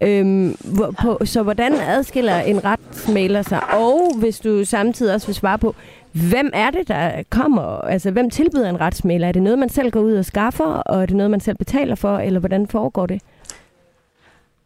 Øhm, 0.00 0.56
hvor, 0.64 0.94
på, 1.02 1.18
så 1.24 1.42
hvordan 1.42 1.74
adskiller 1.74 2.40
en 2.40 2.64
retsmaler 2.64 3.42
sig? 3.42 3.74
Og 3.74 4.17
hvis 4.18 4.38
du 4.38 4.64
samtidig 4.64 5.14
også 5.14 5.26
vil 5.26 5.34
svare 5.34 5.58
på, 5.58 5.74
hvem 6.12 6.50
er 6.54 6.70
det, 6.70 6.88
der 6.88 7.22
kommer? 7.30 7.62
Altså, 7.62 8.10
hvem 8.10 8.30
tilbyder 8.30 8.68
en 8.68 8.80
retsmæler? 8.80 9.28
Er 9.28 9.32
det 9.32 9.42
noget, 9.42 9.58
man 9.58 9.68
selv 9.68 9.90
går 9.90 10.00
ud 10.00 10.12
og 10.12 10.24
skaffer, 10.24 10.64
og 10.64 11.02
er 11.02 11.06
det 11.06 11.16
noget, 11.16 11.30
man 11.30 11.40
selv 11.40 11.56
betaler 11.56 11.94
for, 11.94 12.18
eller 12.18 12.40
hvordan 12.40 12.68
foregår 12.68 13.06
det? 13.06 13.22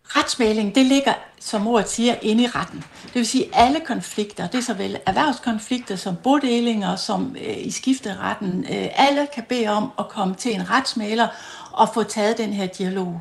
Retsmæling, 0.04 0.74
det 0.74 0.86
ligger, 0.86 1.12
som 1.40 1.66
ordet 1.66 1.88
siger, 1.88 2.14
inde 2.22 2.42
i 2.42 2.46
retten. 2.46 2.78
Det 3.04 3.14
vil 3.14 3.26
sige, 3.26 3.44
alle 3.52 3.80
konflikter, 3.86 4.46
det 4.46 4.58
er 4.58 4.62
såvel 4.62 4.98
erhvervskonflikter 5.06 5.96
som 5.96 6.16
bodelinger, 6.22 6.96
som 6.96 7.36
øh, 7.46 7.66
i 7.66 7.70
skifteretten, 7.70 8.64
øh, 8.70 8.88
alle 8.94 9.26
kan 9.34 9.44
bede 9.48 9.68
om 9.68 9.90
at 9.98 10.08
komme 10.08 10.34
til 10.34 10.54
en 10.54 10.70
retsmaler 10.70 11.28
og 11.72 11.88
få 11.94 12.02
taget 12.02 12.38
den 12.38 12.52
her 12.52 12.66
dialog 12.66 13.20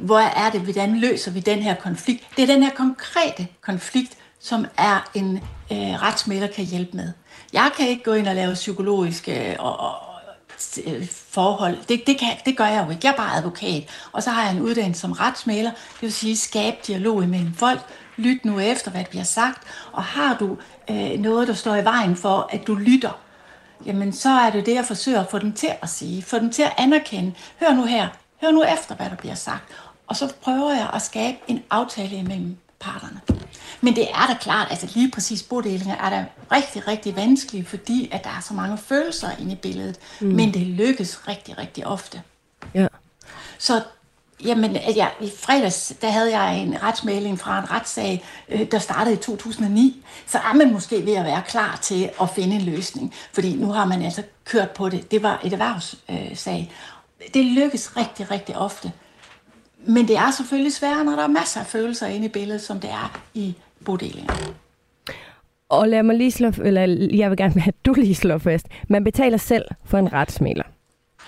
hvor 0.00 0.18
er 0.18 0.50
det, 0.50 0.60
hvordan 0.60 0.96
løser 0.96 1.30
vi 1.30 1.40
den 1.40 1.58
her 1.58 1.74
konflikt? 1.74 2.24
Det 2.36 2.42
er 2.42 2.46
den 2.46 2.62
her 2.62 2.70
konkrete 2.70 3.46
konflikt, 3.60 4.16
som 4.40 4.66
er 4.76 5.10
en 5.14 5.36
øh, 5.72 6.02
retsmæler 6.02 6.46
kan 6.46 6.64
hjælpe 6.64 6.96
med. 6.96 7.12
Jeg 7.52 7.70
kan 7.76 7.88
ikke 7.88 8.02
gå 8.02 8.12
ind 8.12 8.28
og 8.28 8.34
lave 8.34 8.54
psykologiske 8.54 9.50
øh, 9.50 9.56
og, 9.58 9.80
og, 9.80 9.94
øh, 10.86 11.06
forhold. 11.08 11.76
Det, 11.88 12.02
det, 12.06 12.18
kan, 12.18 12.28
det 12.44 12.56
gør 12.56 12.66
jeg 12.66 12.84
jo 12.86 12.90
ikke. 12.90 13.00
Jeg 13.06 13.12
er 13.12 13.16
bare 13.16 13.36
advokat. 13.36 13.84
Og 14.12 14.22
så 14.22 14.30
har 14.30 14.42
jeg 14.42 14.52
en 14.52 14.62
uddannelse 14.62 15.00
som 15.00 15.12
retsmæler. 15.12 15.70
Det 15.70 16.02
vil 16.02 16.12
sige, 16.12 16.36
skabe 16.36 16.76
dialog 16.86 17.22
imellem 17.22 17.54
folk. 17.54 17.80
Lyt 18.16 18.44
nu 18.44 18.58
efter, 18.58 18.90
hvad 18.90 19.04
der 19.04 19.10
bliver 19.10 19.24
sagt. 19.24 19.62
Og 19.92 20.02
har 20.02 20.36
du 20.36 20.56
øh, 20.90 21.18
noget, 21.18 21.48
der 21.48 21.54
står 21.54 21.76
i 21.76 21.84
vejen 21.84 22.16
for, 22.16 22.48
at 22.52 22.66
du 22.66 22.74
lytter, 22.74 23.20
jamen 23.86 24.12
så 24.12 24.28
er 24.28 24.50
det 24.50 24.66
det, 24.66 24.74
jeg 24.74 24.84
forsøger 24.84 25.20
at 25.20 25.30
få 25.30 25.38
dem 25.38 25.52
til 25.52 25.70
at 25.82 25.88
sige. 25.88 26.22
Få 26.22 26.38
dem 26.38 26.52
til 26.52 26.62
at 26.62 26.72
anerkende. 26.78 27.32
Hør 27.60 27.74
nu 27.74 27.84
her. 27.84 28.08
Hør 28.40 28.50
nu 28.50 28.62
efter, 28.62 28.94
hvad 28.94 29.10
der 29.10 29.16
bliver 29.16 29.34
sagt. 29.34 29.64
Og 30.06 30.16
så 30.16 30.32
prøver 30.42 30.70
jeg 30.70 30.90
at 30.94 31.02
skabe 31.02 31.36
en 31.48 31.62
aftale 31.70 32.16
imellem 32.16 32.56
parterne. 32.80 33.20
Men 33.80 33.96
det 33.96 34.10
er 34.10 34.26
da 34.26 34.34
klart, 34.40 34.66
at 34.66 34.70
altså 34.70 34.98
lige 34.98 35.10
præcis 35.10 35.42
bodelinger 35.42 35.96
er 35.96 36.10
da 36.10 36.24
rigtig, 36.52 36.88
rigtig 36.88 37.16
vanskeligt, 37.16 37.68
fordi 37.68 38.08
at 38.12 38.24
der 38.24 38.30
er 38.30 38.40
så 38.40 38.54
mange 38.54 38.78
følelser 38.78 39.28
inde 39.40 39.52
i 39.52 39.56
billedet. 39.56 39.98
Mm. 40.20 40.26
Men 40.28 40.54
det 40.54 40.66
lykkes 40.66 41.28
rigtig, 41.28 41.58
rigtig 41.58 41.86
ofte. 41.86 42.22
Ja. 42.74 42.86
Så 43.58 43.82
Jamen, 44.44 44.76
ja, 44.96 45.08
i 45.20 45.30
fredags, 45.38 45.92
der 46.00 46.10
havde 46.10 46.38
jeg 46.38 46.58
en 46.58 46.82
retsmelding 46.82 47.38
fra 47.38 47.58
en 47.58 47.70
retssag, 47.70 48.24
øh, 48.48 48.70
der 48.70 48.78
startede 48.78 49.14
i 49.14 49.18
2009. 49.18 50.04
Så 50.26 50.38
er 50.38 50.54
man 50.54 50.72
måske 50.72 51.06
ved 51.06 51.14
at 51.14 51.24
være 51.24 51.42
klar 51.48 51.78
til 51.82 52.10
at 52.20 52.30
finde 52.30 52.56
en 52.56 52.62
løsning. 52.62 53.14
Fordi 53.32 53.56
nu 53.56 53.72
har 53.72 53.84
man 53.84 54.02
altså 54.02 54.22
kørt 54.44 54.70
på 54.70 54.88
det. 54.88 55.10
Det 55.10 55.22
var 55.22 55.40
et 55.44 55.52
erhvervssag. 55.52 56.72
Det 57.34 57.44
lykkes 57.44 57.96
rigtig, 57.96 58.30
rigtig 58.30 58.56
ofte. 58.56 58.92
Men 59.86 60.08
det 60.08 60.16
er 60.16 60.30
selvfølgelig 60.30 60.72
sværere, 60.72 61.04
når 61.04 61.16
der 61.16 61.22
er 61.22 61.28
masser 61.28 61.60
af 61.60 61.66
følelser 61.66 62.06
inde 62.06 62.26
i 62.26 62.28
billedet, 62.28 62.62
som 62.62 62.80
det 62.80 62.90
er 62.90 63.20
i 63.34 63.54
bodelinger. 63.84 64.34
Og 65.68 65.88
lad 65.88 66.02
mig 66.02 66.16
lige 66.16 66.30
slå, 66.30 66.52
eller 66.64 67.08
jeg 67.14 67.30
vil 67.30 67.36
gerne 67.36 67.60
have, 67.60 67.68
at 67.78 67.86
du 67.86 67.92
lige 67.92 68.14
slår 68.14 68.38
fast. 68.38 68.66
Man 68.88 69.04
betaler 69.04 69.38
selv 69.38 69.64
for 69.84 69.98
en 69.98 70.12
retsmæler. 70.12 70.64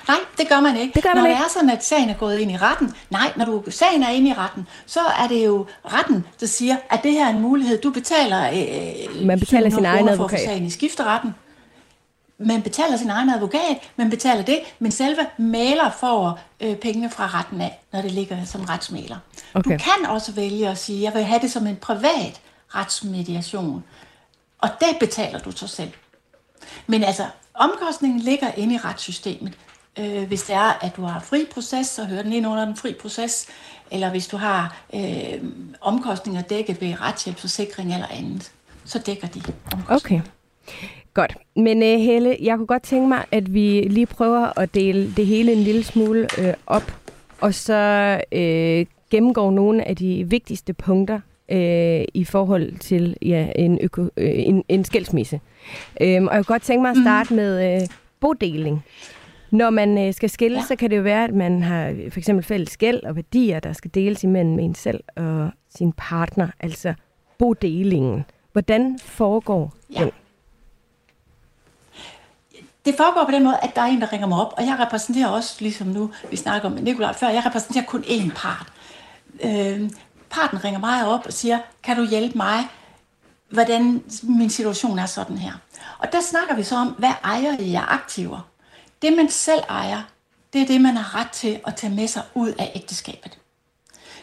Nej, 0.08 0.16
det 0.38 0.48
gør 0.48 0.60
man 0.60 0.76
ikke. 0.76 0.94
Det 0.94 1.02
gør 1.02 1.14
man 1.14 1.22
når 1.22 1.26
ikke. 1.30 1.38
det 1.38 1.44
er 1.44 1.50
sådan, 1.50 1.70
at 1.70 1.84
sagen 1.84 2.10
er 2.10 2.14
gået 2.14 2.38
ind 2.38 2.50
i 2.50 2.56
retten, 2.56 2.92
nej, 3.10 3.32
når 3.36 3.44
du, 3.44 3.62
sagen 3.68 4.02
er 4.02 4.10
inde 4.10 4.30
i 4.30 4.32
retten, 4.32 4.66
så 4.86 5.00
er 5.00 5.28
det 5.28 5.44
jo 5.44 5.66
retten, 5.84 6.24
der 6.40 6.46
siger, 6.46 6.76
at 6.90 7.00
det 7.02 7.12
her 7.12 7.26
er 7.26 7.30
en 7.30 7.40
mulighed. 7.42 7.78
Du 7.80 7.90
betaler, 7.90 8.50
øh, 8.50 9.26
Man 9.26 9.40
betaler 9.40 9.70
sin 9.70 9.78
700 9.78 9.94
egen 9.94 9.98
kroner 10.06 10.16
for 10.16 10.24
at 10.24 10.30
få 10.30 10.36
advokat. 10.36 10.40
sagen 10.40 10.64
i 10.66 10.70
skifteretten. 10.70 11.30
Man 12.46 12.62
betaler 12.62 12.96
sin 12.96 13.10
egen 13.10 13.30
advokat, 13.30 13.76
man 13.96 14.10
betaler 14.10 14.42
det, 14.42 14.58
men 14.78 14.92
selve 14.92 15.26
maler 15.38 15.90
får 15.90 16.40
øh, 16.60 16.76
pengene 16.76 17.10
fra 17.10 17.26
retten 17.26 17.60
af, 17.60 17.80
når 17.92 18.02
det 18.02 18.12
ligger 18.12 18.44
som 18.44 18.60
retsmæler. 18.60 19.16
Okay. 19.54 19.70
Du 19.70 19.76
kan 19.76 20.06
også 20.06 20.32
vælge 20.32 20.68
at 20.68 20.78
sige, 20.78 21.02
jeg 21.02 21.14
vil 21.14 21.24
have 21.24 21.40
det 21.40 21.50
som 21.50 21.66
en 21.66 21.76
privat 21.76 22.40
retsmediation, 22.74 23.84
og 24.58 24.68
det 24.80 24.96
betaler 25.00 25.38
du 25.38 25.50
så 25.50 25.66
selv. 25.66 25.92
Men 26.86 27.04
altså, 27.04 27.26
omkostningen 27.54 28.20
ligger 28.20 28.52
inde 28.56 28.74
i 28.74 28.78
retssystemet. 28.78 29.58
Øh, 29.98 30.26
hvis 30.26 30.42
det 30.42 30.54
er, 30.54 30.84
at 30.84 30.96
du 30.96 31.02
har 31.02 31.20
fri 31.20 31.46
proces, 31.54 31.86
så 31.86 32.04
hører 32.04 32.22
den 32.22 32.32
ind 32.32 32.46
under 32.46 32.64
den 32.64 32.76
fri 32.76 32.94
proces. 33.00 33.46
Eller 33.90 34.10
hvis 34.10 34.26
du 34.26 34.36
har 34.36 34.76
øh, 34.94 35.44
omkostninger 35.80 36.42
dækket 36.42 36.80
ved 36.80 37.00
retshjælpsforsikring 37.00 37.94
eller 37.94 38.06
andet, 38.10 38.52
så 38.84 38.98
dækker 38.98 39.28
de 39.28 39.42
omkostninger. 39.72 40.22
Okay. 40.68 40.92
Godt. 41.14 41.36
Men 41.56 41.78
uh, 41.78 42.00
Helle, 42.00 42.36
jeg 42.42 42.56
kunne 42.56 42.66
godt 42.66 42.82
tænke 42.82 43.08
mig, 43.08 43.24
at 43.30 43.54
vi 43.54 43.80
lige 43.80 44.06
prøver 44.06 44.58
at 44.58 44.74
dele 44.74 45.12
det 45.16 45.26
hele 45.26 45.52
en 45.52 45.58
lille 45.58 45.84
smule 45.84 46.28
øh, 46.40 46.54
op, 46.66 46.94
og 47.40 47.54
så 47.54 48.20
øh, 48.32 48.86
gennemgår 49.10 49.50
nogle 49.50 49.88
af 49.88 49.96
de 49.96 50.24
vigtigste 50.28 50.72
punkter 50.72 51.20
øh, 51.48 52.04
i 52.14 52.24
forhold 52.24 52.78
til 52.78 53.16
ja, 53.22 53.48
en, 53.56 53.78
øko, 53.82 54.02
øh, 54.02 54.08
en, 54.16 54.64
en 54.68 54.84
skilsmisse. 54.84 55.40
Øhm, 56.00 56.26
og 56.26 56.34
jeg 56.34 56.44
kunne 56.44 56.54
godt 56.54 56.62
tænke 56.62 56.82
mig 56.82 56.90
at 56.90 56.96
starte 57.04 57.30
mm. 57.30 57.36
med 57.36 57.82
øh, 57.82 57.88
bodeling. 58.20 58.84
Når 59.50 59.70
man 59.70 60.06
øh, 60.06 60.14
skal 60.14 60.30
skille, 60.30 60.56
ja. 60.58 60.64
Så 60.68 60.76
kan 60.76 60.90
det 60.90 60.96
jo 60.96 61.02
være, 61.02 61.24
at 61.24 61.34
man 61.34 61.62
har 61.62 61.88
øh, 61.88 62.10
for 62.10 62.18
eksempel 62.18 62.44
fælles 62.44 62.76
gæld 62.76 63.02
og 63.04 63.16
værdier, 63.16 63.60
der 63.60 63.72
skal 63.72 63.90
deles 63.94 64.24
imellem 64.24 64.58
en 64.58 64.74
selv 64.74 65.04
og 65.16 65.50
sin 65.76 65.92
partner, 65.92 66.48
altså 66.60 66.94
bodelingen. 67.38 68.24
Hvordan 68.52 68.98
foregår 69.02 69.74
Ja. 69.94 70.00
den? 70.04 70.10
Det 72.84 72.94
foregår 72.96 73.24
på 73.24 73.30
den 73.30 73.44
måde, 73.44 73.58
at 73.62 73.76
der 73.76 73.82
er 73.82 73.86
en, 73.86 74.00
der 74.00 74.12
ringer 74.12 74.26
mig 74.26 74.38
op, 74.38 74.54
og 74.56 74.66
jeg 74.66 74.76
repræsenterer 74.78 75.28
også, 75.28 75.56
ligesom 75.60 75.86
nu 75.86 76.10
vi 76.30 76.36
snakker 76.36 76.68
om 76.68 76.74
Nikolaj 76.74 77.12
før, 77.12 77.28
jeg 77.28 77.46
repræsenterer 77.46 77.84
kun 77.84 78.04
én 78.04 78.30
part. 78.34 78.66
Øh, 79.44 79.90
parten 80.30 80.64
ringer 80.64 80.80
mig 80.80 81.06
op 81.06 81.26
og 81.26 81.32
siger, 81.32 81.58
kan 81.82 81.96
du 81.96 82.04
hjælpe 82.04 82.38
mig, 82.38 82.68
hvordan 83.50 84.04
min 84.22 84.50
situation 84.50 84.98
er 84.98 85.06
sådan 85.06 85.38
her. 85.38 85.52
Og 85.98 86.12
der 86.12 86.20
snakker 86.20 86.54
vi 86.54 86.62
så 86.62 86.76
om, 86.76 86.88
hvad 86.88 87.12
ejer 87.24 87.58
I 87.58 87.74
af 87.74 87.84
aktiver? 87.88 88.48
Det, 89.02 89.16
man 89.16 89.28
selv 89.28 89.62
ejer, 89.68 90.02
det 90.52 90.62
er 90.62 90.66
det, 90.66 90.80
man 90.80 90.96
har 90.96 91.20
ret 91.20 91.30
til 91.30 91.60
at 91.66 91.74
tage 91.74 91.94
med 91.94 92.08
sig 92.08 92.22
ud 92.34 92.48
af 92.58 92.72
ægteskabet. 92.74 93.38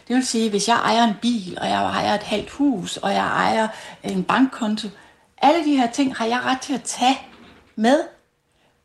Det 0.08 0.16
vil 0.16 0.26
sige, 0.26 0.50
hvis 0.50 0.68
jeg 0.68 0.76
ejer 0.76 1.04
en 1.04 1.14
bil, 1.22 1.58
og 1.60 1.68
jeg 1.68 1.82
ejer 1.82 2.14
et 2.14 2.22
halvt 2.22 2.50
hus, 2.50 2.96
og 2.96 3.12
jeg 3.12 3.26
ejer 3.26 3.68
en 4.02 4.24
bankkonto, 4.24 4.88
alle 5.42 5.64
de 5.64 5.76
her 5.76 5.90
ting 5.90 6.16
har 6.16 6.26
jeg 6.26 6.40
ret 6.44 6.60
til 6.60 6.74
at 6.74 6.82
tage 6.82 7.18
med, 7.76 8.00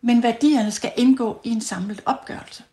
men 0.05 0.23
værdierne 0.23 0.71
skal 0.71 0.91
indgå 0.97 1.39
i 1.43 1.49
en 1.49 1.61
samlet 1.61 2.01
opgørelse. 2.05 2.63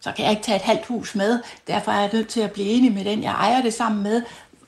Så 0.00 0.12
kan 0.12 0.24
jeg 0.24 0.30
ikke 0.30 0.42
tage 0.42 0.56
et 0.56 0.62
halvt 0.62 0.86
hus 0.86 1.14
med, 1.14 1.42
derfor 1.66 1.92
er 1.92 2.00
jeg 2.00 2.10
nødt 2.12 2.28
til 2.28 2.40
at 2.40 2.52
blive 2.52 2.68
enig 2.68 2.92
med 2.92 3.04
den, 3.04 3.22
jeg 3.22 3.32
ejer 3.32 3.62
det 3.62 3.74
sammen 3.74 4.02
med. 4.02 4.22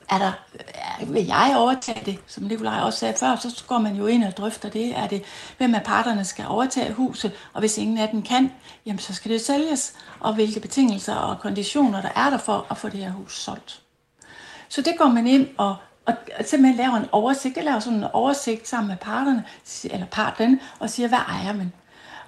Er 0.09 0.17
der, 0.17 0.31
er, 0.73 1.05
vil 1.05 1.25
jeg 1.25 1.53
overtage 1.57 2.01
det, 2.05 2.19
som 2.27 2.43
Nikolaj 2.43 2.81
også 2.81 2.99
sagde 2.99 3.13
før, 3.19 3.35
så 3.35 3.63
går 3.67 3.77
man 3.77 3.95
jo 3.95 4.07
ind 4.07 4.23
og 4.23 4.37
drøfter 4.37 4.69
det. 4.69 4.97
Er 4.97 5.07
det, 5.07 5.23
hvem 5.57 5.75
af 5.75 5.83
parterne 5.83 6.25
skal 6.25 6.45
overtage 6.47 6.93
huset, 6.93 7.31
og 7.53 7.59
hvis 7.59 7.77
ingen 7.77 7.97
af 7.97 8.09
dem 8.09 8.21
kan, 8.21 8.51
jamen 8.85 8.99
så 8.99 9.13
skal 9.13 9.31
det 9.31 9.41
sælges, 9.41 9.93
og 10.19 10.33
hvilke 10.33 10.59
betingelser 10.59 11.15
og 11.15 11.39
konditioner 11.39 12.01
der 12.01 12.09
er 12.15 12.29
der 12.29 12.37
for 12.37 12.67
at 12.71 12.77
få 12.77 12.89
det 12.89 12.99
her 12.99 13.11
hus 13.11 13.39
solgt. 13.39 13.81
Så 14.69 14.81
det 14.81 14.93
går 14.97 15.07
man 15.07 15.27
ind 15.27 15.47
og, 15.57 15.75
og 16.05 16.15
simpelthen 16.45 16.77
laver 16.77 16.95
en 16.95 17.07
oversigt. 17.11 17.57
Jeg 17.57 17.65
laver 17.65 17.79
sådan 17.79 17.99
en 17.99 18.07
oversigt 18.13 18.67
sammen 18.67 18.87
med 18.87 18.97
parterne, 18.97 19.43
eller 19.83 20.05
parten, 20.05 20.59
og 20.79 20.89
siger, 20.89 21.07
hvad 21.07 21.19
ejer 21.27 21.53
man? 21.53 21.71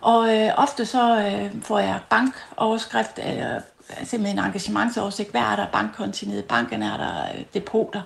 Og 0.01 0.35
øh, 0.35 0.51
ofte 0.57 0.85
så 0.85 1.19
øh, 1.19 1.61
får 1.61 1.79
jeg 1.79 1.99
bankoverskrift, 2.09 3.19
eller 3.23 3.61
simpelthen 4.03 4.39
en 4.39 4.45
engagementsoversigt. 4.45 5.31
Hvad 5.31 5.41
er 5.41 5.55
der 5.55 5.67
bankkonti 5.67 6.25
nede 6.25 6.39
i 6.39 6.47
banken? 6.49 6.83
Er 6.83 6.97
der 6.97 7.23
øh, 7.23 7.43
depoter? 7.53 8.01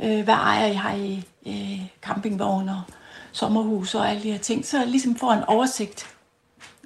Øh, 0.00 0.24
hvad 0.24 0.34
ejer 0.34 0.66
I? 0.66 0.72
Har 0.72 0.94
I 0.94 1.24
øh, 1.46 1.86
campingvogne 2.02 2.72
og 2.72 2.82
sommerhus 3.32 3.94
og 3.94 4.10
alle 4.10 4.22
de 4.22 4.32
her 4.32 4.38
ting? 4.38 4.66
Så 4.66 4.78
jeg 4.78 4.86
ligesom 4.86 5.16
får 5.16 5.32
en 5.32 5.44
oversigt. 5.44 6.06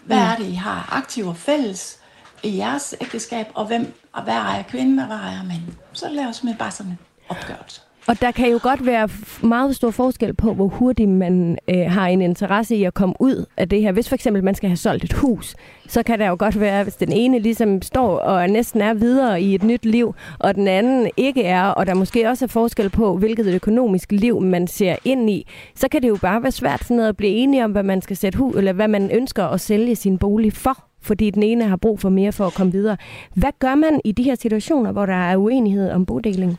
Hvad 0.04 0.18
er 0.18 0.36
det, 0.36 0.46
I 0.46 0.54
har 0.54 0.88
aktiver 0.92 1.34
fælles 1.34 1.98
i 2.42 2.58
jeres 2.58 2.94
ægteskab, 3.00 3.46
og 3.54 3.66
hvem, 3.66 3.94
og 4.12 4.22
hvad 4.22 4.34
ejer 4.34 4.62
kvinden, 4.62 4.98
og 4.98 5.06
hvad 5.06 5.16
ejer 5.16 5.42
manden? 5.42 5.78
Så 5.92 6.08
laver 6.08 6.32
simpelthen 6.32 6.58
bare 6.58 6.70
sådan 6.70 6.92
en 6.92 6.98
opgørelse. 7.28 7.80
Og 8.11 8.20
der 8.20 8.31
kan 8.31 8.51
jo 8.51 8.59
godt 8.62 8.87
være 8.87 9.09
meget 9.42 9.77
stor 9.77 9.90
forskel 9.90 10.35
på, 10.35 10.55
hvor 10.55 10.68
hurtigt 10.68 11.09
man 11.09 11.59
øh, 11.68 11.90
har 11.90 12.07
en 12.07 12.23
interesse 12.23 12.77
i 12.77 12.85
at 12.85 12.94
komme 12.94 13.14
ud 13.20 13.44
af 13.57 13.68
det 13.68 13.83
her. 13.83 13.92
Hvis 13.92 14.09
for 14.09 14.14
eksempel 14.14 14.44
man 14.44 14.55
skal 14.55 14.68
have 14.68 14.77
solgt 14.77 15.05
et 15.05 15.12
hus, 15.12 15.57
så 15.88 16.03
kan 16.03 16.18
der 16.18 16.29
jo 16.29 16.37
godt 16.38 16.61
være, 16.61 16.83
hvis 16.83 16.96
den 16.96 17.12
ene 17.12 17.38
ligesom 17.38 17.83
står 17.83 18.18
og 18.18 18.49
næsten 18.49 18.81
er 18.81 18.94
videre 18.94 19.42
i 19.42 19.55
et 19.55 19.62
nyt 19.62 19.85
liv, 19.85 20.14
og 20.38 20.55
den 20.55 20.68
anden 20.68 21.11
ikke 21.16 21.42
er, 21.42 21.62
og 21.62 21.87
der 21.87 21.94
måske 21.94 22.29
også 22.29 22.44
er 22.44 22.49
forskel 22.49 22.90
på, 22.90 23.16
hvilket 23.16 23.46
økonomisk 23.55 24.12
liv 24.12 24.40
man 24.40 24.66
ser 24.66 24.96
ind 25.05 25.31
i, 25.31 25.46
så 25.75 25.88
kan 25.88 26.03
det 26.03 26.09
jo 26.09 26.18
bare 26.23 26.42
være 26.42 26.53
svært 26.53 26.85
sådan 26.85 26.96
noget 26.96 27.09
at 27.09 27.16
blive 27.16 27.33
enige 27.33 27.64
om, 27.64 27.73
hvad 27.73 27.83
man 27.83 28.03
skal 28.03 28.16
sætte 28.16 28.38
hus, 28.38 28.57
eller 28.57 28.73
hvad 28.73 28.88
man 28.88 29.11
ønsker 29.11 29.44
at 29.44 29.61
sælge 29.61 29.96
sin 29.96 30.18
bolig 30.18 30.53
for 30.53 30.85
fordi 31.03 31.31
den 31.31 31.42
ene 31.42 31.64
har 31.64 31.77
brug 31.77 32.01
for 32.01 32.09
mere 32.09 32.33
for 32.33 32.46
at 32.46 32.55
komme 32.55 32.73
videre. 32.73 32.96
Hvad 33.35 33.53
gør 33.59 33.75
man 33.75 34.01
i 34.05 34.12
de 34.12 34.23
her 34.23 34.35
situationer, 34.35 34.92
hvor 34.92 35.07
der 35.07 35.31
er 35.31 35.37
uenighed 35.37 35.90
om 35.90 36.07
bodeling? 36.07 36.59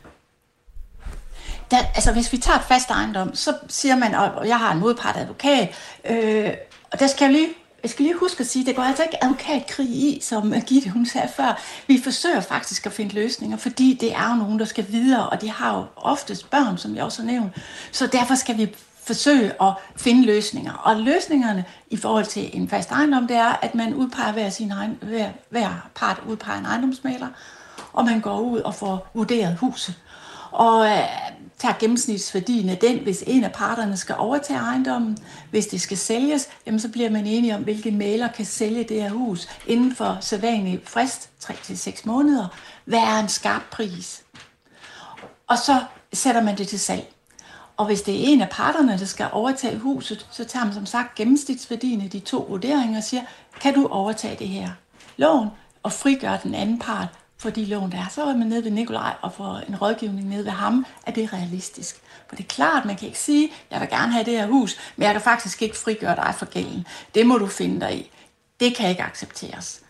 Der, 1.72 1.78
altså 1.94 2.12
hvis 2.12 2.32
vi 2.32 2.38
tager 2.38 2.58
et 2.58 2.64
fast 2.64 2.90
ejendom, 2.90 3.34
så 3.34 3.54
siger 3.68 3.96
man, 3.96 4.14
og 4.14 4.48
jeg 4.48 4.58
har 4.58 4.72
en 4.72 4.80
modpart 4.80 5.16
advokat, 5.16 5.74
øh, 6.10 6.50
og 6.92 7.00
der 7.00 7.06
skal 7.06 7.24
jeg 7.24 7.32
lige, 7.32 7.48
jeg 7.82 7.90
skal 7.90 8.02
lige 8.02 8.18
huske 8.18 8.40
at 8.40 8.46
sige, 8.46 8.66
det 8.66 8.76
går 8.76 8.82
altså 8.82 9.02
ikke 9.02 9.24
advokatkrig 9.24 9.86
i, 9.86 10.20
som 10.22 10.54
Gitte 10.66 10.90
hun 10.90 11.06
sagde 11.06 11.28
før. 11.36 11.60
Vi 11.86 12.00
forsøger 12.04 12.40
faktisk 12.40 12.86
at 12.86 12.92
finde 12.92 13.14
løsninger, 13.14 13.56
fordi 13.56 13.98
det 14.00 14.14
er 14.14 14.30
jo 14.30 14.34
nogen, 14.34 14.58
der 14.58 14.64
skal 14.64 14.86
videre, 14.88 15.28
og 15.28 15.40
de 15.40 15.50
har 15.50 15.78
jo 15.78 15.84
oftest 15.96 16.50
børn, 16.50 16.78
som 16.78 16.96
jeg 16.96 17.04
også 17.04 17.22
har 17.22 17.26
nævnt. 17.26 17.52
Så 17.92 18.06
derfor 18.06 18.34
skal 18.34 18.58
vi 18.58 18.74
forsøge 19.04 19.62
at 19.62 19.72
finde 19.96 20.26
løsninger. 20.26 20.72
Og 20.72 20.96
løsningerne 20.96 21.64
i 21.90 21.96
forhold 21.96 22.24
til 22.24 22.50
en 22.52 22.68
fast 22.68 22.90
ejendom, 22.90 23.26
det 23.26 23.36
er, 23.36 23.58
at 23.62 23.74
man 23.74 23.94
udpeger 23.94 24.32
hver, 24.32 24.50
sin 24.50 24.70
egen, 24.70 24.98
hver, 25.02 25.30
hver 25.50 25.88
part 25.94 26.20
udpeger 26.26 26.58
en 26.58 26.66
ejendomsmaler, 26.66 27.28
og 27.92 28.04
man 28.04 28.20
går 28.20 28.40
ud 28.40 28.60
og 28.60 28.74
får 28.74 29.10
vurderet 29.14 29.56
huset. 29.56 29.94
Og 30.52 30.86
øh, 30.86 31.08
tager 31.58 31.74
gennemsnitsværdien 31.80 32.68
af 32.68 32.78
den, 32.78 32.98
hvis 32.98 33.24
en 33.26 33.44
af 33.44 33.52
parterne 33.52 33.96
skal 33.96 34.14
overtage 34.18 34.58
ejendommen. 34.58 35.18
Hvis 35.50 35.66
det 35.66 35.80
skal 35.80 35.98
sælges, 35.98 36.48
jamen 36.66 36.80
så 36.80 36.88
bliver 36.88 37.10
man 37.10 37.26
enige 37.26 37.54
om, 37.54 37.62
hvilke 37.62 37.90
maler 37.90 38.28
kan 38.28 38.44
sælge 38.44 38.84
det 38.84 39.02
her 39.02 39.10
hus 39.10 39.48
inden 39.66 39.94
for 39.94 40.18
sædvanlig 40.20 40.80
frist, 40.84 41.30
3-6 41.44 42.02
måneder. 42.04 42.48
Hvad 42.84 42.98
er 42.98 43.20
en 43.20 43.28
skarp 43.28 43.62
pris? 43.70 44.22
Og 45.46 45.58
så 45.58 45.84
sætter 46.12 46.42
man 46.42 46.58
det 46.58 46.68
til 46.68 46.80
salg. 46.80 47.12
Og 47.76 47.86
hvis 47.86 48.02
det 48.02 48.14
er 48.14 48.32
en 48.32 48.40
af 48.40 48.48
parterne, 48.48 48.98
der 48.98 49.04
skal 49.04 49.28
overtage 49.32 49.78
huset, 49.78 50.26
så 50.30 50.44
tager 50.44 50.64
man 50.64 50.74
som 50.74 50.86
sagt 50.86 51.14
gennemsnitsværdien 51.14 52.00
af 52.00 52.10
de 52.10 52.20
to 52.20 52.46
vurderinger 52.48 52.96
og 52.96 53.04
siger, 53.04 53.22
kan 53.60 53.74
du 53.74 53.86
overtage 53.86 54.36
det 54.38 54.48
her 54.48 54.70
lån 55.16 55.48
og 55.82 55.92
frigøre 55.92 56.38
den 56.42 56.54
anden 56.54 56.78
part 56.78 57.08
for 57.42 57.50
de 57.50 57.64
lån, 57.64 57.92
der 57.92 57.98
er. 57.98 58.08
Så 58.10 58.22
er 58.24 58.36
man 58.36 58.46
nede 58.46 58.64
ved 58.64 58.70
Nikolaj 58.70 59.14
og 59.22 59.32
får 59.32 59.60
en 59.68 59.76
rådgivning 59.76 60.28
nede 60.28 60.44
ved 60.44 60.52
ham, 60.52 60.86
at 61.06 61.14
det 61.14 61.24
er 61.24 61.32
realistisk. 61.32 61.96
For 62.28 62.36
det 62.36 62.44
er 62.44 62.48
klart, 62.48 62.84
man 62.84 62.96
kan 62.96 63.08
ikke 63.08 63.18
sige, 63.18 63.52
jeg 63.70 63.80
vil 63.80 63.88
gerne 63.88 64.12
have 64.12 64.24
det 64.24 64.32
her 64.32 64.46
hus, 64.46 64.78
men 64.96 65.04
jeg 65.04 65.12
kan 65.12 65.22
faktisk 65.22 65.62
ikke 65.62 65.76
frigøre 65.76 66.16
dig 66.16 66.34
for 66.38 66.46
gælden. 66.46 66.86
Det 67.14 67.26
må 67.26 67.38
du 67.38 67.46
finde 67.46 67.80
dig 67.80 67.98
i. 67.98 68.10
Det 68.60 68.76
kan 68.76 68.90
ikke 68.90 69.02
accepteres. 69.02 69.80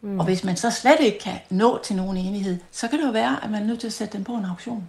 Mm. 0.00 0.18
Og 0.18 0.24
hvis 0.24 0.44
man 0.44 0.56
så 0.56 0.70
slet 0.70 1.00
ikke 1.00 1.18
kan 1.18 1.38
nå 1.50 1.78
til 1.82 1.96
nogen 1.96 2.16
enighed, 2.16 2.58
så 2.72 2.88
kan 2.88 2.98
det 2.98 3.06
jo 3.06 3.10
være, 3.10 3.44
at 3.44 3.50
man 3.50 3.62
er 3.62 3.66
nødt 3.66 3.80
til 3.80 3.86
at 3.86 3.92
sætte 3.92 4.16
den 4.16 4.24
på 4.24 4.34
en 4.34 4.44
auktion. 4.44 4.88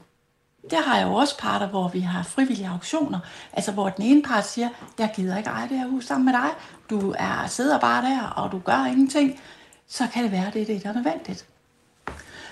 Der 0.69 0.81
har 0.81 0.97
jeg 0.97 1.07
jo 1.07 1.13
også 1.13 1.37
parter, 1.37 1.67
hvor 1.67 1.87
vi 1.87 1.99
har 1.99 2.23
frivillige 2.23 2.69
auktioner, 2.69 3.19
altså 3.53 3.71
hvor 3.71 3.89
den 3.89 4.05
ene 4.05 4.23
part 4.23 4.47
siger, 4.47 4.69
jeg 4.99 5.11
gider 5.15 5.37
ikke 5.37 5.49
eje 5.49 5.69
det 5.69 5.77
her 5.79 5.87
hus 5.87 6.05
sammen 6.05 6.25
med 6.25 6.33
dig, 6.33 6.49
du 6.89 7.15
er, 7.17 7.47
sidder 7.47 7.79
bare 7.79 8.05
der, 8.05 8.23
og 8.23 8.51
du 8.51 8.59
gør 8.59 8.85
ingenting, 8.85 9.39
så 9.87 10.07
kan 10.13 10.23
det 10.23 10.31
være, 10.31 10.47
at 10.47 10.53
det 10.53 10.61
er 10.61 10.65
det, 10.65 10.83
der 10.83 10.89
er 10.89 10.93
nødvendigt. 10.93 11.45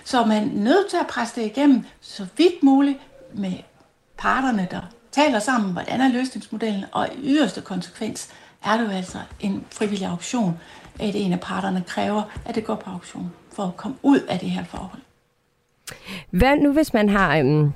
Så 0.04 0.26
man 0.26 0.44
er 0.44 0.54
nødt 0.54 0.90
til 0.90 0.98
at 0.98 1.08
presse 1.08 1.42
det 1.42 1.48
igennem 1.48 1.84
så 2.02 2.26
vidt 2.38 2.64
muligt 2.64 2.98
med 3.34 3.54
parterne, 4.18 4.68
der 4.72 4.82
taler 5.12 5.40
sammen, 5.40 5.72
hvordan 5.72 6.02
er 6.02 6.10
løsningsmodellen, 6.10 6.86
og 6.92 7.08
i 7.14 7.20
yderste 7.24 7.62
konsekvens 7.62 8.30
er 8.66 8.78
det 8.78 8.86
jo 8.86 8.90
altså 8.90 9.18
en 9.40 9.66
frivillig 9.72 10.08
auktion, 10.08 10.60
at 11.00 11.16
en 11.16 11.34
af 11.34 11.40
parterne 11.40 11.84
kræver, 11.88 12.24
at 12.46 12.56
det 12.56 12.66
går 12.66 12.76
på 12.76 12.90
auktion 12.90 13.34
for 13.56 13.64
at 13.64 13.78
komme 13.78 13.98
ud 14.04 14.20
af 14.20 14.40
det 14.40 14.50
her 14.50 14.64
forhold. 14.64 15.02
Hvad 16.32 16.56
nu, 16.56 16.74
hvis 16.74 16.94
man 16.94 17.10
har 17.10 17.38
øhm, 17.38 17.74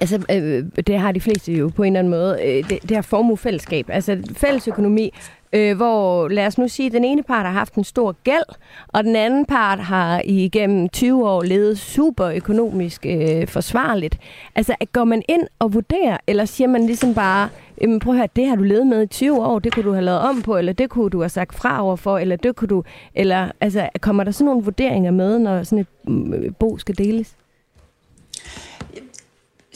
Altså, 0.00 0.26
øh, 0.30 0.84
det 0.86 1.00
har 1.00 1.12
de 1.12 1.20
fleste 1.20 1.52
jo 1.52 1.68
på 1.68 1.82
en 1.82 1.96
eller 1.96 1.98
anden 1.98 2.10
måde. 2.10 2.38
Øh, 2.42 2.70
det, 2.70 2.82
det 2.82 2.90
her 2.90 3.02
formuefællesskab, 3.02 3.90
altså 3.90 4.22
fælles 4.36 4.68
økonomi, 4.68 5.14
øh, 5.52 5.76
hvor 5.76 6.28
lad 6.28 6.46
os 6.46 6.58
nu 6.58 6.68
sige, 6.68 6.86
at 6.86 6.92
den 6.92 7.04
ene 7.04 7.22
part 7.22 7.46
har 7.46 7.52
haft 7.52 7.74
en 7.74 7.84
stor 7.84 8.16
gæld, 8.24 8.56
og 8.88 9.04
den 9.04 9.16
anden 9.16 9.46
part 9.46 9.78
har 9.78 10.22
igennem 10.24 10.88
20 10.88 11.28
år 11.28 11.42
levet 11.42 11.78
super 11.78 12.26
økonomisk 12.26 13.06
øh, 13.06 13.48
forsvarligt. 13.48 14.18
Altså, 14.54 14.74
går 14.92 15.04
man 15.04 15.22
ind 15.28 15.42
og 15.58 15.74
vurderer, 15.74 16.16
eller 16.26 16.44
siger 16.44 16.68
man 16.68 16.86
ligesom 16.86 17.14
bare, 17.14 17.48
jamen 17.80 18.00
prøv 18.00 18.12
at 18.14 18.18
høre, 18.18 18.28
det 18.36 18.46
har 18.46 18.56
du 18.56 18.62
levet 18.62 18.86
med 18.86 19.02
i 19.02 19.06
20 19.06 19.46
år, 19.46 19.58
det 19.58 19.74
kunne 19.74 19.84
du 19.84 19.92
have 19.92 20.04
lavet 20.04 20.20
om 20.20 20.42
på, 20.42 20.56
eller 20.56 20.72
det 20.72 20.90
kunne 20.90 21.10
du 21.10 21.20
have 21.20 21.28
sagt 21.28 21.54
fra 21.54 21.82
overfor, 21.82 22.18
eller 22.18 22.36
det 22.36 22.56
kunne 22.56 22.68
du, 22.68 22.84
eller 23.14 23.48
altså, 23.60 23.88
kommer 24.00 24.24
der 24.24 24.30
sådan 24.30 24.46
nogle 24.46 24.64
vurderinger 24.64 25.10
med, 25.10 25.38
når 25.38 25.62
sådan 25.62 25.78
et 25.78 25.86
mm, 26.08 26.54
bo 26.58 26.78
skal 26.78 26.98
deles? 26.98 27.36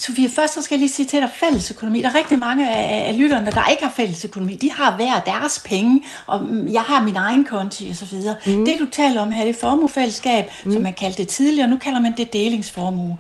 Sofie, 0.01 0.30
først 0.30 0.55
så 0.55 0.62
skal 0.62 0.74
jeg 0.74 0.80
lige 0.80 0.92
sige 0.92 1.07
til 1.07 1.20
dig 1.20 1.30
fælles 1.34 1.70
økonomi. 1.70 2.03
Der 2.03 2.09
er 2.09 2.14
rigtig 2.14 2.38
mange 2.38 2.70
af, 2.70 3.09
af 3.09 3.18
lytterne, 3.18 3.51
der 3.51 3.68
ikke 3.68 3.82
har 3.82 3.90
fælles 3.90 4.24
økonomi. 4.24 4.55
De 4.55 4.72
har 4.72 4.96
hver 4.96 5.20
deres 5.20 5.62
penge, 5.64 6.05
og 6.26 6.48
jeg 6.72 6.82
har 6.82 7.03
min 7.03 7.16
egen 7.16 7.44
konti 7.44 7.88
og 7.90 7.96
så 7.96 8.05
videre. 8.05 8.36
Mm. 8.46 8.64
Det 8.64 8.76
du 8.78 8.86
taler 8.92 9.20
om 9.20 9.32
her, 9.32 9.44
det 9.44 9.57
er 9.57 9.61
formuefællesskab, 9.61 10.51
mm. 10.64 10.72
som 10.72 10.82
man 10.82 10.92
kaldte 10.92 11.18
det 11.18 11.28
tidligere, 11.28 11.68
nu 11.68 11.76
kalder 11.76 12.01
man 12.01 12.14
det 12.16 12.32
delingsformue. 12.32 13.18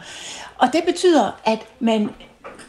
Og 0.58 0.72
det 0.72 0.82
betyder, 0.86 1.40
at 1.44 1.58
man 1.80 2.10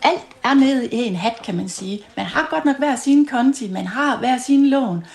alt 0.03 0.27
er 0.43 0.53
nede 0.53 0.87
i 0.87 0.95
en 0.95 1.15
hat, 1.15 1.41
kan 1.43 1.55
man 1.55 1.69
sige. 1.69 2.01
Man 2.17 2.25
har 2.25 2.47
godt 2.49 2.65
nok 2.65 2.77
hver 2.77 2.95
sin 2.95 3.25
konti, 3.25 3.69
man 3.69 3.87
har 3.87 4.17
hver 4.17 4.37
sin 4.37 4.69
lån. 4.69 5.05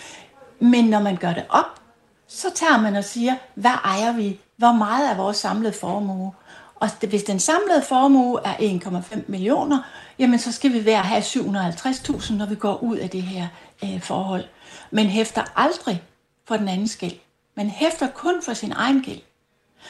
Men 0.61 0.85
når 0.85 1.01
man 1.01 1.17
gør 1.17 1.33
det 1.33 1.45
op, 1.49 1.81
så 2.29 2.47
tager 2.55 2.81
man 2.81 2.97
og 2.97 3.05
siger, 3.05 3.35
hvad 3.55 3.71
ejer 3.85 4.13
vi? 4.13 4.39
Hvor 4.57 4.73
meget 4.73 5.11
er 5.11 5.17
vores 5.17 5.37
samlede 5.37 5.73
formue? 5.81 6.33
Og 6.81 6.89
hvis 7.09 7.23
den 7.23 7.41
samlede 7.41 7.83
formue 7.83 8.41
er 8.45 8.55
1,5 8.55 9.19
millioner, 9.27 9.83
jamen 10.19 10.39
så 10.39 10.53
skal 10.53 10.73
vi 10.73 10.85
være 10.85 11.03
have 11.03 11.23
750.000, 11.23 12.35
når 12.35 12.47
vi 12.47 12.55
går 12.55 12.83
ud 12.83 12.97
af 12.97 13.11
det 13.11 13.23
her 13.23 13.47
øh, 13.85 14.01
forhold. 14.01 14.45
Men 14.91 15.07
hæfter 15.07 15.43
aldrig 15.57 16.03
for 16.45 16.57
den 16.57 16.69
anden 16.69 16.89
gæld. 16.99 17.19
Man 17.55 17.71
hæfter 17.71 18.09
kun 18.09 18.43
for 18.43 18.55
sin 18.55 18.73
egen 18.73 19.03
gæld. 19.03 19.21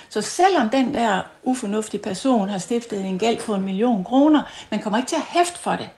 Så 0.09 0.21
selvom 0.23 0.71
den 0.71 0.95
der 0.95 1.23
ufornuftige 1.43 2.03
person 2.03 2.49
har 2.49 2.59
stiftet 2.59 3.05
en 3.05 3.19
gæld 3.19 3.39
på 3.41 3.55
en 3.55 3.63
million 3.63 4.05
kroner, 4.05 4.43
man 4.71 4.83
kommer 4.83 4.99
ikke 4.99 5.09
til 5.09 5.17
at 5.17 5.23
hæfte 5.29 5.59
for 5.59 5.77
det. 5.77 5.89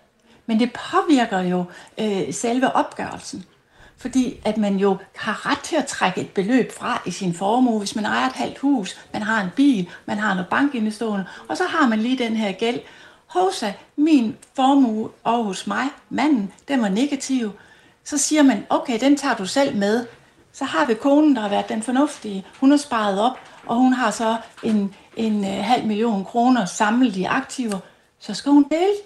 Men 0.47 0.61
det 0.61 0.73
påvirker 0.73 1.41
jo 1.41 1.65
øh, 1.99 2.35
selve 2.35 2.73
opgørelsen. 2.73 3.45
Fordi 3.99 4.41
at 4.45 4.57
man 4.57 4.77
jo 4.77 4.97
har 5.17 5.51
ret 5.51 5.59
til 5.59 5.77
at 5.77 5.87
trække 5.87 6.21
et 6.21 6.31
beløb 6.31 6.73
fra 6.73 7.03
i 7.07 7.11
sin 7.11 7.35
formue, 7.35 7.79
hvis 7.79 7.97
man 7.97 8.05
ejer 8.05 8.27
et 8.27 8.33
halvt 8.33 8.59
hus, 8.59 8.99
man 9.13 9.23
har 9.23 9.43
en 9.43 9.49
bil, 9.57 9.89
man 10.07 10.19
har 10.19 10.35
noget 10.35 10.49
bankindestående, 10.49 11.27
og 11.49 11.57
så 11.57 11.65
har 11.65 11.89
man 11.89 11.99
lige 11.99 12.25
den 12.25 12.37
her 12.37 12.53
gæld. 12.53 12.81
Hosa, 13.27 13.73
min 13.97 14.37
formue 14.57 15.11
over 15.25 15.43
hos 15.43 15.67
mig, 15.67 15.85
manden, 16.11 16.53
den 16.69 16.83
var 16.83 16.89
negativ. 16.89 17.53
Så 18.05 18.19
siger 18.19 18.43
man, 18.43 18.67
okay, 18.71 19.01
den 19.01 19.17
tager 19.17 19.35
du 19.35 19.47
selv 19.47 19.77
med. 19.77 20.07
Så 20.53 20.65
har 20.65 20.87
vi 20.87 20.95
konen, 20.95 21.37
der 21.37 21.43
har 21.43 21.49
været 21.49 21.69
den 21.69 21.83
fornuftige. 21.83 22.47
Hun 22.61 22.71
har 22.71 22.79
sparet 22.79 23.21
op, 23.21 23.39
og 23.67 23.77
hun 23.77 23.93
har 23.93 24.11
så 24.11 24.37
en, 24.63 24.95
en 25.17 25.45
øh, 25.45 25.65
halv 25.65 25.87
million 25.87 26.25
kroner 26.25 26.65
samlet 26.65 27.17
i 27.17 27.25
aktiver. 27.25 27.79
Så 28.19 28.35
skal 28.35 28.53
hun 28.53 28.67
dele. 28.71 28.97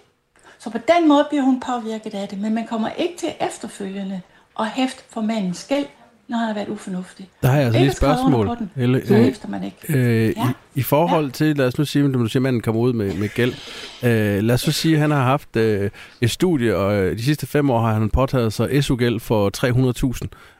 Så 0.58 0.70
på 0.70 0.78
den 0.78 1.08
måde 1.08 1.26
bliver 1.28 1.42
hun 1.42 1.60
påvirket 1.60 2.14
af 2.14 2.28
det, 2.28 2.38
men 2.40 2.54
man 2.54 2.66
kommer 2.66 2.88
ikke 2.88 3.16
til 3.16 3.34
efterfølgende 3.40 4.22
og 4.62 4.68
hæft 4.70 5.04
for 5.10 5.20
mandens 5.20 5.66
gæld, 5.68 5.84
når 6.28 6.38
han 6.38 6.46
har 6.46 6.54
været 6.54 6.68
ufornuftig. 6.68 7.28
Der 7.42 7.48
har 7.48 7.56
jeg 7.56 7.64
altså 7.64 7.78
lige 7.78 7.90
et 7.90 7.96
spørgsmål. 7.96 8.46
Den, 8.46 8.70
Eller, 8.76 9.00
så 9.06 9.14
hæfter 9.14 9.48
man 9.48 9.64
ikke. 9.64 9.76
Øh, 9.88 10.26
ja. 10.26 10.30
i, 10.30 10.52
I 10.74 10.82
forhold 10.82 11.30
til, 11.30 11.56
lad 11.56 11.66
os 11.66 11.78
nu 11.78 11.84
sige, 11.84 12.04
at 12.04 12.14
du 12.14 12.26
siger, 12.26 12.40
at 12.40 12.42
manden 12.42 12.62
kommer 12.62 12.80
ud 12.80 12.92
med, 12.92 13.14
med 13.14 13.28
gæld. 13.28 13.52
Øh, 14.02 14.42
lad 14.42 14.54
os 14.54 14.60
så 14.60 14.72
sige, 14.72 14.94
at 14.94 15.00
han 15.00 15.10
har 15.10 15.22
haft 15.22 15.56
øh, 15.56 15.90
et 16.20 16.30
studie, 16.30 16.76
og 16.76 16.94
øh, 16.94 17.16
de 17.16 17.22
sidste 17.22 17.46
fem 17.46 17.70
år 17.70 17.80
har 17.80 17.92
han 17.92 18.10
påtaget 18.10 18.52
sig 18.52 18.84
SU-gæld 18.84 19.20
for 19.20 19.50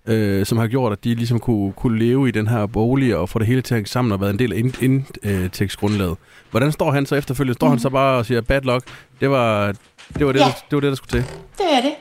300.000, 0.07 0.13
øh, 0.13 0.47
som 0.47 0.59
har 0.59 0.67
gjort, 0.67 0.93
at 0.93 1.05
de 1.05 1.15
ligesom 1.15 1.39
kunne, 1.39 1.73
kunne 1.73 1.99
leve 1.99 2.29
i 2.29 2.31
den 2.31 2.49
her 2.49 2.67
bolig 2.67 3.17
og 3.17 3.29
få 3.29 3.39
det 3.39 3.47
hele 3.47 3.63
til 3.63 3.75
at 3.75 3.77
hænge 3.77 3.89
sammen 3.89 4.13
og 4.13 4.21
været 4.21 4.33
en 4.33 4.39
del 4.39 4.53
af 4.53 4.59
indtægtsgrundlaget. 4.59 6.11
Ind, 6.11 6.19
øh, 6.19 6.51
Hvordan 6.51 6.73
står 6.73 6.91
han 6.91 7.07
så 7.07 7.15
efterfølgende? 7.15 7.55
Står 7.55 7.67
mm. 7.67 7.71
han 7.71 7.79
så 7.79 7.91
bare 7.91 8.19
og 8.19 8.27
siger, 8.27 8.41
bad 8.41 8.61
luck, 8.61 8.85
det 9.21 9.31
var 9.31 9.73
det, 10.19 10.27
var 10.27 10.33
det, 10.33 10.41
ja. 10.41 10.45
der, 10.45 10.53
det 10.71 10.77
var 10.77 10.81
det, 10.81 10.89
der 10.89 10.95
skulle 10.95 11.23
til? 11.23 11.31
Det 11.59 11.67
er 11.73 11.81
det. 11.81 11.93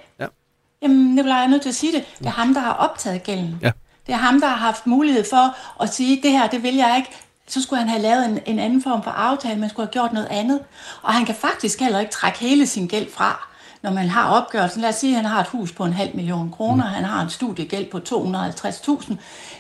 Jamen, 0.82 1.16
Nicolaj, 1.16 1.38
jeg 1.38 1.44
er 1.44 1.50
nødt 1.50 1.62
til 1.62 1.70
at 1.70 1.76
sige 1.76 1.94
det. 1.94 2.06
Det 2.20 2.26
er 2.26 2.32
ham, 2.32 2.54
der 2.54 2.62
har 2.62 2.74
optaget 2.74 3.24
gælden. 3.24 3.60
Ja. 3.62 3.72
Det 4.08 4.14
er 4.14 4.18
ham, 4.18 4.42
der 4.42 4.48
har 4.48 4.56
haft 4.56 4.88
mulighed 4.88 5.24
for 5.30 5.56
at 5.84 5.94
sige, 5.94 6.22
det 6.24 6.32
her, 6.32 6.48
det 6.48 6.64
vil 6.64 6.76
jeg 6.76 6.96
ikke. 6.98 7.10
Så 7.48 7.62
skulle 7.62 7.80
han 7.80 7.90
have 7.90 8.02
lavet 8.02 8.26
en, 8.26 8.40
en 8.46 8.60
anden 8.60 8.84
form 8.84 9.04
for 9.04 9.12
aftale, 9.12 9.60
man 9.60 9.70
skulle 9.70 9.86
have 9.88 9.92
gjort 9.92 10.14
noget 10.14 10.28
andet. 10.32 10.60
Og 11.02 11.14
han 11.14 11.26
kan 11.26 11.36
faktisk 11.36 11.80
heller 11.80 12.00
ikke 12.00 12.12
trække 12.12 12.40
hele 12.40 12.68
sin 12.68 12.88
gæld 12.88 13.12
fra, 13.14 13.48
når 13.82 13.92
man 13.92 14.10
har 14.10 14.30
opgørelsen. 14.30 14.82
Lad 14.82 14.90
os 14.90 14.96
sige, 14.96 15.12
at 15.12 15.16
han 15.16 15.26
har 15.26 15.42
et 15.42 15.48
hus 15.48 15.72
på 15.72 15.86
en 15.86 15.94
halv 15.94 16.16
million 16.16 16.52
kroner, 16.52 16.84
mm. 16.84 16.94
han 16.94 17.04
har 17.04 17.22
en 17.22 17.30
studiegæld 17.30 17.92
på 17.92 17.98
250.000. 17.98 19.14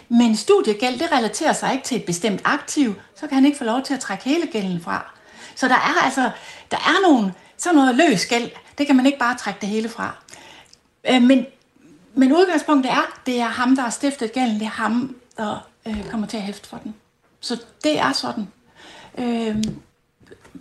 Men 0.09 0.35
studiegæld, 0.35 0.99
det 0.99 1.11
relaterer 1.11 1.53
sig 1.53 1.73
ikke 1.73 1.83
til 1.83 1.97
et 1.97 2.05
bestemt 2.05 2.41
aktiv, 2.43 2.95
så 3.15 3.27
kan 3.27 3.35
han 3.35 3.45
ikke 3.45 3.57
få 3.57 3.63
lov 3.63 3.81
til 3.81 3.93
at 3.93 3.99
trække 3.99 4.23
hele 4.23 4.47
gælden 4.47 4.81
fra. 4.81 5.11
Så 5.55 5.67
der 5.67 5.75
er 5.75 6.03
altså, 6.03 6.29
der 6.71 6.77
er 6.77 7.09
nogle, 7.09 7.33
sådan 7.57 7.75
noget 7.75 7.95
løs 7.95 8.25
gæld, 8.25 8.49
det 8.77 8.87
kan 8.87 8.95
man 8.95 9.05
ikke 9.05 9.19
bare 9.19 9.37
trække 9.37 9.61
det 9.61 9.69
hele 9.69 9.89
fra. 9.89 10.15
Øh, 11.09 11.21
men, 11.21 11.45
men 12.15 12.31
udgangspunktet 12.31 12.91
er, 12.91 13.19
det 13.25 13.39
er 13.39 13.47
ham, 13.47 13.75
der 13.75 13.83
har 13.83 13.89
stiftet 13.89 14.33
gælden, 14.33 14.55
det 14.55 14.65
er 14.65 14.69
ham, 14.69 15.15
der 15.37 15.67
øh, 15.87 16.09
kommer 16.11 16.27
til 16.27 16.37
at 16.37 16.43
hæfte 16.43 16.69
for 16.69 16.77
den. 16.83 16.95
Så 17.39 17.61
det 17.83 17.99
er 17.99 18.11
sådan. 18.11 18.47
Øh, 19.17 19.55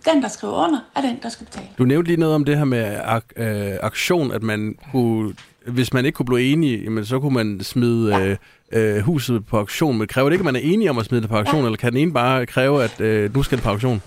den, 0.05 0.21
der 0.21 0.27
skriver 0.27 0.53
under, 0.53 0.79
er 0.95 1.01
den, 1.01 1.19
der 1.23 1.29
skal 1.29 1.45
betale. 1.45 1.67
Du 1.77 1.83
nævnte 1.83 2.07
lige 2.07 2.19
noget 2.19 2.35
om 2.35 2.45
det 2.45 2.57
her 2.57 2.65
med 2.65 2.99
ak- 2.99 3.41
øh, 3.43 3.77
aktion, 3.81 4.31
at 4.31 4.43
man 4.43 4.75
kunne, 4.91 5.33
hvis 5.65 5.93
man 5.93 6.05
ikke 6.05 6.15
kunne 6.15 6.25
blive 6.25 6.51
enige, 6.51 6.83
jamen, 6.83 7.05
så 7.05 7.19
kunne 7.19 7.33
man 7.33 7.63
smide 7.63 8.17
ja. 8.17 8.25
øh, 8.71 8.95
øh, 8.97 9.01
huset 9.01 9.45
på 9.45 9.57
auktion. 9.57 9.97
Men 9.97 10.07
kræver 10.07 10.29
det 10.29 10.33
ikke, 10.33 10.41
at 10.41 10.45
man 10.45 10.55
er 10.55 10.59
enige 10.59 10.89
om 10.89 10.97
at 10.97 11.05
smide 11.05 11.21
det 11.21 11.29
på 11.29 11.37
auktion, 11.37 11.61
ja. 11.61 11.65
eller 11.65 11.77
kan 11.77 11.91
den 11.91 11.99
ene 12.01 12.13
bare 12.13 12.45
kræve, 12.45 12.83
at 12.83 13.01
øh, 13.01 13.35
nu 13.35 13.43
skal 13.43 13.57
det 13.57 13.63
på 13.63 13.69
auktion? 13.69 14.01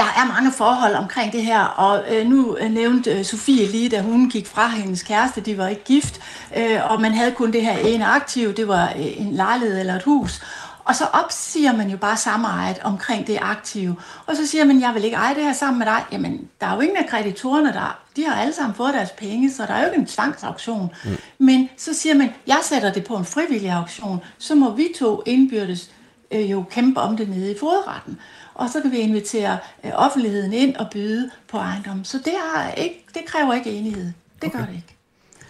Der 0.00 0.06
er 0.06 0.26
mange 0.26 0.52
forhold 0.52 0.94
omkring 0.94 1.32
det 1.32 1.42
her, 1.42 1.60
og 1.64 2.04
øh, 2.14 2.26
nu 2.26 2.56
øh, 2.60 2.70
nævnte 2.70 3.10
øh, 3.18 3.24
Sofie 3.24 3.66
lige, 3.66 3.88
da 3.88 4.00
hun 4.00 4.30
gik 4.30 4.46
fra 4.46 4.68
hendes 4.68 5.02
kæreste, 5.02 5.40
de 5.40 5.58
var 5.58 5.68
ikke 5.68 5.84
gift, 5.84 6.20
øh, 6.56 6.90
og 6.90 7.00
man 7.00 7.12
havde 7.12 7.32
kun 7.32 7.52
det 7.52 7.62
her 7.62 7.78
ene 7.78 8.06
aktiv, 8.06 8.54
det 8.54 8.68
var 8.68 8.92
øh, 8.96 9.20
en 9.20 9.32
lejlighed 9.32 9.80
eller 9.80 9.94
et 9.94 10.02
hus, 10.02 10.42
og 10.84 10.96
så 10.96 11.04
opsiger 11.04 11.76
man 11.76 11.90
jo 11.90 11.96
bare 11.96 12.16
samejet 12.16 12.78
omkring 12.82 13.26
det 13.26 13.38
aktive. 13.40 13.96
Og 14.26 14.36
så 14.36 14.46
siger 14.46 14.64
man, 14.64 14.80
jeg 14.80 14.94
vil 14.94 15.04
ikke 15.04 15.16
eje 15.16 15.34
det 15.34 15.44
her 15.44 15.52
sammen 15.52 15.78
med 15.78 15.86
dig. 15.86 16.04
Jamen, 16.12 16.48
der 16.60 16.66
er 16.66 16.74
jo 16.74 16.80
ingen 16.80 16.96
af 16.96 17.06
kreditorerne, 17.08 17.72
der 17.72 17.98
de 18.16 18.24
har 18.24 18.42
alle 18.42 18.54
sammen 18.54 18.74
fået 18.74 18.94
deres 18.94 19.10
penge, 19.10 19.52
så 19.52 19.66
der 19.66 19.74
er 19.74 19.80
jo 19.80 19.86
ikke 19.86 20.00
en 20.00 20.06
tvangsauktion. 20.06 20.90
Mm. 21.04 21.16
Men 21.38 21.68
så 21.76 21.94
siger 21.94 22.14
man, 22.14 22.30
jeg 22.46 22.58
sætter 22.62 22.92
det 22.92 23.04
på 23.04 23.16
en 23.16 23.24
frivillig 23.24 23.70
auktion, 23.70 24.20
så 24.38 24.54
må 24.54 24.70
vi 24.70 24.88
to 24.98 25.22
indbyrdes 25.26 25.90
øh, 26.30 26.50
jo 26.50 26.64
kæmpe 26.70 27.00
om 27.00 27.16
det 27.16 27.28
nede 27.28 27.52
i 27.52 27.58
fodretten 27.60 28.18
og 28.60 28.68
så 28.68 28.80
kan 28.80 28.92
vi 28.92 28.98
invitere 28.98 29.58
øh, 29.84 29.90
offentligheden 29.94 30.52
ind 30.52 30.76
og 30.76 30.86
byde 30.92 31.30
på 31.48 31.56
ejendommen. 31.56 32.04
Så 32.04 32.18
det, 32.18 32.32
er 32.32 32.74
ikke, 32.74 33.04
det 33.14 33.22
kræver 33.26 33.54
ikke 33.54 33.70
enighed. 33.70 34.12
Det 34.42 34.48
okay. 34.48 34.58
gør 34.58 34.66
det 34.66 34.74
ikke. 34.74 34.96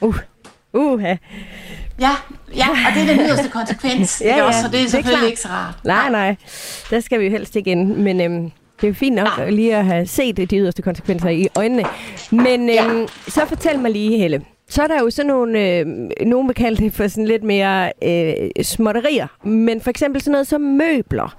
Uh. 0.01 0.17
Uh, 0.73 1.03
ja. 1.03 1.17
Ja, 2.01 2.11
ja, 2.57 2.69
og 2.69 2.95
det 2.95 3.03
er 3.03 3.07
den 3.07 3.27
yderste 3.27 3.49
konsekvens, 3.49 4.21
ja, 4.25 4.37
ja, 4.37 4.43
også, 4.43 4.61
så 4.63 4.69
det 4.69 4.81
er 4.81 4.89
selvfølgelig 4.89 5.21
det 5.21 5.25
er 5.25 5.31
ikke 5.31 5.41
så 5.41 5.49
rart. 5.49 5.75
Nej, 5.85 6.11
nej, 6.11 6.37
der 6.91 7.01
skal 7.01 7.21
vi 7.21 7.25
jo 7.25 7.31
helst 7.31 7.57
ikke 7.57 7.71
ind, 7.71 7.97
men 7.97 8.21
øhm, 8.21 8.51
det 8.81 8.89
er 8.89 8.95
fint 8.95 9.17
nok 9.17 9.29
nej. 9.39 9.51
lige 9.51 9.77
at 9.77 9.85
have 9.85 10.07
set 10.07 10.37
de 10.37 10.57
yderste 10.57 10.83
konsekvenser 10.83 11.29
i 11.29 11.49
øjnene. 11.57 11.85
Men 12.31 12.61
øhm, 12.61 13.01
ja. 13.01 13.07
så 13.29 13.47
fortæl 13.47 13.79
mig 13.79 13.91
lige, 13.91 14.19
Helle, 14.19 14.45
så 14.69 14.83
er 14.83 14.87
der 14.87 15.01
jo 15.01 15.11
sådan 15.11 15.29
nogle, 15.29 15.61
øh, 15.61 15.87
nogen 16.27 16.49
vil 16.49 16.55
kalde 16.55 16.85
det 16.85 16.95
for 16.95 17.09
sådan 17.09 17.27
lidt 17.27 17.43
mere 17.43 17.93
øh, 18.05 18.65
småtterier, 18.65 19.47
men 19.49 19.81
for 19.81 19.91
eksempel 19.91 20.23
sådan 20.23 20.33
noget 20.33 20.47
som 20.47 20.61
møbler. 20.61 21.37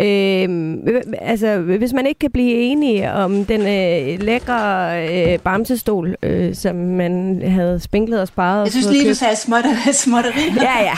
Øh, 0.00 0.76
altså, 1.20 1.58
hvis 1.58 1.92
man 1.92 2.06
ikke 2.06 2.18
kan 2.18 2.30
blive 2.30 2.54
enige 2.54 3.12
om 3.12 3.44
den 3.44 3.60
øh, 3.60 4.22
lækre 4.22 5.32
øh, 5.32 5.38
bamsestol, 5.38 6.16
øh, 6.22 6.54
som 6.54 6.76
man 6.76 7.42
havde 7.46 7.80
spinklet 7.80 8.20
og 8.20 8.28
sparet. 8.28 8.64
Jeg 8.64 8.72
synes 8.72 8.86
lige, 8.90 9.08
du 9.08 9.14
sagde 9.14 9.36
småtter, 9.36 9.92
småtteri. 9.92 10.52
Ja, 10.56 10.82
ja. 10.82 10.94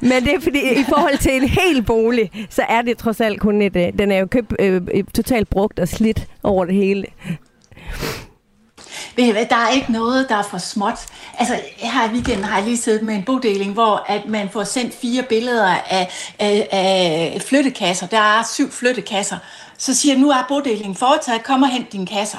Men 0.00 0.24
det 0.24 0.34
er 0.34 0.40
fordi, 0.40 0.58
i 0.58 0.84
forhold 0.88 1.18
til 1.18 1.32
en 1.42 1.48
hel 1.48 1.82
bolig, 1.82 2.30
så 2.50 2.62
er 2.68 2.82
det 2.82 2.98
trods 2.98 3.20
alt 3.20 3.40
kun 3.40 3.62
et... 3.62 3.76
Øh, 3.76 3.98
den 3.98 4.12
er 4.12 4.18
jo 4.18 4.26
købt 4.26 4.52
øh, 4.58 4.82
totalt 5.14 5.50
brugt 5.50 5.78
og 5.78 5.88
slidt 5.88 6.26
over 6.42 6.64
det 6.64 6.74
hele. 6.74 7.04
Ved 9.16 9.32
hvad, 9.32 9.46
der 9.46 9.56
er 9.56 9.68
ikke 9.68 9.92
noget, 9.92 10.28
der 10.28 10.36
er 10.36 10.42
for 10.42 10.58
småt. 10.58 10.98
Altså, 11.38 11.60
her 11.76 12.08
i 12.08 12.12
weekenden 12.12 12.44
har 12.44 12.56
jeg 12.56 12.64
lige 12.64 12.76
siddet 12.76 13.02
med 13.02 13.14
en 13.14 13.22
bodeling, 13.22 13.72
hvor 13.72 14.04
at 14.06 14.28
man 14.28 14.50
får 14.50 14.64
sendt 14.64 14.94
fire 15.00 15.22
billeder 15.22 15.66
af, 15.66 16.08
af, 16.38 16.68
af 16.72 17.42
flyttekasser. 17.46 18.06
Der 18.06 18.18
er 18.18 18.42
syv 18.52 18.72
flyttekasser. 18.72 19.36
Så 19.78 19.94
siger 19.94 20.14
jeg, 20.14 20.22
nu 20.22 20.30
er 20.30 20.44
bodelingen 20.48 20.94
foretaget, 20.94 21.42
kom 21.42 21.62
og 21.62 21.68
hent 21.68 21.92
dine 21.92 22.06
kasser. 22.06 22.38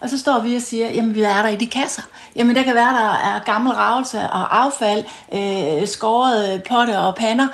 Og 0.00 0.10
så 0.10 0.18
står 0.18 0.38
vi 0.38 0.56
og 0.56 0.62
siger, 0.62 0.90
jamen 0.90 1.14
vi 1.14 1.22
er 1.22 1.42
der 1.42 1.48
i 1.48 1.56
de 1.56 1.66
kasser. 1.66 2.02
Jamen 2.36 2.56
der 2.56 2.62
kan 2.62 2.74
være, 2.74 2.94
der 2.94 3.34
er 3.34 3.38
gammel 3.44 3.72
ravelse 3.72 4.20
og 4.20 4.64
affald, 4.64 5.04
øh, 5.34 5.88
skåret 5.88 6.62
potte 6.68 6.98
og 6.98 7.14
pander 7.14 7.48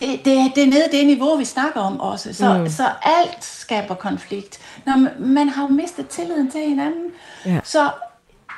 det, 0.00 0.24
det, 0.24 0.52
det 0.54 0.62
er 0.62 0.66
nede 0.66 0.88
det 0.92 1.06
niveau, 1.06 1.36
vi 1.36 1.44
snakker 1.44 1.80
om 1.80 2.00
også. 2.00 2.32
Så, 2.32 2.58
mm. 2.58 2.68
så 2.68 2.90
alt 3.02 3.44
skaber 3.44 3.94
konflikt. 3.94 4.58
Når 4.86 4.96
man, 4.96 5.12
man 5.18 5.48
har 5.48 5.62
jo 5.62 5.68
mistet 5.68 6.08
tilliden 6.08 6.50
til 6.50 6.60
hinanden. 6.60 7.10
Ja. 7.46 7.60
Så 7.64 7.90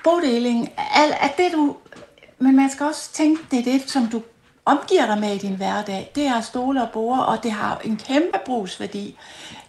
bodeling, 0.04 0.72
alt, 0.94 1.14
at 1.20 1.36
det 1.36 1.52
du... 1.52 1.76
Men 2.38 2.56
man 2.56 2.70
skal 2.70 2.86
også 2.86 3.12
tænke, 3.12 3.42
det 3.50 3.58
er 3.58 3.62
det, 3.62 3.90
som 3.90 4.06
du 4.06 4.22
omgiver 4.64 5.06
dig 5.06 5.18
med 5.18 5.34
i 5.34 5.38
din 5.38 5.56
hverdag. 5.56 6.12
Det 6.14 6.26
er 6.26 6.40
stole 6.40 6.82
og 6.82 6.88
bord, 6.92 7.18
og 7.18 7.42
det 7.42 7.52
har 7.52 7.80
en 7.84 7.96
kæmpe 7.96 8.38
brugsværdi. 8.46 9.18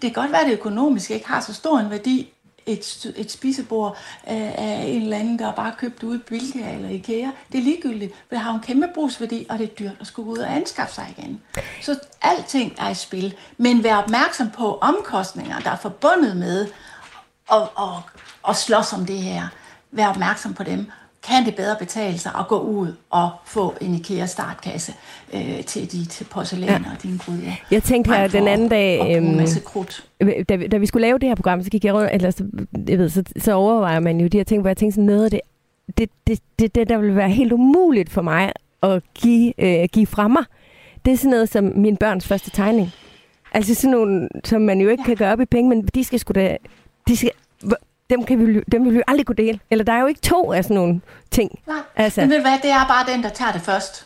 Det 0.01 0.13
kan 0.13 0.21
godt 0.21 0.31
være, 0.31 0.41
at 0.41 0.47
det 0.47 0.53
økonomisk 0.53 1.11
ikke 1.11 1.27
har 1.27 1.41
så 1.41 1.53
stor 1.53 1.79
en 1.79 1.89
værdi, 1.89 2.33
et, 2.71 3.13
et 3.15 3.31
spisebord 3.31 3.97
af, 4.23 4.83
en 4.87 5.01
eller 5.01 5.17
anden, 5.17 5.39
der 5.39 5.47
er 5.47 5.53
bare 5.53 5.73
købt 5.77 6.03
ud 6.03 6.15
i 6.15 6.21
Bilka 6.27 6.73
eller 6.75 6.89
Ikea. 6.89 7.29
Det 7.51 7.57
er 7.57 7.63
ligegyldigt, 7.63 8.13
for 8.13 8.35
det 8.35 8.39
har 8.39 8.53
en 8.53 8.59
kæmpe 8.59 8.87
brugsværdi, 8.93 9.45
og 9.49 9.57
det 9.57 9.63
er 9.63 9.75
dyrt 9.75 9.97
at 9.99 10.07
skulle 10.07 10.31
ud 10.31 10.37
og 10.37 10.55
anskaffe 10.55 10.93
sig 10.93 11.15
igen. 11.17 11.41
Så 11.81 11.99
alting 12.21 12.75
er 12.77 12.89
i 12.89 12.93
spil. 12.93 13.33
Men 13.57 13.83
vær 13.83 13.95
opmærksom 13.95 14.49
på 14.49 14.77
omkostninger, 14.81 15.59
der 15.59 15.71
er 15.71 15.77
forbundet 15.77 16.37
med 16.37 16.67
at, 17.51 17.61
at, 17.61 17.89
at 18.49 18.55
slås 18.55 18.93
om 18.93 19.05
det 19.05 19.17
her. 19.17 19.47
Vær 19.91 20.07
opmærksom 20.07 20.53
på 20.53 20.63
dem 20.63 20.91
kan 21.29 21.45
det 21.45 21.55
bedre 21.55 21.75
betale 21.79 22.17
sig 22.17 22.31
at 22.39 22.47
gå 22.47 22.59
ud 22.59 22.93
og 23.09 23.29
få 23.45 23.75
en 23.81 23.95
IKEA 23.95 24.25
startkasse 24.25 24.93
øh, 25.33 25.63
til 25.63 25.91
dit 25.91 26.27
porcelæn 26.31 26.69
ja. 26.69 26.75
og 26.75 27.03
dine 27.03 27.17
gryder. 27.17 27.51
Jeg 27.71 27.83
tænkte 27.83 28.11
her 28.11 28.27
den 28.27 28.47
anden 28.47 28.69
dag, 28.69 29.17
øhm, 29.17 29.37
da, 30.49 30.55
vi, 30.55 30.67
da 30.67 30.77
vi 30.77 30.85
skulle 30.85 31.07
lave 31.07 31.19
det 31.19 31.27
her 31.27 31.35
program, 31.35 31.63
så 31.63 31.69
gik 31.69 31.85
jeg 31.85 31.93
rundt, 31.93 32.09
eller 32.13 32.31
så, 32.31 32.43
jeg 32.87 32.97
ved, 32.97 33.09
så, 33.09 33.23
så 33.37 33.53
overvejer 33.53 33.99
man 33.99 34.19
jo 34.21 34.27
de 34.27 34.37
her 34.37 34.43
ting, 34.43 34.61
hvor 34.61 34.69
jeg 34.69 34.77
tænkte 34.77 34.95
sådan 34.95 35.05
noget 35.05 35.25
af 35.25 35.31
det, 35.31 35.41
det, 35.97 36.09
det, 36.27 36.39
det, 36.59 36.75
det 36.75 36.89
der 36.89 36.97
vil 36.97 37.15
være 37.15 37.29
helt 37.29 37.51
umuligt 37.51 38.09
for 38.09 38.21
mig 38.21 38.51
at 38.83 39.03
give, 39.13 39.53
øh, 39.57 39.87
give 39.91 40.07
fra 40.07 40.27
mig. 40.27 40.43
Det 41.05 41.13
er 41.13 41.17
sådan 41.17 41.29
noget 41.29 41.49
som 41.49 41.63
min 41.75 41.97
børns 41.97 42.27
første 42.27 42.49
tegning. 42.49 42.91
Altså 43.53 43.75
sådan 43.75 43.91
nogle, 43.91 44.29
som 44.43 44.61
man 44.61 44.81
jo 44.81 44.89
ikke 44.89 45.01
ja. 45.01 45.05
kan 45.05 45.15
gøre 45.15 45.31
op 45.31 45.41
i 45.41 45.45
penge, 45.45 45.69
men 45.69 45.85
de 45.85 46.03
skal 46.03 46.19
sgu 46.19 46.31
da, 46.31 46.57
de 47.07 47.17
skal, 47.17 47.31
dem, 48.09 48.25
kan 48.25 48.47
vi, 48.47 48.61
dem 48.71 48.85
vil 48.85 48.93
vi 48.93 49.01
aldrig 49.07 49.25
kunne 49.25 49.35
dele. 49.35 49.59
Eller 49.71 49.85
der 49.85 49.93
er 49.93 49.99
jo 49.99 50.07
ikke 50.07 50.21
to 50.21 50.53
af 50.53 50.63
sådan 50.63 50.75
nogle 50.75 51.01
ting. 51.31 51.59
Nej, 51.67 51.77
altså. 51.95 52.21
men 52.21 52.29
ved 52.29 52.37
du 52.37 52.41
hvad, 52.41 52.59
det 52.61 52.71
er 52.71 52.87
bare 52.87 53.13
den, 53.13 53.23
der 53.23 53.29
tager 53.29 53.51
det 53.51 53.61
først. 53.61 54.05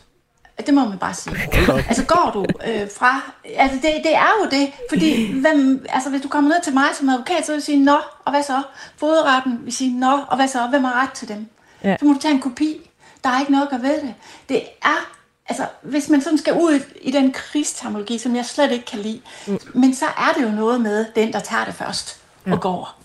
Det 0.65 0.73
må 0.73 0.85
man 0.85 0.97
bare 0.97 1.13
sige. 1.13 1.35
altså 1.89 2.05
går 2.05 2.31
du 2.33 2.45
øh, 2.67 2.87
fra... 2.97 3.31
Altså 3.55 3.77
det, 3.77 3.91
det 4.03 4.15
er 4.15 4.29
jo 4.41 4.49
det, 4.51 4.71
fordi 4.89 5.39
hvem, 5.41 5.85
altså, 5.89 6.09
hvis 6.09 6.21
du 6.21 6.27
kommer 6.27 6.49
ned 6.49 6.61
til 6.63 6.73
mig 6.73 6.85
som 6.93 7.09
advokat, 7.09 7.45
så 7.45 7.51
vil 7.51 7.57
jeg 7.57 7.63
sige, 7.63 7.83
nå, 7.83 7.97
og 8.25 8.31
hvad 8.31 8.43
så? 8.43 8.61
Fodretten 8.97 9.59
vil 9.63 9.73
sige, 9.73 9.99
nå, 9.99 10.19
og 10.27 10.35
hvad 10.35 10.47
så? 10.47 10.67
Hvem 10.67 10.83
har 10.83 11.01
ret 11.01 11.11
til 11.11 11.27
dem? 11.27 11.47
Ja. 11.83 11.97
Så 11.99 12.05
må 12.05 12.13
du 12.13 12.19
tage 12.19 12.33
en 12.33 12.41
kopi. 12.41 12.89
Der 13.23 13.29
er 13.29 13.39
ikke 13.39 13.51
noget 13.51 13.67
at 13.71 13.81
ved 13.81 14.01
det. 14.01 14.13
Det 14.49 14.61
er 14.83 15.13
altså, 15.49 15.65
hvis 15.81 16.09
man 16.09 16.21
sådan 16.21 16.37
skal 16.37 16.53
ud 16.53 16.79
i 17.01 17.11
den 17.11 17.31
krigsterminologi, 17.31 18.17
som 18.17 18.35
jeg 18.35 18.45
slet 18.45 18.71
ikke 18.71 18.85
kan 18.85 18.99
lide, 18.99 19.21
mm. 19.47 19.59
men 19.73 19.95
så 19.95 20.05
er 20.05 20.33
det 20.37 20.43
jo 20.43 20.49
noget 20.49 20.81
med 20.81 21.05
den, 21.15 21.33
der 21.33 21.39
tager 21.39 21.65
det 21.65 21.73
først 21.73 22.21
ja. 22.47 22.51
og 22.51 22.61
går. 22.61 23.02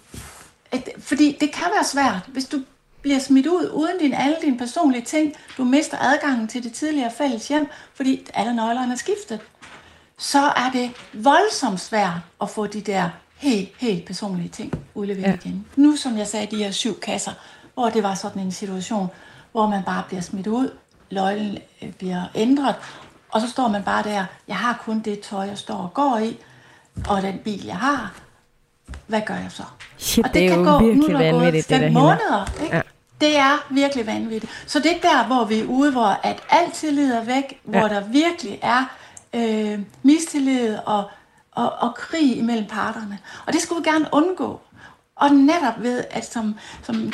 At, 0.72 0.88
fordi 0.98 1.36
det 1.40 1.52
kan 1.52 1.66
være 1.74 1.84
svært, 1.84 2.22
hvis 2.26 2.44
du 2.44 2.60
bliver 3.02 3.18
smidt 3.18 3.46
ud 3.46 3.70
uden 3.74 3.98
din, 4.00 4.14
alle 4.14 4.36
dine 4.42 4.58
personlige 4.58 5.04
ting. 5.04 5.34
Du 5.56 5.64
mister 5.64 5.98
adgangen 6.00 6.48
til 6.48 6.64
det 6.64 6.72
tidligere 6.72 7.10
fælles 7.18 7.48
hjem, 7.48 7.68
fordi 7.94 8.26
alle 8.34 8.56
nøglerne 8.56 8.92
er 8.92 8.96
skiftet. 8.96 9.40
Så 10.18 10.38
er 10.38 10.70
det 10.72 10.90
voldsomt 11.12 11.80
svært 11.80 12.20
at 12.40 12.50
få 12.50 12.66
de 12.66 12.80
der 12.80 13.10
helt, 13.36 13.68
helt 13.78 14.06
personlige 14.06 14.48
ting 14.48 14.72
udleveret 14.94 15.28
ja. 15.28 15.34
igen. 15.34 15.66
Nu, 15.76 15.96
som 15.96 16.18
jeg 16.18 16.26
sagde, 16.26 16.56
de 16.56 16.64
her 16.64 16.70
syv 16.70 17.00
kasser, 17.00 17.32
hvor 17.74 17.88
det 17.88 18.02
var 18.02 18.14
sådan 18.14 18.42
en 18.42 18.52
situation, 18.52 19.08
hvor 19.52 19.66
man 19.66 19.82
bare 19.82 20.04
bliver 20.08 20.20
smidt 20.20 20.46
ud, 20.46 20.70
løglen 21.10 21.58
øh, 21.82 21.92
bliver 21.92 22.22
ændret, 22.34 22.74
og 23.28 23.40
så 23.40 23.48
står 23.48 23.68
man 23.68 23.82
bare 23.82 24.02
der, 24.02 24.24
jeg 24.48 24.56
har 24.56 24.82
kun 24.84 25.00
det 25.00 25.20
tøj, 25.20 25.44
jeg 25.44 25.58
står 25.58 25.74
og 25.74 25.94
går 25.94 26.18
i, 26.18 26.38
og 27.08 27.22
den 27.22 27.38
bil, 27.38 27.64
jeg 27.64 27.76
har, 27.76 28.20
hvad 29.06 29.20
gør 29.26 29.34
jeg 29.34 29.50
så? 29.50 29.62
Shit, 29.96 30.24
og 30.24 30.34
det, 30.34 30.40
det 30.40 30.50
er 30.50 30.54
kan 30.54 30.64
gå, 30.64 30.78
virkelig 30.78 31.32
nu 31.32 31.44
det 31.44 31.68
der 31.68 31.90
måneder, 31.90 32.62
ikke? 32.62 32.76
Ja. 32.76 32.82
Det 33.20 33.36
er 33.36 33.66
virkelig 33.70 34.06
vanvittigt. 34.06 34.52
Så 34.66 34.78
det 34.78 34.90
er 34.96 35.00
der, 35.00 35.26
hvor 35.26 35.44
vi 35.44 35.60
er 35.60 35.64
ude, 35.64 35.92
hvor 35.92 36.20
at 36.22 36.42
alt 36.50 36.74
tillid 36.74 37.12
er 37.12 37.24
væk, 37.24 37.60
ja. 37.72 37.78
hvor 37.78 37.88
der 37.88 38.04
virkelig 38.04 38.58
er 38.62 38.84
øh, 39.34 39.78
mistillid 40.02 40.76
og, 40.86 41.10
og, 41.52 41.72
og 41.80 41.94
krig 41.94 42.36
imellem 42.36 42.66
parterne. 42.66 43.18
Og 43.46 43.52
det 43.52 43.62
skulle 43.62 43.84
vi 43.84 43.90
gerne 43.90 44.08
undgå. 44.12 44.60
Og 45.16 45.30
netop 45.30 45.82
ved, 45.82 46.04
at 46.10 46.32
som, 46.32 46.54
som 46.82 47.12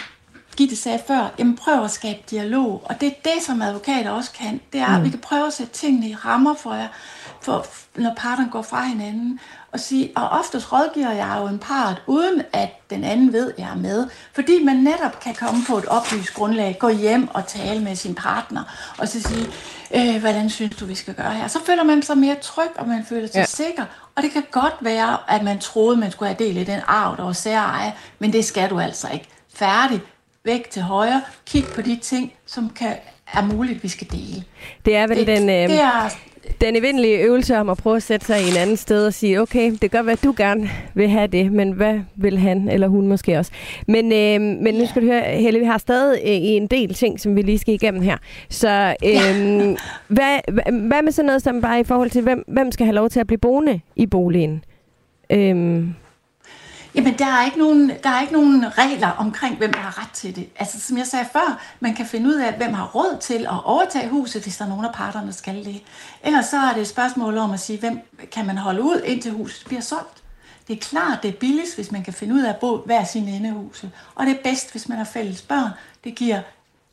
Gitte 0.57 0.77
sagde 0.77 1.01
før, 1.07 1.29
jamen 1.39 1.57
prøv 1.57 1.85
at 1.85 1.91
skabe 1.91 2.18
dialog. 2.31 2.83
Og 2.85 3.01
det 3.01 3.07
er 3.07 3.14
det, 3.25 3.43
som 3.43 3.62
advokater 3.62 4.11
også 4.11 4.33
kan. 4.33 4.61
Det 4.72 4.81
er, 4.81 4.89
mm. 4.89 4.95
at 4.95 5.05
vi 5.05 5.11
kan 5.11 5.18
prøve 5.18 5.47
at 5.47 5.53
sætte 5.53 5.72
tingene 5.72 6.09
i 6.09 6.14
rammer 6.14 6.55
for 6.55 6.75
jer, 6.75 6.89
for, 7.41 7.66
når 7.95 8.14
parterne 8.16 8.51
går 8.51 8.62
fra 8.62 8.85
hinanden 8.85 9.41
og 9.75 9.81
sige, 9.81 10.11
og 10.16 10.29
oftest 10.29 10.72
rådgiver 10.72 11.11
jeg 11.11 11.37
jo 11.41 11.47
en 11.47 11.59
part, 11.59 12.03
uden 12.07 12.43
at 12.53 12.68
den 12.91 13.05
anden 13.05 13.33
ved, 13.33 13.53
at 13.53 13.59
jeg 13.59 13.70
er 13.70 13.77
med. 13.77 14.07
Fordi 14.33 14.64
man 14.64 14.77
netop 14.77 15.20
kan 15.20 15.35
komme 15.35 15.61
på 15.68 15.79
et 15.79 15.87
oplyst 15.87 16.35
grundlag, 16.35 16.77
gå 16.79 16.89
hjem 16.89 17.29
og 17.35 17.47
tale 17.47 17.81
med 17.81 17.97
sin 17.97 18.14
partner, 18.14 18.62
og 18.99 19.09
så 19.09 19.22
sige, 19.22 19.47
øh, 19.95 20.20
hvordan 20.20 20.51
synes 20.51 20.77
du, 20.77 20.85
vi 20.85 20.95
skal 20.95 21.14
gøre 21.14 21.35
her? 21.35 21.49
Så 21.49 21.59
føler 21.66 21.83
man 21.83 22.03
sig 22.03 22.18
mere 22.18 22.35
tryg, 22.35 22.70
og 22.77 22.89
man 22.89 23.05
føler 23.09 23.27
sig 23.27 23.35
ja. 23.35 23.45
sikker. 23.45 23.85
Og 24.16 24.22
det 24.22 24.31
kan 24.31 24.43
godt 24.51 24.75
være, 24.81 25.18
at 25.29 25.43
man 25.43 25.59
troede, 25.59 25.97
man 25.97 26.11
skulle 26.11 26.29
have 26.35 26.49
del 26.49 26.57
i 26.57 26.64
den 26.64 26.81
arv, 26.87 27.16
der 27.16 27.22
var 27.22 27.33
særeje, 27.33 27.95
men 28.18 28.33
det 28.33 28.45
skal 28.45 28.70
du 28.70 28.81
altså 28.81 29.09
ikke. 29.12 29.29
Færdig, 29.55 30.01
væk 30.45 30.70
til 30.70 30.83
højre, 30.83 31.22
kig 31.47 31.64
på 31.75 31.83
de 31.83 31.97
ting, 31.97 32.33
som 32.47 32.70
kan, 32.70 32.97
er 33.33 33.43
muligt, 33.43 33.83
vi 33.83 33.89
skal 33.89 34.07
dele. 34.11 34.45
Det 34.85 34.97
er 34.97 35.07
vel 35.07 35.16
det, 35.16 35.27
den... 35.27 35.51
Øh... 35.51 35.68
Det 35.68 35.81
er 35.81 36.11
den 36.61 36.76
evindelige 36.76 37.18
øvelse 37.18 37.57
om 37.57 37.68
at 37.68 37.76
prøve 37.76 37.97
at 37.97 38.03
sætte 38.03 38.26
sig 38.26 38.40
i 38.40 38.51
en 38.51 38.57
anden 38.57 38.76
sted 38.76 39.07
og 39.07 39.14
sige, 39.14 39.40
okay, 39.40 39.72
det 39.82 39.92
være, 39.92 40.12
at 40.12 40.24
du 40.24 40.34
gerne 40.36 40.70
vil 40.95 41.09
have 41.09 41.26
det, 41.26 41.53
men 41.53 41.72
hvad 41.72 42.01
vil 42.16 42.38
han 42.38 42.68
eller 42.68 42.88
hun 42.88 43.07
måske 43.07 43.38
også? 43.38 43.51
Men, 43.88 44.12
øh, 44.12 44.62
men 44.62 44.74
nu 44.74 44.86
skal 44.86 45.03
du 45.03 45.07
høre, 45.07 45.22
Helle, 45.22 45.59
vi 45.59 45.64
har 45.64 45.78
stadig 45.78 46.18
øh, 46.18 46.30
en 46.30 46.66
del 46.66 46.95
ting, 46.95 47.20
som 47.20 47.36
vi 47.36 47.42
lige 47.42 47.59
skal 47.59 47.74
igennem 47.74 48.03
her. 48.03 48.16
Så 48.49 48.97
øh, 49.05 49.76
hvad, 50.09 50.53
hvad 50.88 51.03
med 51.03 51.12
sådan 51.12 51.26
noget 51.26 51.42
som 51.42 51.61
bare 51.61 51.80
i 51.80 51.84
forhold 51.84 52.11
til, 52.11 52.22
hvem, 52.22 52.45
hvem 52.49 52.72
skal 52.72 52.86
have 52.86 52.95
lov 52.95 53.09
til 53.09 53.20
at 53.20 53.26
blive 53.26 53.38
boende 53.38 53.80
i 53.97 54.07
boligen? 54.07 54.64
Øh, 55.30 55.84
Jamen, 56.95 57.18
der 57.18 57.26
er, 57.26 57.45
ikke 57.45 57.59
nogen, 57.59 57.92
der 58.03 58.11
er 58.11 58.20
ikke 58.20 58.32
nogen 58.32 58.78
regler 58.78 59.09
omkring, 59.09 59.57
hvem 59.57 59.72
der 59.72 59.80
har 59.80 60.03
ret 60.03 60.11
til 60.12 60.36
det. 60.36 60.49
Altså, 60.57 60.80
som 60.80 60.99
jeg 60.99 61.07
sagde 61.07 61.26
før, 61.32 61.62
man 61.80 61.95
kan 61.95 62.07
finde 62.07 62.28
ud 62.28 62.34
af, 62.34 62.55
hvem 62.55 62.72
har 62.72 62.90
råd 62.95 63.18
til 63.20 63.47
at 63.47 63.64
overtage 63.64 64.09
huset, 64.09 64.42
hvis 64.42 64.57
der 64.57 64.64
er 64.64 64.68
nogen 64.68 64.84
af 64.84 64.92
parterne, 64.95 65.26
der 65.26 65.32
skal 65.32 65.64
det. 65.64 65.82
Ellers 66.22 66.47
så 66.47 66.57
er 66.57 66.72
det 66.72 66.80
et 66.80 66.88
spørgsmål 66.88 67.38
om 67.38 67.53
at 67.53 67.61
sige, 67.61 67.78
hvem 67.78 68.01
kan 68.32 68.47
man 68.47 68.59
holde 68.59 68.82
ud, 68.82 69.03
indtil 69.05 69.32
huset 69.32 69.66
bliver 69.66 69.80
solgt. 69.80 70.22
Det 70.68 70.76
er 70.76 70.80
klart, 70.80 71.22
det 71.22 71.28
er 71.28 71.38
billigst, 71.40 71.74
hvis 71.74 71.92
man 71.92 72.03
kan 72.03 72.12
finde 72.12 72.34
ud 72.34 72.40
af 72.40 72.49
at 72.49 72.57
bo 72.57 72.76
hver 72.76 73.05
sin 73.05 73.28
ende 73.28 73.49
af 73.49 73.55
huset. 73.55 73.90
Og 74.14 74.26
det 74.26 74.32
er 74.32 74.42
bedst, 74.42 74.70
hvis 74.70 74.88
man 74.88 74.99
har 74.99 75.05
fælles 75.05 75.42
børn. 75.42 75.70
Det 76.05 76.14
giver 76.14 76.40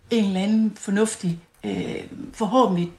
en 0.10 0.26
eller 0.26 0.42
anden 0.42 0.74
fornuftig, 0.76 1.40
øh, 1.64 2.04
forhåbentlig 2.34 2.92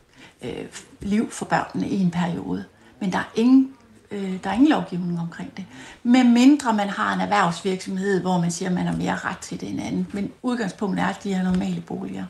øh, 0.43 0.65
liv 1.01 1.31
for 1.31 1.45
børnene 1.45 1.89
i 1.89 2.01
en 2.01 2.11
periode. 2.11 2.65
Men 3.01 3.13
der 3.13 3.19
er 3.19 3.31
ingen 3.35 3.75
Øh, 4.13 4.39
der 4.45 4.51
er 4.51 4.55
ingen 4.55 4.69
lovgivning 4.69 5.21
omkring 5.21 5.57
det. 5.57 5.65
Med 6.03 6.25
mindre 6.25 6.73
man 6.73 6.89
har 6.89 7.15
en 7.15 7.21
erhvervsvirksomhed, 7.21 8.21
hvor 8.21 8.39
man 8.39 8.51
siger, 8.51 8.69
at 8.69 8.75
man 8.75 8.87
har 8.87 8.97
mere 8.97 9.17
ret 9.25 9.39
til 9.39 9.61
det 9.61 9.69
end 9.69 9.81
andet. 9.81 10.15
Men 10.15 10.33
udgangspunktet 10.43 11.03
er, 11.03 11.07
at 11.07 11.25
de 11.25 11.33
er 11.33 11.43
normale 11.43 11.81
boliger, 11.81 12.25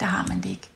der 0.00 0.06
har 0.06 0.26
man 0.28 0.36
det 0.36 0.48
ikke. 0.48 0.68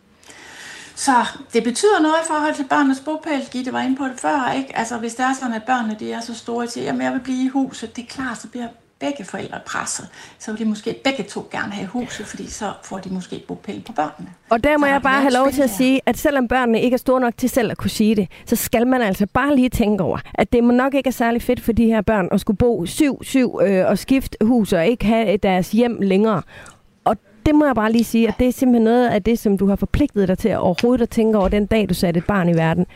Så 0.95 1.27
det 1.53 1.65
betyder 1.65 2.01
noget 2.01 2.15
i 2.25 2.27
forhold 2.27 2.55
til 2.55 2.65
børnenes 2.65 3.01
bopæl. 3.01 3.49
Gitte 3.51 3.73
var 3.73 3.81
inde 3.81 3.97
på 3.97 4.05
det 4.05 4.21
før, 4.21 4.53
ikke? 4.53 4.77
Altså 4.77 4.99
hvis 4.99 5.15
det 5.15 5.25
er 5.25 5.35
sådan, 5.35 5.55
at 5.55 5.63
børnene 5.63 5.97
de 5.99 6.13
er 6.13 6.21
så 6.21 6.35
store, 6.35 6.65
at 6.65 6.73
siger, 6.73 6.93
at 6.93 6.99
jeg 6.99 7.13
vil 7.13 7.21
blive 7.21 7.45
i 7.45 7.49
huset, 7.49 7.97
det 7.97 8.03
er 8.03 8.07
klart, 8.07 8.41
så 8.41 8.49
bliver 8.49 8.69
begge 9.01 9.25
forældre 9.25 9.59
presset, 9.67 10.09
så 10.39 10.53
vil 10.53 10.61
de 10.61 10.65
måske 10.65 11.01
begge 11.05 11.23
to 11.23 11.49
gerne 11.51 11.73
have 11.73 11.87
huset, 11.87 12.27
fordi 12.27 12.51
så 12.51 12.73
får 12.85 12.99
de 12.99 13.09
måske 13.09 13.45
bopæl 13.49 13.83
på 13.87 13.93
børnene. 13.93 14.31
Og 14.51 14.65
der 14.65 14.79
må 14.79 14.87
så 14.87 14.91
jeg 14.91 15.03
bare 15.03 15.21
have 15.21 15.33
lov 15.33 15.51
til 15.51 15.63
at 15.63 15.71
sige, 15.71 16.01
at 16.07 16.19
selvom 16.19 16.49
børnene 16.49 16.83
ikke 16.83 16.95
er 16.95 16.99
store 16.99 17.21
nok 17.21 17.37
til 17.37 17.51
selv 17.51 17.71
at 17.71 17.77
kunne 17.77 17.91
sige 17.91 18.17
det, 18.17 18.29
så 18.47 18.57
skal 18.57 18.87
man 18.87 19.03
altså 19.03 19.27
bare 19.27 19.57
lige 19.57 19.69
tænke 19.69 20.05
over, 20.05 20.19
at 20.35 20.53
det 20.53 20.65
må 20.65 20.73
nok 20.73 20.95
ikke 20.95 21.09
er 21.09 21.13
særlig 21.13 21.43
fedt 21.43 21.61
for 21.61 21.73
de 21.73 21.87
her 21.87 22.01
børn 22.01 22.29
at 22.33 22.41
skulle 22.41 22.57
bo 22.57 22.87
syv, 22.87 23.23
syv 23.23 23.61
øh, 23.63 23.87
og 23.87 23.99
skifte 23.99 24.37
hus 24.45 24.73
og 24.73 24.87
ikke 24.87 25.05
have 25.05 25.37
deres 25.37 25.71
hjem 25.71 26.01
længere. 26.01 26.43
Og 27.05 27.17
det 27.47 27.55
må 27.55 27.67
jeg 27.67 27.75
bare 27.75 27.93
lige 27.93 28.05
sige, 28.05 28.29
at 28.29 28.35
det 28.39 28.49
er 28.49 28.53
simpelthen 28.53 28.85
noget 28.85 29.09
af 29.09 29.23
det, 29.23 29.39
som 29.39 29.59
du 29.59 29.67
har 29.67 29.77
forpligtet 29.77 30.29
dig 30.29 30.39
til 30.39 30.57
overhovedet 30.57 31.03
at 31.03 31.11
tænke 31.11 31.39
over 31.39 31.49
den 31.49 31.67
dag, 31.67 31.89
du 31.89 31.95
satte 31.95 32.19
et 32.19 32.27
barn 32.27 32.49
i 32.49 32.55
verden. 32.55 32.87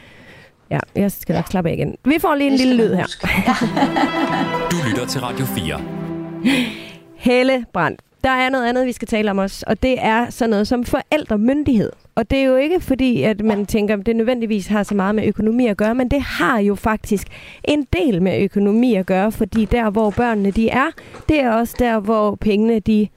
Ja, 0.70 0.78
jeg 0.94 1.12
skal 1.12 1.34
nok 1.34 1.46
slappe 1.46 1.70
af 1.70 1.74
igen. 1.74 1.96
Vi 2.04 2.18
får 2.20 2.34
lige 2.34 2.50
en 2.50 2.56
lille 2.56 2.76
lyd 2.76 2.94
her. 2.94 3.06
du 4.70 4.76
lytter 4.88 5.06
til 5.06 5.20
Radio 5.20 5.44
4. 5.44 5.80
Helle 7.16 7.64
Brandt, 7.72 8.02
der 8.24 8.30
er 8.30 8.50
noget 8.50 8.66
andet, 8.66 8.86
vi 8.86 8.92
skal 8.92 9.08
tale 9.08 9.30
om 9.30 9.38
også, 9.38 9.64
og 9.66 9.82
det 9.82 9.96
er 9.98 10.30
sådan 10.30 10.50
noget 10.50 10.68
som 10.68 10.84
forældremyndighed. 10.84 11.92
Og 12.14 12.30
det 12.30 12.38
er 12.38 12.44
jo 12.44 12.56
ikke 12.56 12.80
fordi, 12.80 13.22
at 13.22 13.44
man 13.44 13.66
tænker, 13.66 13.96
at 13.96 14.06
det 14.06 14.16
nødvendigvis 14.16 14.66
har 14.66 14.82
så 14.82 14.94
meget 14.94 15.14
med 15.14 15.26
økonomi 15.26 15.66
at 15.66 15.76
gøre, 15.76 15.94
men 15.94 16.08
det 16.08 16.22
har 16.22 16.58
jo 16.58 16.74
faktisk 16.74 17.26
en 17.64 17.86
del 17.92 18.22
med 18.22 18.42
økonomi 18.42 18.94
at 18.94 19.06
gøre, 19.06 19.32
fordi 19.32 19.64
der, 19.64 19.90
hvor 19.90 20.10
børnene 20.10 20.50
de 20.50 20.68
er, 20.68 20.90
det 21.28 21.40
er 21.40 21.52
også 21.52 21.74
der, 21.78 22.00
hvor 22.00 22.34
pengene 22.34 22.80
de 22.80 23.08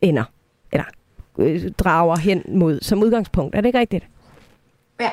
ender, 0.00 0.24
eller 0.72 0.84
øh, 1.38 1.70
drager 1.78 2.16
hen 2.16 2.42
mod 2.48 2.78
som 2.82 3.02
udgangspunkt. 3.02 3.54
Er 3.54 3.60
det 3.60 3.68
ikke 3.68 3.78
rigtigt? 3.78 4.06
Ja, 5.00 5.10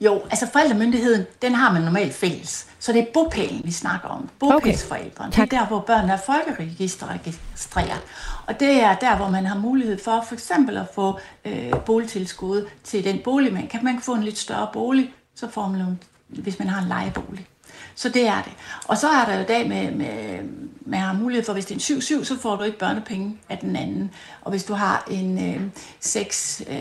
Jo, 0.00 0.22
altså 0.30 0.46
forældremyndigheden, 0.52 1.26
den 1.42 1.54
har 1.54 1.72
man 1.72 1.82
normalt 1.82 2.14
fælles. 2.14 2.66
Så 2.78 2.92
det 2.92 3.00
er 3.00 3.06
bopælen, 3.14 3.60
vi 3.64 3.72
snakker 3.72 4.08
om. 4.08 4.28
Bopælsforældrene. 4.38 5.28
Okay. 5.28 5.42
Det 5.42 5.52
er 5.52 5.58
der, 5.58 5.66
hvor 5.66 5.80
børnene 5.80 6.12
er 6.12 6.18
folkeregistreret. 6.26 8.00
Og 8.46 8.60
det 8.60 8.82
er 8.82 8.94
der, 8.94 9.16
hvor 9.16 9.28
man 9.28 9.46
har 9.46 9.58
mulighed 9.58 9.98
for 10.04 10.24
for 10.28 10.34
eksempel 10.34 10.76
at 10.76 10.86
få 10.94 11.18
øh, 11.44 11.72
boligtilskud 11.86 12.66
til 12.84 13.04
den 13.04 13.18
bolig. 13.24 13.52
Man 13.52 13.68
kan 13.68 13.84
man 13.84 14.00
få 14.00 14.14
en 14.14 14.22
lidt 14.22 14.38
større 14.38 14.68
bolig, 14.72 15.14
så 15.34 15.50
får 15.50 15.68
man 15.68 15.80
nogle, 15.80 15.98
hvis 16.28 16.58
man 16.58 16.68
har 16.68 16.82
en 16.82 16.88
lejebolig. 16.88 17.46
Så 17.94 18.08
det 18.08 18.26
er 18.26 18.42
det. 18.42 18.52
Og 18.88 18.98
så 18.98 19.08
er 19.08 19.24
der 19.24 19.38
jo 19.38 19.44
dag 19.48 19.68
med, 19.68 19.90
med 19.90 20.38
man 20.86 21.00
har 21.00 21.12
mulighed 21.12 21.44
for, 21.44 21.52
hvis 21.52 21.66
det 21.66 21.90
er 21.90 21.94
en 21.94 22.20
7-7, 22.20 22.24
så 22.24 22.38
får 22.38 22.56
du 22.56 22.62
ikke 22.62 22.78
børnepenge 22.78 23.38
af 23.48 23.58
den 23.58 23.76
anden. 23.76 24.10
Og 24.40 24.50
hvis 24.50 24.64
du 24.64 24.74
har 24.74 25.06
en 25.10 25.54
øh, 25.54 25.60
6 26.00 26.62
øh, 26.68 26.76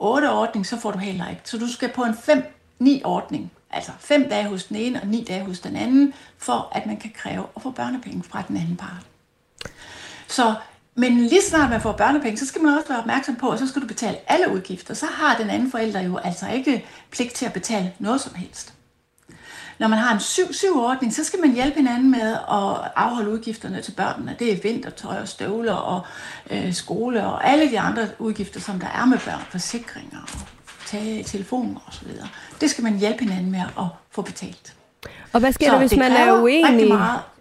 8-ordning, 0.00 0.66
så 0.66 0.78
får 0.78 0.90
du 0.90 0.98
heller 0.98 1.28
ikke. 1.28 1.42
Så 1.44 1.58
du 1.58 1.72
skal 1.72 1.92
på 1.92 2.02
en 2.02 2.14
5-9-ordning, 2.80 3.50
altså 3.70 3.92
5 4.00 4.28
dage 4.28 4.48
hos 4.48 4.64
den 4.64 4.76
ene 4.76 5.00
og 5.00 5.06
9 5.06 5.24
dage 5.24 5.44
hos 5.44 5.60
den 5.60 5.76
anden, 5.76 6.14
for 6.38 6.68
at 6.72 6.86
man 6.86 6.96
kan 6.96 7.10
kræve 7.14 7.46
at 7.56 7.62
få 7.62 7.70
børnepenge 7.70 8.22
fra 8.22 8.42
den 8.48 8.56
anden 8.56 8.76
part. 8.76 9.06
Så 10.28 10.54
men 10.94 11.20
lige 11.20 11.42
snart 11.42 11.70
man 11.70 11.80
får 11.80 11.92
børnepenge, 11.92 12.38
så 12.38 12.46
skal 12.46 12.62
man 12.62 12.74
også 12.74 12.88
være 12.88 12.98
opmærksom 12.98 13.36
på, 13.36 13.50
at 13.50 13.58
så 13.58 13.66
skal 13.66 13.82
du 13.82 13.86
betale 13.86 14.16
alle 14.26 14.52
udgifter. 14.52 14.94
Så 14.94 15.06
har 15.06 15.36
den 15.36 15.50
anden 15.50 15.70
forælder 15.70 16.00
jo 16.00 16.16
altså 16.16 16.48
ikke 16.48 16.84
pligt 17.10 17.34
til 17.34 17.46
at 17.46 17.52
betale 17.52 17.92
noget 17.98 18.20
som 18.20 18.34
helst. 18.34 18.74
Når 19.78 19.88
man 19.88 19.98
har 19.98 20.12
en 20.12 20.18
7-7-ordning, 20.18 21.14
så 21.14 21.24
skal 21.24 21.40
man 21.40 21.52
hjælpe 21.52 21.76
hinanden 21.76 22.10
med 22.10 22.32
at 22.32 22.92
afholde 22.96 23.30
udgifterne 23.30 23.82
til 23.82 23.92
børnene. 23.92 24.36
Det 24.38 24.52
er 24.52 24.56
vintertøj 24.62 25.20
og 25.20 25.28
støvler 25.28 25.74
og 25.74 26.06
øh, 26.50 26.72
skole 26.72 27.26
og 27.26 27.48
alle 27.48 27.70
de 27.70 27.80
andre 27.80 28.08
udgifter, 28.18 28.60
som 28.60 28.80
der 28.80 28.86
er 28.86 29.04
med 29.04 29.18
børn, 29.18 29.42
forsikringer 29.50 30.18
og 30.22 30.28
tage 30.86 31.22
telefoner 31.22 31.80
osv. 31.88 32.08
Det 32.60 32.70
skal 32.70 32.84
man 32.84 32.98
hjælpe 32.98 33.24
hinanden 33.24 33.50
med 33.50 33.60
at 33.60 33.86
få 34.10 34.22
betalt. 34.22 34.74
Og 35.32 35.40
hvad 35.40 35.52
sker 35.52 35.66
så 35.66 35.72
der, 35.72 35.78
hvis 35.78 35.96
man 35.96 36.12
er 36.12 36.42
uenig? 36.42 36.92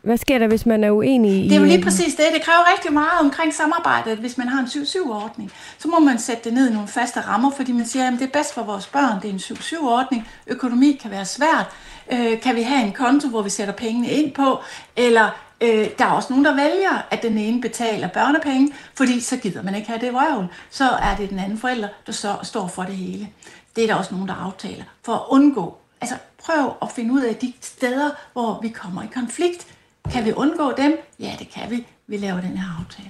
Hvad 0.01 0.17
sker 0.17 0.39
der, 0.39 0.47
hvis 0.47 0.65
man 0.65 0.83
er 0.83 0.91
uenig? 0.91 1.49
Det 1.49 1.55
er 1.55 1.59
jo 1.59 1.65
lige 1.65 1.83
præcis 1.83 2.15
det. 2.15 2.25
Det 2.33 2.41
kræver 2.41 2.73
rigtig 2.73 2.93
meget 2.93 3.19
omkring 3.19 3.53
samarbejdet, 3.53 4.17
hvis 4.17 4.37
man 4.37 4.47
har 4.47 4.59
en 4.59 4.65
7-7-ordning. 4.65 5.51
Så 5.77 5.87
må 5.87 5.99
man 5.99 6.19
sætte 6.19 6.43
det 6.43 6.53
ned 6.53 6.69
i 6.69 6.73
nogle 6.73 6.87
faste 6.87 7.19
rammer, 7.21 7.51
fordi 7.51 7.71
man 7.71 7.85
siger, 7.85 8.07
at 8.07 8.13
det 8.13 8.21
er 8.21 8.31
bedst 8.33 8.53
for 8.53 8.63
vores 8.63 8.87
børn, 8.87 9.21
det 9.21 9.29
er 9.29 9.33
en 9.33 9.39
7-7-ordning. 9.39 10.27
Økonomi 10.47 10.99
kan 11.01 11.11
være 11.11 11.25
svært. 11.25 11.65
Øh, 12.11 12.41
kan 12.41 12.55
vi 12.55 12.61
have 12.61 12.85
en 12.85 12.91
konto, 12.91 13.27
hvor 13.29 13.41
vi 13.41 13.49
sætter 13.49 13.73
pengene 13.73 14.09
ind 14.09 14.33
på? 14.33 14.59
Eller 14.95 15.29
øh, 15.61 15.87
der 15.99 16.05
er 16.05 16.11
også 16.11 16.27
nogen, 16.29 16.45
der 16.45 16.55
vælger, 16.55 17.05
at 17.11 17.21
den 17.21 17.37
ene 17.37 17.61
betaler 17.61 18.07
børnepenge, 18.07 18.73
fordi 18.95 19.19
så 19.19 19.37
gider 19.37 19.63
man 19.63 19.75
ikke 19.75 19.87
have 19.87 20.01
det 20.01 20.13
vrøvl. 20.13 20.47
Så 20.69 20.89
er 20.89 21.15
det 21.15 21.29
den 21.29 21.39
anden 21.39 21.57
forælder, 21.57 21.87
der 22.05 22.11
så 22.11 22.35
står 22.43 22.67
for 22.67 22.83
det 22.83 22.95
hele. 22.95 23.27
Det 23.75 23.83
er 23.83 23.87
der 23.87 23.95
også 23.95 24.13
nogen, 24.13 24.27
der 24.27 24.33
aftaler. 24.45 24.83
For 25.03 25.13
at 25.13 25.21
undgå 25.29 25.77
Altså 26.01 26.15
prøv 26.47 26.73
at 26.81 26.91
finde 26.91 27.13
ud 27.13 27.21
af 27.21 27.35
de 27.35 27.53
steder, 27.61 28.09
hvor 28.33 28.59
vi 28.61 28.69
kommer 28.69 29.03
i 29.03 29.07
konflikt. 29.13 29.67
Kan 30.11 30.25
vi 30.25 30.33
undgå 30.33 30.73
dem? 30.77 30.99
Ja, 31.19 31.35
det 31.39 31.49
kan 31.49 31.71
vi. 31.71 31.87
Vi 32.07 32.17
laver 32.17 32.41
den 32.41 32.57
her 32.57 32.79
aftale. 32.79 33.09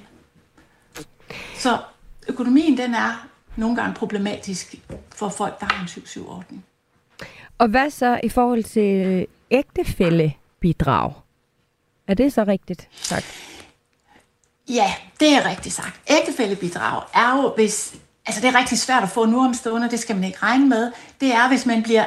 Så 1.57 1.77
økonomien 2.27 2.77
den 2.77 2.95
er 2.95 3.27
nogle 3.55 3.75
gange 3.75 3.93
problematisk 3.93 4.75
for 5.15 5.29
folk, 5.29 5.59
der 5.59 5.65
har 5.65 5.81
en 5.81 5.87
7-7-ordning. 5.87 6.65
Og 7.57 7.67
hvad 7.67 7.89
så 7.89 8.19
i 8.23 8.29
forhold 8.29 8.63
til 8.63 9.27
ægtefællebidrag? 9.51 11.13
Er 12.07 12.13
det 12.13 12.33
så 12.33 12.43
rigtigt 12.43 12.87
sagt? 12.91 13.25
Ja, 14.69 14.93
det 15.19 15.33
er 15.33 15.49
rigtigt 15.49 15.75
sagt. 15.75 16.01
Ægtefællebidrag 16.07 17.03
er 17.13 17.37
jo, 17.37 17.53
hvis... 17.55 17.95
Altså, 18.25 18.41
det 18.41 18.47
er 18.47 18.59
rigtig 18.59 18.79
svært 18.79 19.03
at 19.03 19.09
få 19.09 19.25
nu 19.25 19.45
om 19.45 19.53
stående, 19.53 19.89
det 19.89 19.99
skal 19.99 20.15
man 20.15 20.23
ikke 20.23 20.39
regne 20.43 20.69
med. 20.69 20.91
Det 21.21 21.33
er, 21.33 21.47
hvis 21.47 21.65
man 21.65 21.83
bliver 21.83 22.05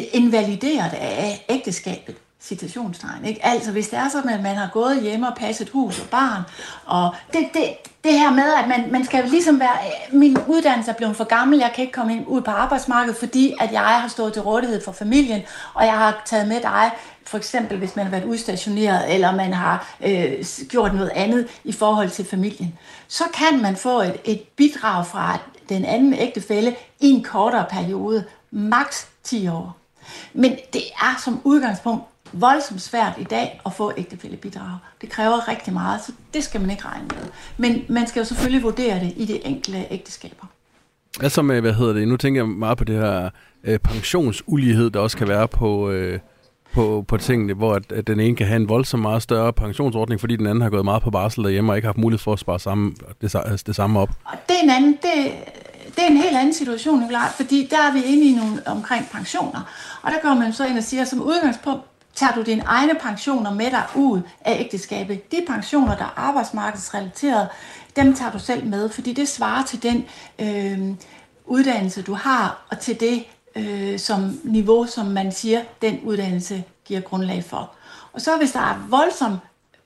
invalideret 0.00 0.92
af 0.92 1.44
ægteskabet 1.48 2.16
citationstegn. 2.42 3.24
Ikke? 3.24 3.46
Altså 3.46 3.72
hvis 3.72 3.88
det 3.88 3.98
er 3.98 4.08
sådan, 4.08 4.30
at 4.30 4.42
man 4.42 4.56
har 4.56 4.70
gået 4.72 5.02
hjemme 5.02 5.28
og 5.28 5.36
passet 5.36 5.68
hus 5.68 6.00
og 6.00 6.06
barn, 6.08 6.42
og 6.86 7.14
det, 7.32 7.48
det, 7.54 7.64
det 8.04 8.12
her 8.12 8.30
med, 8.30 8.54
at 8.62 8.68
man, 8.68 8.92
man 8.92 9.04
skal 9.04 9.24
ligesom 9.28 9.60
være, 9.60 9.76
øh, 10.12 10.18
min 10.18 10.38
uddannelse 10.48 10.90
er 10.90 10.94
blevet 10.94 11.16
for 11.16 11.24
gammel, 11.24 11.58
jeg 11.58 11.72
kan 11.74 11.82
ikke 11.82 11.92
komme 11.92 12.12
ind, 12.16 12.24
ud 12.26 12.40
på 12.40 12.50
arbejdsmarkedet, 12.50 13.16
fordi 13.16 13.54
at 13.60 13.72
jeg 13.72 13.80
har 13.80 14.08
stået 14.08 14.32
til 14.32 14.42
rådighed 14.42 14.84
for 14.84 14.92
familien, 14.92 15.42
og 15.74 15.84
jeg 15.84 15.92
har 15.98 16.22
taget 16.26 16.48
med 16.48 16.60
dig, 16.60 16.90
for 17.26 17.38
eksempel 17.38 17.78
hvis 17.78 17.96
man 17.96 18.04
har 18.04 18.10
været 18.10 18.24
udstationeret, 18.24 19.14
eller 19.14 19.36
man 19.36 19.52
har 19.52 19.94
øh, 20.00 20.44
gjort 20.68 20.94
noget 20.94 21.10
andet 21.14 21.48
i 21.64 21.72
forhold 21.72 22.10
til 22.10 22.24
familien, 22.24 22.78
så 23.08 23.24
kan 23.34 23.62
man 23.62 23.76
få 23.76 24.00
et, 24.00 24.16
et 24.24 24.42
bidrag 24.56 25.06
fra 25.06 25.38
den 25.68 25.84
anden 25.84 26.14
ægtefælle 26.14 26.76
i 27.00 27.10
en 27.10 27.24
kortere 27.24 27.66
periode, 27.70 28.24
maks 28.50 29.08
10 29.24 29.48
år. 29.48 29.81
Men 30.34 30.52
det 30.72 30.82
er 31.02 31.20
som 31.24 31.40
udgangspunkt 31.44 32.04
voldsomt 32.32 32.80
svært 32.80 33.12
i 33.18 33.24
dag 33.24 33.60
at 33.66 33.72
få 33.72 33.92
ægtefællebidrag. 33.96 34.78
Det 35.00 35.10
kræver 35.10 35.48
rigtig 35.48 35.72
meget, 35.72 36.00
så 36.00 36.12
det 36.34 36.44
skal 36.44 36.60
man 36.60 36.70
ikke 36.70 36.84
regne 36.84 37.08
med. 37.08 37.28
Men 37.56 37.84
man 37.88 38.06
skal 38.06 38.20
jo 38.20 38.24
selvfølgelig 38.24 38.62
vurdere 38.62 39.00
det 39.00 39.12
i 39.16 39.24
de 39.24 39.46
enkelte 39.46 39.86
ægteskaber. 39.90 40.46
Hvad 41.18 41.30
så 41.30 41.42
med, 41.42 41.60
hvad 41.60 41.72
hedder 41.72 41.92
det, 41.92 42.08
nu 42.08 42.16
tænker 42.16 42.40
jeg 42.40 42.48
meget 42.48 42.78
på 42.78 42.84
det 42.84 42.96
her 42.96 43.30
øh, 43.64 43.78
pensionsulighed, 43.78 44.90
der 44.90 45.00
også 45.00 45.16
kan 45.16 45.28
være 45.28 45.48
på, 45.48 45.90
øh, 45.90 46.18
på, 46.72 47.04
på 47.08 47.16
tingene, 47.16 47.54
hvor 47.54 47.74
at, 47.74 47.92
at 47.92 48.06
den 48.06 48.20
ene 48.20 48.36
kan 48.36 48.46
have 48.46 48.56
en 48.56 48.68
voldsomt 48.68 49.02
meget 49.02 49.22
større 49.22 49.52
pensionsordning, 49.52 50.20
fordi 50.20 50.36
den 50.36 50.46
anden 50.46 50.62
har 50.62 50.70
gået 50.70 50.84
meget 50.84 51.02
på 51.02 51.10
barsel 51.10 51.44
derhjemme 51.44 51.72
og 51.72 51.76
ikke 51.76 51.86
har 51.86 51.92
haft 51.92 51.98
mulighed 51.98 52.18
for 52.18 52.32
at 52.32 52.38
spare 52.38 52.60
samme, 52.60 52.94
det, 53.20 53.62
det 53.66 53.76
samme 53.76 54.00
op. 54.00 54.10
Og 54.24 54.38
det 54.48 54.56
er 54.58 54.62
en 54.62 54.70
anden, 54.70 54.92
det, 55.02 55.32
det 55.96 56.04
er 56.04 56.06
en 56.06 56.16
helt 56.16 56.36
anden 56.36 56.54
situation, 56.54 57.00
Nicolaj, 57.00 57.28
fordi 57.28 57.68
der 57.70 57.78
er 57.78 57.92
vi 57.92 58.02
inde 58.02 58.24
i 58.24 58.34
nogle 58.34 58.62
omkring 58.66 59.08
pensioner. 59.12 59.60
Og 60.02 60.12
der 60.12 60.18
går 60.22 60.34
man 60.34 60.52
så 60.52 60.66
ind 60.66 60.78
og 60.78 60.84
siger, 60.84 61.04
som 61.04 61.22
udgangspunkt, 61.22 61.84
tager 62.14 62.32
du 62.32 62.42
dine 62.42 62.62
egne 62.66 62.94
pensioner 62.94 63.54
med 63.54 63.70
dig 63.70 63.84
ud 63.94 64.20
af 64.40 64.60
ægteskabet. 64.60 65.32
De 65.32 65.44
pensioner, 65.48 65.96
der 65.96 66.04
er 66.04 66.18
arbejdsmarkedsrelateret, 66.18 67.48
dem 67.96 68.14
tager 68.14 68.32
du 68.32 68.38
selv 68.38 68.66
med, 68.66 68.88
fordi 68.88 69.12
det 69.12 69.28
svarer 69.28 69.64
til 69.64 69.82
den 69.82 70.04
øh, 70.38 70.94
uddannelse, 71.46 72.02
du 72.02 72.14
har, 72.14 72.66
og 72.70 72.78
til 72.78 73.00
det 73.00 73.24
øh, 73.56 73.98
som 73.98 74.40
niveau, 74.44 74.86
som 74.86 75.06
man 75.06 75.32
siger, 75.32 75.62
den 75.82 76.00
uddannelse 76.04 76.64
giver 76.84 77.00
grundlag 77.00 77.44
for. 77.44 77.70
Og 78.12 78.20
så 78.20 78.36
hvis 78.36 78.52
der 78.52 78.60
er 78.60 78.86
voldsom 78.88 79.36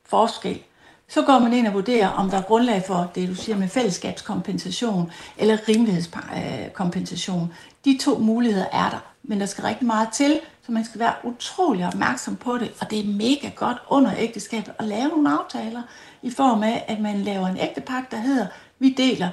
forskel, 0.04 0.62
så 1.08 1.22
går 1.22 1.38
man 1.38 1.52
ind 1.52 1.66
og 1.66 1.74
vurderer, 1.74 2.08
om 2.08 2.30
der 2.30 2.38
er 2.38 2.42
grundlag 2.42 2.82
for 2.86 3.10
det, 3.14 3.28
du 3.28 3.34
siger 3.34 3.56
med 3.56 3.68
fællesskabskompensation 3.68 5.10
eller 5.38 5.68
rimelighedskompensation. 5.68 7.42
Øh, 7.42 7.54
De 7.84 7.98
to 7.98 8.18
muligheder 8.18 8.66
er 8.72 8.90
der, 8.90 9.12
men 9.22 9.40
der 9.40 9.46
skal 9.46 9.64
rigtig 9.64 9.86
meget 9.86 10.08
til, 10.12 10.40
så 10.66 10.72
man 10.72 10.84
skal 10.84 11.00
være 11.00 11.12
utrolig 11.24 11.86
opmærksom 11.86 12.36
på 12.36 12.58
det, 12.58 12.70
og 12.80 12.90
det 12.90 13.00
er 13.00 13.04
mega 13.04 13.48
godt 13.56 13.78
under 13.88 14.12
ægteskabet 14.18 14.72
at 14.78 14.84
lave 14.84 15.08
nogle 15.08 15.30
aftaler 15.30 15.82
i 16.22 16.30
form 16.30 16.62
af, 16.62 16.84
at 16.88 17.00
man 17.00 17.18
laver 17.20 17.46
en 17.46 17.56
ægtepagt, 17.56 18.10
der 18.10 18.16
hedder, 18.16 18.46
vi 18.78 18.88
deler 18.88 19.28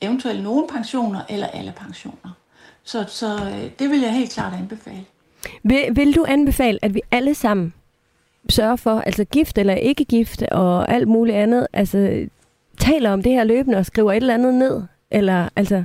eventuelt 0.00 0.42
nogle 0.42 0.66
pensioner 0.68 1.20
eller 1.28 1.46
alle 1.46 1.72
pensioner. 1.76 2.30
Så, 2.84 3.04
så 3.08 3.34
øh, 3.34 3.70
det 3.78 3.90
vil 3.90 4.00
jeg 4.00 4.12
helt 4.12 4.30
klart 4.32 4.52
anbefale. 4.52 5.04
Vil, 5.62 5.96
vil 5.96 6.16
du 6.16 6.24
anbefale, 6.28 6.78
at 6.82 6.94
vi 6.94 7.00
alle 7.10 7.34
sammen 7.34 7.74
sørger 8.48 8.76
for, 8.76 9.00
altså 9.00 9.24
gift 9.24 9.58
eller 9.58 9.74
ikke 9.74 10.04
gift 10.04 10.42
og 10.42 10.92
alt 10.92 11.08
muligt 11.08 11.36
andet, 11.36 11.66
altså 11.72 12.26
taler 12.80 13.12
om 13.12 13.22
det 13.22 13.32
her 13.32 13.44
løbende 13.44 13.78
og 13.78 13.86
skriver 13.86 14.12
et 14.12 14.16
eller 14.16 14.34
andet 14.34 14.54
ned? 14.54 14.82
Eller 15.10 15.48
altså... 15.56 15.84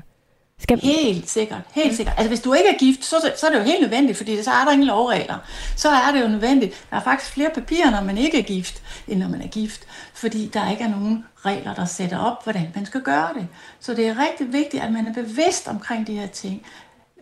Skal... 0.60 0.80
Helt 0.80 1.30
sikkert, 1.30 1.62
helt 1.72 1.95
sikkert. 1.95 2.16
Altså 2.18 2.30
hvis 2.30 2.41
du 2.41 2.53
ikke 2.53 2.70
er 2.70 2.78
gift, 2.78 3.05
så, 3.05 3.32
så 3.38 3.47
er 3.47 3.51
det 3.51 3.60
jo 3.60 3.64
helt 3.64 3.82
nødvendigt, 3.82 4.18
fordi 4.18 4.43
så 4.43 4.51
er 4.51 4.66
der 4.66 4.72
ingen 4.72 4.88
lovregler. 4.88 5.38
Så 5.76 5.89
er 5.89 6.12
det 6.12 6.22
jo 6.22 6.28
nødvendigt. 6.28 6.88
Der 6.89 6.97
er 6.97 7.01
faktisk 7.01 7.32
flere 7.32 7.49
papirer, 7.53 7.91
når 7.91 8.01
man 8.01 8.18
ikke 8.18 8.39
er 8.39 8.43
gift, 8.43 8.82
end 9.08 9.20
når 9.20 9.28
man 9.28 9.41
er 9.41 9.47
gift. 9.47 9.82
Fordi 10.14 10.49
der 10.53 10.72
ikke 10.72 10.84
er 10.84 10.89
nogen 10.89 11.26
regler, 11.36 11.74
der 11.74 11.86
sætter 11.86 12.18
op, 12.18 12.43
hvordan 12.43 12.72
man 12.76 12.86
skal 12.86 13.01
gøre 13.01 13.30
det. 13.36 13.47
Så 13.80 13.93
det 13.93 14.08
er 14.08 14.16
rigtig 14.30 14.53
vigtigt, 14.53 14.84
at 14.84 14.91
man 14.91 15.08
er 15.08 15.14
bevidst 15.14 15.68
omkring 15.68 16.08
de 16.08 16.20
her 16.20 16.28
ting. 16.28 16.66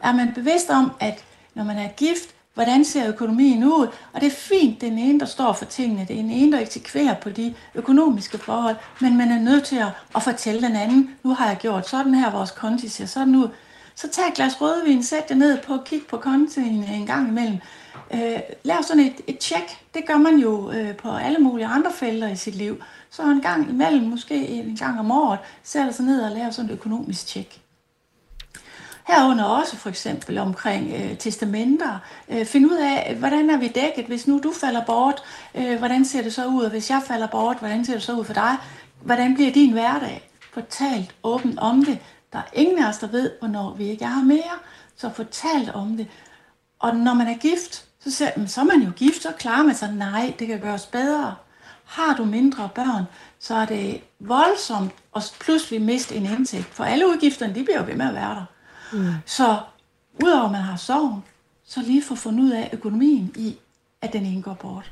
Er 0.04 0.14
man 0.14 0.34
bevidst 0.36 0.70
om, 0.70 0.92
at 1.00 1.24
når 1.56 1.64
man 1.64 1.78
er 1.78 1.88
gift, 1.88 2.35
hvordan 2.56 2.86
ser 2.86 3.10
økonomien 3.10 3.64
ud? 3.64 3.88
Og 4.14 4.22
det 4.22 4.28
er 4.28 4.36
fint, 4.36 4.82
det 4.82 4.88
er 4.88 4.92
den 4.92 5.00
ene, 5.00 5.20
der 5.20 5.26
står 5.26 5.54
for 5.54 5.66
tingene, 5.66 6.06
det 6.08 6.18
er 6.18 6.22
den 6.22 6.32
ene, 6.32 6.52
der 6.52 6.60
eksekverer 6.60 7.16
på 7.16 7.30
de 7.30 7.54
økonomiske 7.76 8.38
forhold, 8.38 8.76
men 9.02 9.18
man 9.18 9.32
er 9.32 9.40
nødt 9.40 9.64
til 9.64 9.76
at, 9.76 9.88
at 10.16 10.24
fortælle 10.24 10.62
den 10.62 10.76
anden, 10.76 11.10
nu 11.24 11.34
har 11.34 11.48
jeg 11.48 11.58
gjort 11.58 11.90
sådan 11.90 12.16
her, 12.16 12.32
vores 12.32 12.52
konti 12.52 12.88
ser 12.88 13.06
sådan 13.06 13.36
ud. 13.36 13.48
Så 13.96 14.10
tag 14.10 14.28
et 14.28 14.34
glas 14.34 14.62
rødvin, 14.62 15.04
sæt 15.04 15.30
det 15.30 15.38
ned 15.38 15.58
på 15.62 15.74
og 15.74 15.84
kig 15.84 16.02
på 16.10 16.18
kontien 16.18 16.84
en 16.84 17.06
gang 17.06 17.28
imellem. 17.28 17.58
Øh, 18.14 18.40
lav 18.64 18.84
sådan 18.84 19.04
et, 19.04 19.22
et 19.28 19.38
tjek. 19.38 19.78
Det 19.94 20.06
gør 20.08 20.18
man 20.18 20.36
jo 20.36 20.72
øh, 20.72 20.96
på 20.96 21.12
alle 21.12 21.40
mulige 21.40 21.68
andre 21.68 21.92
felter 21.94 22.28
i 22.28 22.36
sit 22.36 22.56
liv. 22.56 22.84
Så 23.10 23.24
en 23.24 23.42
gang 23.42 23.70
imellem, 23.70 24.04
måske 24.04 24.48
en 24.48 24.76
gang 24.76 25.00
om 25.00 25.12
året, 25.12 25.40
sætter 25.64 25.92
sig 25.92 26.06
ned 26.06 26.22
og 26.22 26.32
laver 26.32 26.50
sådan 26.50 26.72
et 26.72 26.74
økonomisk 26.74 27.28
tjek. 27.28 27.65
Herunder 29.08 29.44
også 29.44 29.76
for 29.76 29.90
eksempel 29.90 30.38
omkring 30.38 30.94
øh, 30.96 31.18
testamenter. 31.18 32.00
Øh, 32.30 32.46
find 32.46 32.66
ud 32.66 32.78
af, 32.78 33.16
hvordan 33.20 33.50
er 33.50 33.58
vi 33.58 33.68
dækket, 33.68 34.06
hvis 34.06 34.28
nu 34.28 34.40
du 34.44 34.54
falder 34.54 34.86
bort, 34.86 35.24
øh, 35.56 35.78
hvordan 35.78 36.06
ser 36.06 36.22
det 36.22 36.34
så 36.34 36.46
ud, 36.46 36.64
og 36.64 36.70
hvis 36.70 36.90
jeg 36.90 37.02
falder 37.08 37.28
bort, 37.28 37.58
hvordan 37.58 37.86
ser 37.86 37.94
det 37.94 38.04
så 38.04 38.14
ud 38.14 38.26
for 38.26 38.34
dig? 38.34 38.58
Hvordan 39.02 39.36
bliver 39.36 39.52
din 39.52 39.72
hverdag? 39.72 40.30
Fortalt 40.54 41.16
åbent 41.24 41.60
om 41.60 41.86
det. 41.86 42.00
Der 42.34 42.40
er 42.40 42.50
ingen 42.54 42.84
af 42.84 42.90
os, 42.90 42.98
der 42.98 43.08
ved, 43.08 43.32
hvornår 43.40 43.74
vi 43.74 43.90
ikke 43.90 44.06
har 44.06 44.24
mere. 44.24 44.58
Så 44.96 45.10
fortalt 45.10 45.70
om 45.70 45.98
det. 45.98 46.08
Og 46.80 46.96
når 46.96 47.14
man 47.14 47.28
er 47.28 47.38
gift, 47.38 47.86
så 48.00 48.12
siger 48.12 48.32
man, 48.38 48.48
så 48.48 48.62
er 48.62 48.66
man 48.66 48.82
jo 48.82 48.92
gift, 48.96 49.22
så 49.22 49.32
klarer 49.40 49.64
man 49.64 49.76
sig. 49.76 49.94
Nej, 49.94 50.34
det 50.40 50.48
kan 50.48 50.60
gøres 50.60 50.86
bedre. 50.86 51.36
Har 51.86 52.16
du 52.16 52.26
mindre 52.26 52.70
børn, 52.76 53.04
så 53.40 53.56
er 53.56 53.66
det 53.66 54.02
voldsomt 54.20 54.92
at 55.16 55.36
pludselig 55.40 55.82
miste 55.82 56.16
en 56.16 56.26
indtægt. 56.26 56.66
For 56.66 56.84
alle 56.84 57.08
udgifterne, 57.08 57.56
de 57.56 57.64
bliver 57.64 57.80
jo 57.80 57.86
ved 57.86 57.96
med 57.96 58.08
at 58.08 58.14
være 58.14 58.36
der. 58.36 58.46
Mm. 58.94 59.06
Så 59.26 59.58
udover 60.24 60.46
at 60.46 60.52
man 60.52 60.62
har 60.62 60.78
sorgen, 60.78 61.24
så 61.66 61.80
lige 61.82 62.04
få 62.04 62.16
fundet 62.16 62.44
ud 62.44 62.52
af 62.52 62.70
økonomien 62.74 63.32
i, 63.38 63.56
at 64.02 64.14
den 64.14 64.26
ene 64.26 64.42
går 64.42 64.54
bort. 64.54 64.92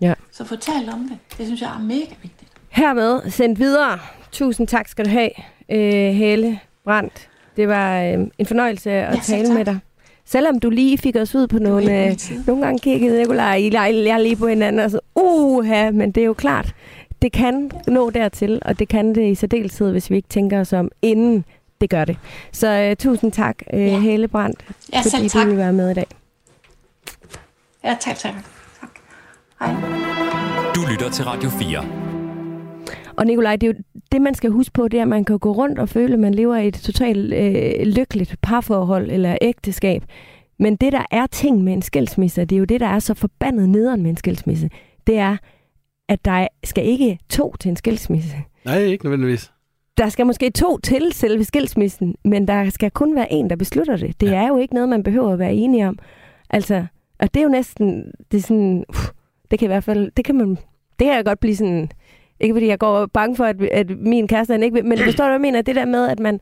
Ja. 0.00 0.14
Så 0.32 0.44
fortæl 0.44 0.88
om 0.92 1.08
det. 1.08 1.18
Det 1.38 1.46
synes 1.46 1.60
jeg 1.60 1.74
er 1.74 1.78
mega 1.78 2.14
vigtigt. 2.22 2.50
Hermed 2.68 3.30
sendt 3.30 3.58
videre. 3.58 3.98
Tusind 4.32 4.68
tak 4.68 4.88
skal 4.88 5.04
du 5.04 5.10
have, 5.10 5.30
øh, 5.68 6.14
Helle 6.14 6.60
Brandt. 6.84 7.28
Det 7.56 7.68
var 7.68 8.02
øh, 8.02 8.26
en 8.38 8.46
fornøjelse 8.46 8.90
at 8.90 9.14
Ja, 9.14 9.20
tale 9.20 9.46
tak. 9.46 9.56
med 9.56 9.64
dig. 9.64 9.78
Selvom 10.24 10.60
du 10.60 10.70
lige 10.70 10.98
fik 10.98 11.16
os 11.16 11.34
ud 11.34 11.46
på 11.46 11.58
nogle... 11.58 12.06
Øh, 12.06 12.16
nogle 12.46 12.62
gange 12.64 12.78
kiggede 12.78 13.18
Nicolaj 13.18 13.70
jeg, 13.72 14.02
jeg 14.06 14.20
lige 14.20 14.36
på 14.36 14.46
hinanden 14.46 14.80
og 14.84 14.90
så, 14.90 15.00
uha, 15.14 15.90
men 15.90 16.10
det 16.12 16.20
er 16.20 16.24
jo 16.24 16.32
klart, 16.34 16.74
det 17.22 17.32
kan 17.32 17.70
nå 17.86 18.10
dertil, 18.10 18.58
og 18.64 18.78
det 18.78 18.88
kan 18.88 19.14
det 19.14 19.30
i 19.30 19.34
særdeleshed, 19.34 19.90
hvis 19.90 20.10
vi 20.10 20.16
ikke 20.16 20.28
tænker 20.28 20.60
os 20.60 20.72
om, 20.72 20.90
inden 21.02 21.44
det 21.80 21.90
gør 21.90 22.04
det. 22.04 22.16
Så 22.52 22.68
øh, 22.68 22.96
tusind 22.96 23.32
tak, 23.32 23.56
øh, 23.72 23.80
Ja. 23.80 24.00
Helle 24.00 24.28
Brandt, 24.28 24.64
Ja, 24.92 25.02
selv 25.02 25.14
fordi 25.14 25.28
tak. 25.28 25.44
du 25.44 25.48
vil 25.48 25.58
være 25.58 25.72
med 25.72 25.90
i 25.90 25.94
dag. 25.94 26.06
Ja, 27.84 27.96
tak, 28.00 28.16
tak. 28.16 28.34
tak. 28.80 28.90
Hej. 29.60 29.74
Du 30.74 30.80
lytter 30.90 31.10
til 31.10 31.24
Radio 31.24 31.50
4. 31.50 31.84
Og 33.16 33.26
Nikolaj, 33.26 33.56
det 33.56 33.68
er 33.68 33.72
jo 33.72 33.78
det, 34.12 34.22
man 34.22 34.34
skal 34.34 34.50
huske 34.50 34.72
på, 34.72 34.88
det 34.88 34.98
er, 34.98 35.02
at 35.02 35.08
man 35.08 35.24
kan 35.24 35.38
gå 35.38 35.52
rundt 35.52 35.78
og 35.78 35.88
føle, 35.88 36.12
at 36.14 36.18
man 36.20 36.34
lever 36.34 36.56
i 36.56 36.68
et 36.68 36.74
totalt 36.74 37.34
øh, 37.34 37.86
lykkeligt 37.86 38.36
parforhold 38.42 39.10
eller 39.10 39.36
ægteskab. 39.40 40.02
Men 40.58 40.76
det, 40.76 40.92
der 40.92 41.04
er 41.10 41.26
ting 41.26 41.64
med 41.64 41.72
en 41.72 41.82
skilsmisse, 41.82 42.44
det 42.44 42.56
er 42.56 42.58
jo 42.58 42.64
det, 42.64 42.80
der 42.80 42.86
er 42.86 42.98
så 42.98 43.14
forbandet 43.14 43.68
nederen 43.68 44.02
med 44.02 44.10
en 44.10 44.16
skilsmisse, 44.16 44.70
det 45.06 45.18
er, 45.18 45.36
at 46.08 46.24
der 46.24 46.46
skal 46.64 46.84
ikke 46.86 47.18
to 47.28 47.54
til 47.60 47.68
en 47.68 47.76
skilsmisse. 47.76 48.36
Nej, 48.64 48.78
ikke 48.78 49.04
nødvendigvis. 49.04 49.52
Der 49.98 50.08
skal 50.08 50.26
måske 50.26 50.50
to 50.50 50.78
til 50.78 51.12
selve 51.12 51.44
skilsmissen, 51.44 52.14
men 52.24 52.48
der 52.48 52.70
skal 52.70 52.90
kun 52.90 53.16
være 53.16 53.32
en, 53.32 53.50
der 53.50 53.56
beslutter 53.56 53.96
det. 53.96 54.20
Det 54.20 54.30
Ja. 54.30 54.34
er 54.44 54.48
jo 54.48 54.58
ikke 54.58 54.74
noget, 54.74 54.88
man 54.88 55.02
behøver 55.02 55.32
at 55.32 55.38
være 55.38 55.54
enige 55.54 55.88
om. 55.88 55.98
Altså, 56.50 56.86
og 57.18 57.34
det 57.34 57.40
er 57.40 57.44
jo 57.44 57.50
næsten, 57.50 58.12
det 58.32 58.38
er 58.38 58.42
sådan, 58.42 58.84
uff, 58.88 59.08
det 59.50 59.58
kan 59.58 59.66
i 59.66 59.72
hvert 59.72 59.84
fald, 59.84 60.10
det 60.16 60.24
kan 60.24 60.34
man, 60.34 60.48
det 60.98 61.04
kan 61.06 61.14
jeg 61.14 61.24
godt 61.24 61.40
blive 61.40 61.56
sådan, 61.56 61.90
ikke 62.40 62.54
fordi 62.54 62.66
jeg 62.66 62.78
går 62.78 63.06
bange 63.06 63.36
for, 63.36 63.44
at, 63.44 63.62
at 63.62 63.90
min 63.98 64.28
kæreste 64.28 64.52
han 64.52 64.62
ikke 64.62 64.74
vil, 64.74 64.84
men 64.84 64.98
forstår 64.98 65.24
du, 65.24 65.28
hvad 65.28 65.34
jeg 65.34 65.40
mener? 65.40 65.62
Det 65.62 65.76
der 65.76 65.84
med, 65.84 66.08
at 66.08 66.20
man, 66.20 66.40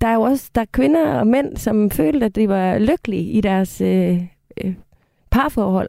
der 0.00 0.08
er 0.08 0.14
jo 0.14 0.20
også 0.22 0.50
der 0.54 0.60
er 0.60 0.66
kvinder 0.72 1.14
og 1.14 1.26
mænd, 1.26 1.56
som 1.56 1.90
følte, 1.90 2.26
at 2.26 2.36
de 2.36 2.48
var 2.48 2.78
lykkelige 2.78 3.22
i 3.32 3.40
deres 3.40 3.80
øh, 3.80 4.20
øh, 4.64 4.74
parforhold. 5.30 5.88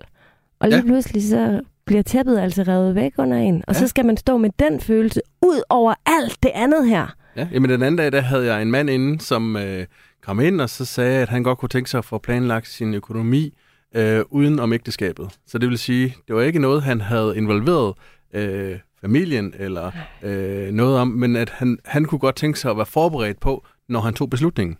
Og 0.59 0.67
lige 0.69 0.79
ja. 0.79 0.85
pludselig 0.85 1.23
så 1.23 1.61
bliver 1.85 2.01
tæppet 2.01 2.39
altså 2.39 2.63
revet 2.63 2.95
væk 2.95 3.11
under 3.17 3.37
en. 3.37 3.63
Og 3.67 3.73
Ja. 3.75 3.79
så 3.79 3.87
skal 3.87 4.05
man 4.05 4.17
stå 4.17 4.37
med 4.37 4.49
den 4.59 4.79
følelse 4.79 5.21
ud 5.41 5.61
over 5.69 5.93
alt 6.05 6.37
det 6.43 6.51
andet 6.55 6.89
her. 6.89 7.07
Ja, 7.35 7.47
jamen 7.51 7.69
den 7.69 7.81
anden 7.81 7.95
dag, 7.97 8.11
der 8.11 8.21
havde 8.21 8.45
jeg 8.53 8.61
en 8.61 8.71
mand 8.71 8.89
inde, 8.89 9.21
som 9.21 9.57
øh, 9.57 9.85
kom 10.23 10.39
ind 10.39 10.61
og 10.61 10.69
så 10.69 10.85
sagde, 10.85 11.21
at 11.21 11.29
han 11.29 11.43
godt 11.43 11.57
kunne 11.57 11.69
tænke 11.69 11.89
sig 11.89 11.97
at 11.97 12.05
få 12.05 12.17
planlagt 12.17 12.67
sin 12.67 12.93
økonomi 12.93 13.53
øh, 13.95 14.21
uden 14.29 14.59
om 14.59 14.73
ægteskabet. 14.73 15.29
Så 15.47 15.57
det 15.57 15.69
vil 15.69 15.77
sige, 15.77 16.15
det 16.27 16.35
var 16.35 16.41
ikke 16.41 16.59
noget, 16.59 16.83
han 16.83 17.01
havde 17.01 17.37
involveret 17.37 17.93
øh, 18.33 18.79
familien 19.01 19.53
eller 19.59 19.91
øh, 20.23 20.71
noget 20.71 20.97
om, 20.99 21.07
men 21.07 21.35
at 21.35 21.49
han, 21.49 21.77
han 21.85 22.05
kunne 22.05 22.19
godt 22.19 22.35
tænke 22.35 22.59
sig 22.59 22.71
at 22.71 22.77
være 22.77 22.85
forberedt 22.85 23.39
på, 23.39 23.65
når 23.89 23.99
han 23.99 24.13
tog 24.13 24.29
beslutningen. 24.29 24.77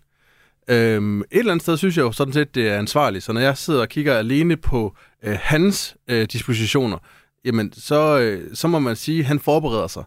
Øhm, 0.68 1.20
et 1.20 1.26
eller 1.30 1.52
andet 1.52 1.62
sted 1.62 1.76
synes 1.76 1.96
jeg 1.96 2.02
jo 2.02 2.12
sådan 2.12 2.32
set, 2.32 2.54
det 2.54 2.68
er 2.68 2.78
ansvarligt. 2.78 3.24
Så 3.24 3.32
når 3.32 3.40
jeg 3.40 3.56
sidder 3.56 3.80
og 3.80 3.88
kigger 3.88 4.14
alene 4.14 4.56
på 4.56 4.94
øh, 5.26 5.38
hans 5.40 5.96
øh, 6.08 6.26
dispositioner, 6.32 6.98
jamen 7.44 7.72
så, 7.72 8.18
øh, 8.18 8.56
så 8.56 8.68
må 8.68 8.78
man 8.78 8.96
sige, 8.96 9.20
at 9.20 9.26
han 9.26 9.40
forbereder 9.40 9.86
sig. 9.86 10.04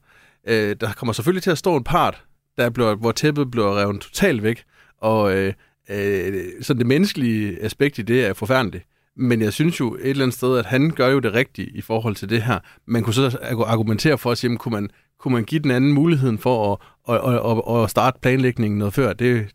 Øh, 0.47 0.75
der 0.81 0.93
kommer 0.93 1.13
selvfølgelig 1.13 1.43
til 1.43 1.51
at 1.51 1.57
stå 1.57 1.75
en 1.75 1.83
part, 1.83 2.23
der 2.57 2.69
bliver, 2.69 2.95
hvor 2.95 3.11
tæppet 3.11 3.51
bliver 3.51 3.79
revet 3.79 4.01
totalt 4.01 4.43
væk, 4.43 4.63
og 4.97 5.35
øh, 5.37 5.53
øh, 5.89 6.43
så 6.61 6.73
det 6.73 6.85
menneskelige 6.85 7.63
aspekt 7.63 7.97
i 7.97 8.01
det 8.01 8.25
er 8.25 8.33
forfærdeligt. 8.33 8.85
Men 9.15 9.41
jeg 9.41 9.53
synes 9.53 9.79
jo 9.79 9.95
et 9.95 10.09
eller 10.09 10.23
andet 10.23 10.37
sted, 10.37 10.57
at 10.57 10.65
han 10.65 10.91
gør 10.91 11.07
jo 11.07 11.19
det 11.19 11.33
rigtige 11.33 11.69
i 11.69 11.81
forhold 11.81 12.15
til 12.15 12.29
det 12.29 12.41
her. 12.41 12.59
Man 12.85 13.03
kunne 13.03 13.13
så 13.13 13.37
argumentere 13.67 14.17
for 14.17 14.31
at 14.31 14.37
sige, 14.37 14.49
jamen, 14.49 14.57
kunne 14.57 14.71
man, 14.71 14.89
kunne 15.19 15.33
man 15.33 15.43
give 15.43 15.61
den 15.61 15.71
anden 15.71 15.93
muligheden 15.93 16.37
for 16.37 16.73
at, 16.73 17.15
at, 17.15 17.35
at, 17.35 17.75
at, 17.75 17.83
at 17.83 17.89
starte 17.89 18.19
planlægningen 18.21 18.77
noget 18.77 18.93
før? 18.93 19.13
Det, 19.13 19.47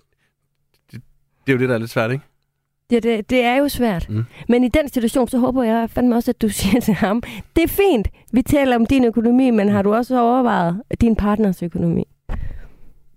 det, 0.92 1.02
det 1.46 1.52
er 1.52 1.52
jo 1.52 1.58
det, 1.58 1.68
der 1.68 1.74
er 1.74 1.78
lidt 1.78 1.90
svært, 1.90 2.12
ikke? 2.12 2.24
Ja, 2.95 2.99
det, 3.01 3.30
det 3.30 3.45
er 3.45 3.57
jo 3.57 3.68
svært. 3.68 4.07
Mm. 4.11 4.24
Men 4.49 4.64
i 4.64 4.68
den 4.68 4.88
situation, 4.88 5.28
så 5.28 5.38
håber 5.38 5.62
jeg 5.62 5.90
fandme 5.90 6.16
også, 6.16 6.30
at 6.30 6.42
du 6.42 6.49
siger 6.59 6.80
til 6.80 6.95
ham, 6.95 7.22
det 7.57 7.64
er 7.64 7.68
fint, 7.68 8.09
vi 8.32 8.42
taler 8.42 8.76
om 8.76 8.86
din 8.86 9.05
økonomi, 9.05 9.51
men 9.51 9.68
har 9.68 9.82
du 9.82 9.95
også 9.95 10.20
overvejet 10.20 10.82
din 11.01 11.16
partners 11.16 11.62
økonomi? 11.62 12.05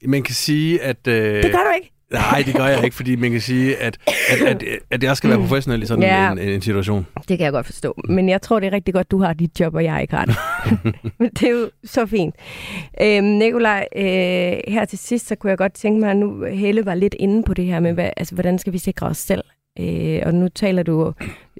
Man 0.05 0.23
kan 0.23 0.35
sige, 0.35 0.81
at... 0.81 1.07
Øh, 1.07 1.13
Det 1.43 1.51
gør 1.51 1.59
du 1.59 1.75
ikke. 1.75 1.91
Nej, 2.11 2.43
det 2.45 2.55
gør 2.55 2.65
jeg 2.65 2.83
ikke, 2.83 2.95
fordi 2.95 3.15
man 3.15 3.31
kan 3.31 3.41
sige, 3.41 3.75
at, 3.75 3.97
at, 4.31 4.41
at, 4.47 4.63
at 4.91 5.03
jeg 5.03 5.17
skal 5.17 5.29
være 5.29 5.39
professionel 5.39 5.83
i 5.83 5.85
sådan 5.85 6.03
Ja. 6.03 6.31
en, 6.31 6.37
en 6.39 6.61
situation. 6.61 7.05
Det 7.17 7.37
kan 7.37 7.39
jeg 7.45 7.51
godt 7.51 7.65
forstå. 7.65 8.01
Men 8.09 8.29
jeg 8.29 8.41
tror, 8.41 8.59
det 8.59 8.67
er 8.67 8.71
rigtig 8.73 8.93
godt, 8.93 9.11
du 9.11 9.21
har 9.21 9.33
dit 9.33 9.59
job, 9.59 9.75
og 9.75 9.83
jeg 9.83 10.01
ikke 10.01 10.13
har 10.15 10.25
det. 10.25 10.35
Men 11.19 11.29
det 11.29 11.43
er 11.43 11.49
jo 11.51 11.69
så 11.83 12.05
fint. 12.05 12.35
Øhm, 13.01 13.23
Nikolaj, 13.25 13.85
øh, 13.95 14.03
her 14.67 14.85
til 14.89 14.97
sidst, 14.99 15.27
så 15.27 15.35
kunne 15.35 15.49
jeg 15.49 15.57
godt 15.57 15.73
tænke 15.73 15.99
mig, 15.99 16.09
at 16.11 16.17
nu 16.17 16.45
Helle 16.45 16.85
var 16.85 16.95
lidt 16.95 17.15
inde 17.19 17.43
på 17.43 17.53
det 17.53 17.65
her 17.65 17.79
med, 17.79 17.93
hvad, 17.93 18.09
altså, 18.17 18.33
hvordan 18.35 18.59
skal 18.59 18.73
vi 18.73 18.77
sikre 18.77 19.07
os 19.07 19.17
selv? 19.17 19.43
Øh, 19.79 20.21
og 20.25 20.33
nu 20.33 20.47
taler 20.47 20.83
du, 20.83 21.13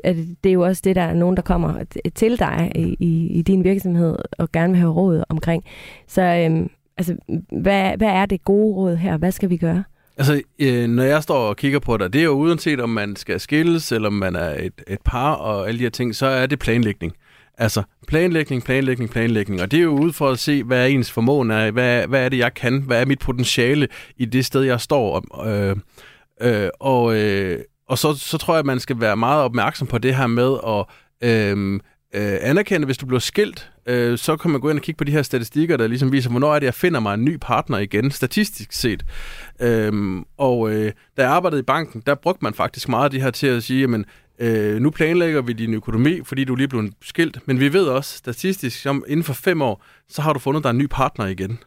at 0.04 0.16
det 0.44 0.50
er 0.50 0.54
jo 0.54 0.62
også 0.62 0.82
det, 0.86 0.96
der 0.96 1.02
er 1.02 1.14
nogen, 1.14 1.36
der 1.36 1.42
kommer 1.42 1.84
til 2.16 2.40
dig 2.40 2.72
i, 2.76 2.98
i, 3.30 3.42
din 3.42 3.64
virksomhed, 3.64 4.16
og 4.38 4.52
gerne 4.52 4.74
vil 4.74 4.80
have 4.80 4.94
råd 4.94 5.24
omkring. 5.30 5.64
Så 6.08 6.22
øh, 6.22 6.70
altså, 6.98 7.16
hvad, 7.62 7.98
hvad 7.98 8.10
er 8.10 8.26
det 8.26 8.44
gode 8.44 8.76
råd 8.76 8.96
her? 8.96 9.18
Hvad 9.18 9.32
skal 9.32 9.50
vi 9.50 9.58
gøre? 9.58 9.84
Altså, 10.18 10.42
øh, 10.60 10.88
når 10.88 11.04
jeg 11.04 11.24
står 11.24 11.50
og 11.50 11.58
kigger 11.58 11.80
på 11.80 11.98
dig, 11.98 12.14
det 12.14 12.20
er 12.20 12.26
jo 12.26 12.32
uanset 12.32 12.80
om 12.82 12.90
man 12.90 13.16
skal 13.16 13.40
skilles, 13.40 13.92
eller 13.92 14.08
om 14.08 14.14
man 14.14 14.36
er 14.36 14.56
et, 14.60 14.82
et 14.88 15.00
par 15.06 15.34
og 15.34 15.68
alle 15.68 15.80
de 15.80 15.84
her 15.84 15.90
ting, 15.90 16.16
så 16.16 16.26
er 16.26 16.46
det 16.46 16.60
planlægning. 16.60 17.14
Altså, 17.58 17.84
planlægning, 18.08 18.64
planlægning, 18.64 19.10
planlægning. 19.10 19.62
Og 19.62 19.72
det 19.72 19.80
er 19.80 19.84
jo 19.84 20.00
ud 20.00 20.14
for 20.14 20.30
at 20.30 20.40
se, 20.40 20.64
hvad 20.64 20.82
er 20.82 20.86
ens 20.86 21.12
formåen 21.12 21.52
er, 21.52 21.72
hvad, 21.72 22.08
hvad 22.08 22.26
er 22.26 22.30
det, 22.30 22.38
jeg 22.38 22.54
kan, 22.54 22.82
hvad 22.82 23.02
er 23.02 23.06
mit 23.06 23.20
potentiale 23.20 23.88
i 24.18 24.26
det 24.26 24.46
sted, 24.46 24.62
jeg 24.62 24.82
står. 24.82 25.44
Øh, 25.48 25.76
øh, 26.42 26.70
og 26.80 27.16
øh, 27.16 27.60
og 27.90 27.98
så, 27.98 28.14
så 28.14 28.38
tror 28.38 28.54
jeg, 28.54 28.60
at 28.60 28.66
man 28.66 28.80
skal 28.80 29.00
være 29.00 29.18
meget 29.18 29.44
opmærksom 29.44 29.88
på 29.88 29.98
det 29.98 30.16
her 30.16 30.28
med 30.28 30.58
at 30.68 30.86
øh, 31.30 31.80
øh, 32.16 32.38
anerkende, 32.42 32.86
hvis 32.86 32.98
du 32.98 33.06
bliver 33.06 33.20
skilt, 33.20 33.72
øh, 33.86 34.18
så 34.18 34.38
kan 34.38 34.52
man 34.52 34.62
gå 34.62 34.70
ind 34.70 34.78
og 34.78 34.84
kigge 34.84 34.98
på 34.98 35.04
de 35.04 35.12
her 35.12 35.22
statistikker, 35.22 35.78
der 35.78 35.88
ligesom 35.88 36.12
viser, 36.12 36.30
hvornår 36.30 36.56
er 36.56 36.60
det, 36.60 36.66
jeg 36.66 36.74
finder 36.74 37.00
mig 37.00 37.14
en 37.14 37.26
ny 37.26 37.38
partner 37.42 37.78
igen, 37.78 38.12
statistisk 38.12 38.72
set. 38.72 39.06
Øhm, 39.60 40.26
og 40.38 40.72
øh, 40.72 40.92
da 41.18 41.22
jeg 41.22 41.32
arbejdede 41.32 41.60
i 41.60 41.64
banken, 41.64 42.04
der 42.06 42.16
brugte 42.16 42.44
man 42.44 42.54
faktisk 42.54 42.90
meget 42.90 43.04
af 43.06 43.12
det 43.12 43.22
her 43.22 43.32
til 43.32 43.48
at 43.48 43.64
sige, 43.64 43.82
jamen, 43.82 44.06
øh, 44.40 44.80
nu 44.82 44.90
planlægger 44.90 45.42
vi 45.42 45.54
din 45.54 45.74
økonomi, 45.74 46.20
fordi 46.24 46.44
du 46.44 46.56
lige 46.56 46.68
blevet 46.68 46.94
skilt, 47.02 47.40
men 47.46 47.60
vi 47.60 47.74
ved 47.74 47.86
også 47.86 48.18
statistisk, 48.18 48.82
som 48.82 49.04
inden 49.08 49.24
for 49.24 49.34
fem 49.34 49.62
år, 49.62 49.84
så 50.10 50.22
har 50.22 50.34
du 50.34 50.40
fundet 50.40 50.64
dig 50.64 50.70
en 50.70 50.78
ny 50.78 50.88
partner 50.92 51.26
igen. 51.26 51.60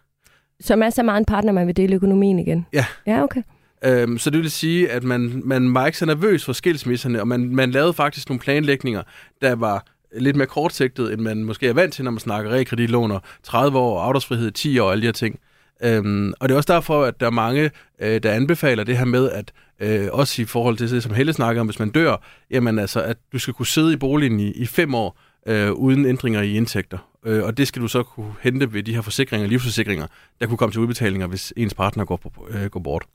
Som 0.60 0.82
er 0.82 0.90
så 0.90 1.02
meget 1.02 1.18
en 1.18 1.24
partner, 1.24 1.52
man 1.52 1.66
vil 1.66 1.76
dele 1.76 1.94
økonomien 1.94 2.38
igen? 2.38 2.66
Ja. 2.72 2.84
Ja, 3.06 3.22
okay. 3.22 3.42
Øhm, 3.84 4.18
så 4.18 4.30
det 4.30 4.40
vil 4.40 4.50
sige, 4.50 4.90
at 4.90 5.04
man, 5.04 5.42
man 5.44 5.74
var 5.74 5.86
ikke 5.86 5.98
så 5.98 6.06
nervøs 6.06 6.44
for 6.44 6.52
skilsmisserne, 6.52 7.20
og 7.20 7.28
man, 7.28 7.54
man 7.54 7.70
lavede 7.70 7.92
faktisk 7.92 8.28
nogle 8.28 8.40
planlægninger, 8.40 9.02
der 9.40 9.54
var 9.54 9.86
lidt 10.18 10.36
mere 10.36 10.46
kortsigtet, 10.46 11.12
end 11.12 11.20
man 11.20 11.44
måske 11.44 11.68
er 11.68 11.72
vant 11.72 11.94
til, 11.94 12.04
når 12.04 12.10
man 12.10 12.20
snakker 12.20 12.50
realkreditlåner, 12.50 13.18
30 13.42 13.78
år, 13.78 14.00
afdragsfrihed 14.00 14.50
10 14.50 14.78
år 14.78 14.86
og 14.86 14.92
alle 14.92 15.02
de 15.02 15.06
her 15.06 15.12
ting. 15.12 15.40
Øhm, 15.82 16.34
og 16.40 16.48
det 16.48 16.54
er 16.54 16.56
også 16.56 16.72
derfor, 16.72 17.04
at 17.04 17.20
der 17.20 17.26
er 17.26 17.30
mange, 17.30 17.70
øh, 18.00 18.22
der 18.22 18.32
anbefaler 18.32 18.84
det 18.84 18.98
her 18.98 19.04
med, 19.04 19.30
at 19.30 19.52
øh, 19.80 20.08
også 20.12 20.42
i 20.42 20.44
forhold 20.44 20.76
til 20.76 20.90
det, 20.90 21.02
som 21.02 21.14
Helle 21.14 21.32
snakker 21.32 21.60
om, 21.60 21.66
hvis 21.66 21.78
man 21.78 21.90
dør, 21.90 22.16
jamen 22.50 22.78
altså, 22.78 23.02
at 23.02 23.16
du 23.32 23.38
skal 23.38 23.54
kunne 23.54 23.66
sidde 23.66 23.92
i 23.92 23.96
boligen 23.96 24.40
i, 24.40 24.50
i 24.50 24.66
fem 24.66 24.94
år, 24.94 25.18
øh, 25.46 25.72
uden 25.72 26.06
ændringer 26.06 26.42
i 26.42 26.56
indtægter. 26.56 26.98
Øh, 27.26 27.44
og 27.44 27.56
det 27.56 27.68
skal 27.68 27.82
du 27.82 27.88
så 27.88 28.02
kunne 28.02 28.34
hente 28.40 28.72
ved 28.72 28.82
de 28.82 28.94
her 28.94 29.02
forsikringer, 29.02 29.48
livsforsikringer, 29.48 30.06
der 30.40 30.46
kunne 30.46 30.58
komme 30.58 30.72
til 30.72 30.80
udbetalinger, 30.80 31.26
hvis 31.26 31.52
ens 31.56 31.74
partner 31.74 32.04
går, 32.04 32.16
på, 32.16 32.48
øh, 32.50 32.66
går 32.66 32.80
bort. 32.80 33.06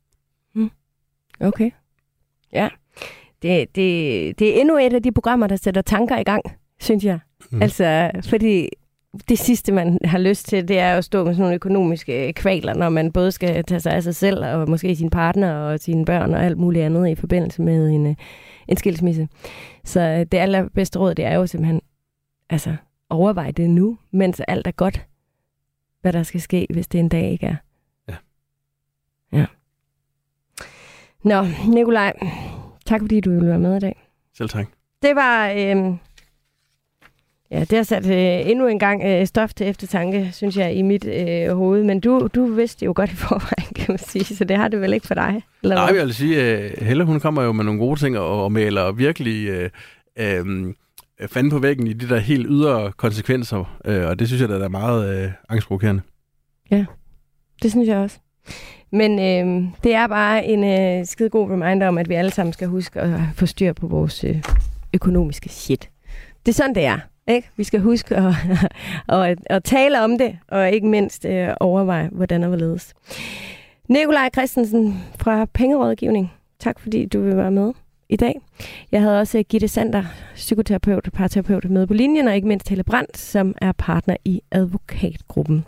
Okay. 1.39 1.71
Ja. 2.53 2.69
Det, 3.41 3.75
det, 3.75 4.39
det 4.39 4.55
er 4.55 4.61
endnu 4.61 4.77
et 4.77 4.93
af 4.93 5.03
de 5.03 5.11
programmer, 5.11 5.47
der 5.47 5.55
sætter 5.55 5.81
tanker 5.81 6.17
i 6.17 6.23
gang, 6.23 6.43
synes 6.79 7.03
jeg. 7.03 7.19
Mm. 7.51 7.61
Altså, 7.61 8.11
fordi 8.29 8.69
det 9.29 9.39
sidste, 9.39 9.71
man 9.71 9.99
har 10.03 10.17
lyst 10.17 10.47
til, 10.47 10.67
det 10.67 10.79
er 10.79 10.97
at 10.97 11.05
stå 11.05 11.23
med 11.23 11.33
sådan 11.33 11.41
nogle 11.41 11.55
økonomiske 11.55 12.33
kvaler, 12.33 12.73
når 12.73 12.89
man 12.89 13.11
både 13.11 13.31
skal 13.31 13.63
tage 13.63 13.79
sig 13.79 13.93
af 13.93 14.03
sig 14.03 14.15
selv, 14.15 14.45
og 14.45 14.69
måske 14.69 14.95
sin 14.95 15.09
partner 15.09 15.53
og 15.53 15.79
sine 15.79 16.05
børn 16.05 16.33
og 16.33 16.43
alt 16.45 16.57
muligt 16.57 16.85
andet 16.85 17.09
i 17.09 17.15
forbindelse 17.15 17.61
med 17.61 17.89
en, 17.89 18.07
øh, 18.07 18.15
en 18.67 18.77
skilsmisse. 18.77 19.27
Så 19.83 19.99
øh, 19.99 20.19
det 20.19 20.33
allerbedste 20.33 20.99
råd, 20.99 21.15
det 21.15 21.25
er 21.25 21.35
jo 21.35 21.47
simpelthen, 21.47 21.81
altså, 22.49 22.75
overvej 23.09 23.51
det 23.51 23.69
nu, 23.69 23.97
mens 24.11 24.41
alt 24.47 24.67
er 24.67 24.71
godt, 24.71 25.05
hvad 26.01 26.13
der 26.13 26.23
skal 26.23 26.41
ske, 26.41 26.67
hvis 26.69 26.87
det 26.87 26.99
en 26.99 27.09
dag 27.09 27.31
ikke 27.31 27.45
er. 27.45 27.55
Ja. 28.07 28.15
Ja. 29.31 29.45
Nå, 31.25 31.45
Nikolaj, 31.67 32.13
tak 32.85 33.01
fordi 33.01 33.19
du 33.19 33.29
ville 33.29 33.47
være 33.47 33.59
med 33.59 33.77
i 33.77 33.79
dag. 33.79 34.09
Selv 34.37 34.49
tak. 34.49 34.67
Det 35.01 35.15
var... 35.15 35.49
Øh, 35.49 35.93
ja, 37.51 37.59
det 37.59 37.71
har 37.71 37.83
sat 37.83 38.05
øh, 38.05 38.49
endnu 38.51 38.67
en 38.67 38.79
gang 38.79 39.03
øh, 39.05 39.25
stof 39.27 39.53
til 39.53 39.67
eftertanke, 39.67 40.29
synes 40.33 40.57
jeg, 40.57 40.75
i 40.75 40.81
mit 40.81 41.05
øh, 41.05 41.57
hoved. 41.57 41.83
Men 41.83 41.99
du, 41.99 42.29
du 42.35 42.45
vidste 42.45 42.85
jo 42.85 42.93
godt 42.95 43.11
i 43.11 43.15
forvejen, 43.15 43.73
kan 43.75 43.85
man 43.89 43.97
sige, 43.97 44.23
så 44.25 44.43
det 44.43 44.57
har 44.57 44.67
det 44.67 44.81
vel 44.81 44.93
ikke 44.93 45.07
for 45.07 45.13
dig? 45.13 45.43
Eller 45.63 45.75
Nej, 45.75 45.85
hvad? 45.85 45.95
jeg 45.95 46.05
vil 46.05 46.13
sige, 46.15 46.41
at 46.41 46.83
Helle 46.83 47.03
hun 47.03 47.19
kommer 47.19 47.43
jo 47.43 47.51
med 47.51 47.63
nogle 47.63 47.79
gode 47.79 47.99
ting 47.99 48.17
og, 48.17 48.43
og 48.43 48.51
maler 48.51 48.91
virkelig 48.91 49.47
øh, 49.47 49.69
øh, 50.19 50.73
fanden 51.27 51.51
på 51.51 51.59
væggen 51.59 51.87
i 51.87 51.93
de 51.93 52.09
der 52.09 52.19
helt 52.19 52.47
ydre 52.49 52.91
konsekvenser. 52.91 53.79
Øh, 53.85 54.07
og 54.07 54.19
det 54.19 54.27
synes 54.27 54.41
jeg, 54.41 54.49
der 54.49 54.63
er 54.63 54.69
meget 54.69 55.23
øh, 55.23 55.31
angstprovokerende. 55.49 56.01
Det 57.63 57.71
synes 57.71 57.87
jeg 57.87 57.97
også. 57.97 58.19
Men 58.91 59.19
øh, 59.19 59.67
det 59.83 59.93
er 59.93 60.07
bare 60.07 60.45
en 60.45 60.63
øh, 60.63 61.05
skide 61.05 61.29
god 61.29 61.51
reminder 61.51 61.87
om, 61.87 61.97
at 61.97 62.09
vi 62.09 62.13
alle 62.13 62.31
sammen 62.31 62.53
skal 62.53 62.67
huske 62.67 63.01
at 63.01 63.19
få 63.35 63.45
styr 63.45 63.73
på 63.73 63.87
vores 63.87 64.23
øh, 64.23 64.43
økonomiske 64.93 65.49
shit. 65.49 65.89
Det 66.45 66.51
er 66.51 66.55
sådan, 66.55 66.75
det 66.75 66.85
er. 66.85 66.99
Ikke? 67.27 67.49
Vi 67.57 67.63
skal 67.63 67.79
huske 67.79 68.15
at, 68.15 68.33
at, 69.21 69.39
at 69.45 69.63
tale 69.63 70.01
om 70.01 70.17
det, 70.17 70.37
og 70.47 70.71
ikke 70.71 70.87
mindst 70.87 71.25
øh, 71.25 71.49
overveje, 71.59 72.09
hvordan 72.11 72.43
og 72.43 72.47
hvorledes. 72.47 72.93
Nikolaj 73.87 74.29
Christensen 74.33 75.03
fra 75.19 75.45
Pengerådgivning, 75.45 76.31
tak 76.59 76.79
fordi 76.79 77.05
du 77.05 77.21
vil 77.21 77.37
være 77.37 77.51
med 77.51 77.73
i 78.09 78.15
dag. 78.15 78.41
Jeg 78.91 79.01
havde 79.01 79.19
også 79.19 79.37
øh, 79.37 79.43
Gitte 79.49 79.67
Sander, 79.67 80.03
psykoterapeut 80.35 81.07
og 81.07 81.13
parterapeut 81.13 81.69
med 81.69 81.87
på 81.87 81.93
linjen, 81.93 82.27
og 82.27 82.35
ikke 82.35 82.47
mindst 82.47 82.69
Helle 82.69 82.83
Brandt, 82.83 83.17
som 83.17 83.55
er 83.61 83.71
partner 83.71 84.17
i 84.25 84.41
advokatgruppen. 84.51 85.65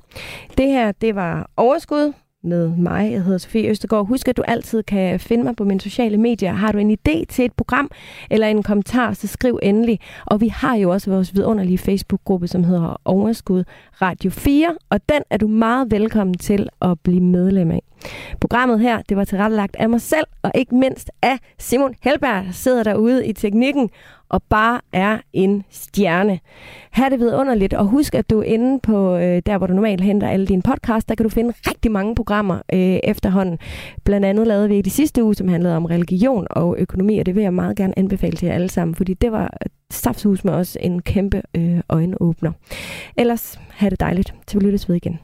Det 0.58 0.68
her, 0.68 0.92
det 0.92 1.16
var 1.16 1.50
Overskud 1.58 2.14
med 2.48 2.70
mig. 2.70 3.12
Jeg 3.12 3.24
hedder 3.24 3.38
Sofie 3.38 3.70
Østergaard. 3.70 4.08
Husk, 4.08 4.28
at 4.28 4.38
du 4.38 4.42
altid 4.48 4.84
kan 4.84 5.20
finde 5.20 5.44
mig 5.44 5.56
på 5.56 5.64
mine 5.64 5.82
sociale 5.82 6.18
medier. 6.18 6.54
Har 6.54 6.72
du 6.72 6.78
en 6.78 6.92
idé 6.92 7.26
til 7.30 7.46
et 7.46 7.54
program 7.54 7.92
eller 8.32 8.48
en 8.48 8.64
kommentar, 8.64 9.14
så 9.14 9.28
skriv 9.28 9.60
endelig. 9.64 10.00
Og 10.26 10.42
vi 10.42 10.48
har 10.48 10.76
jo 10.76 10.90
også 10.90 11.10
vores 11.10 11.36
vidunderlige 11.36 11.78
Facebook-gruppe, 11.78 12.48
som 12.48 12.64
hedder 12.64 13.02
Overskud 13.06 13.64
Radio 14.02 14.30
4, 14.30 14.76
og 14.90 15.00
den 15.10 15.22
er 15.30 15.38
du 15.38 15.48
meget 15.48 15.92
velkommen 15.92 16.38
til 16.38 16.70
at 16.82 17.00
blive 17.00 17.22
medlem 17.22 17.72
af. 17.72 17.87
Programmet 18.42 18.80
her, 18.80 19.02
det 19.10 19.18
var 19.18 19.24
tilrettelagt 19.24 19.76
af 19.80 19.90
mig 19.90 20.02
selv, 20.02 20.28
og 20.42 20.52
ikke 20.56 20.76
mindst 20.76 21.12
af 21.22 21.38
Simon 21.60 21.96
Helberg, 22.02 22.46
der 22.46 22.52
sidder 22.52 22.84
derude 22.84 23.28
i 23.28 23.34
teknikken 23.34 23.90
og 24.30 24.44
bare 24.44 24.82
er 24.94 25.18
en 25.34 25.64
stjerne. 25.70 26.40
Her 26.92 27.10
det 27.10 27.20
vidunderligt, 27.20 27.74
og 27.74 27.86
husk, 27.86 28.16
at 28.16 28.30
du 28.30 28.40
er 28.40 28.44
inde 28.44 28.80
på 28.80 29.18
øh, 29.18 29.42
der, 29.46 29.58
hvor 29.58 29.68
du 29.68 29.74
normalt 29.74 30.02
henter 30.02 30.30
alle 30.30 30.48
dine 30.48 30.62
podcasts, 30.62 31.06
der 31.06 31.16
kan 31.16 31.24
du 31.24 31.30
finde 31.30 31.54
rigtig 31.68 31.92
mange 31.92 32.16
programmer 32.16 32.56
øh, 32.74 33.00
efterhånden. 33.04 33.60
Blandt 34.04 34.26
andet 34.26 34.48
lavede 34.48 34.70
vi 34.70 34.78
i 34.78 34.82
de 34.82 34.90
sidste 34.90 35.24
uge, 35.24 35.36
som 35.36 35.48
handlede 35.48 35.76
om 35.76 35.86
religion 35.86 36.48
og 36.50 36.76
økonomi, 36.80 37.20
og 37.20 37.26
det 37.26 37.36
vil 37.36 37.44
jeg 37.44 37.54
meget 37.54 37.78
gerne 37.78 38.00
anbefale 38.00 38.38
til 38.38 38.46
jer 38.46 38.54
alle 38.54 38.70
sammen, 38.70 38.96
fordi 38.96 39.14
det 39.14 39.32
var 39.32 39.58
saftsus 39.92 40.44
med 40.44 40.54
os 40.54 40.78
en 40.82 41.02
kæmpe 41.02 41.42
øh, 41.56 41.80
øjenåbner. 41.90 42.52
Ellers, 43.18 43.60
have 43.70 43.90
det 43.90 44.00
dejligt. 44.00 44.34
Til 44.48 44.60
vi 44.60 44.66
lyttes 44.66 44.90
ved 44.90 44.96
igen. 44.96 45.20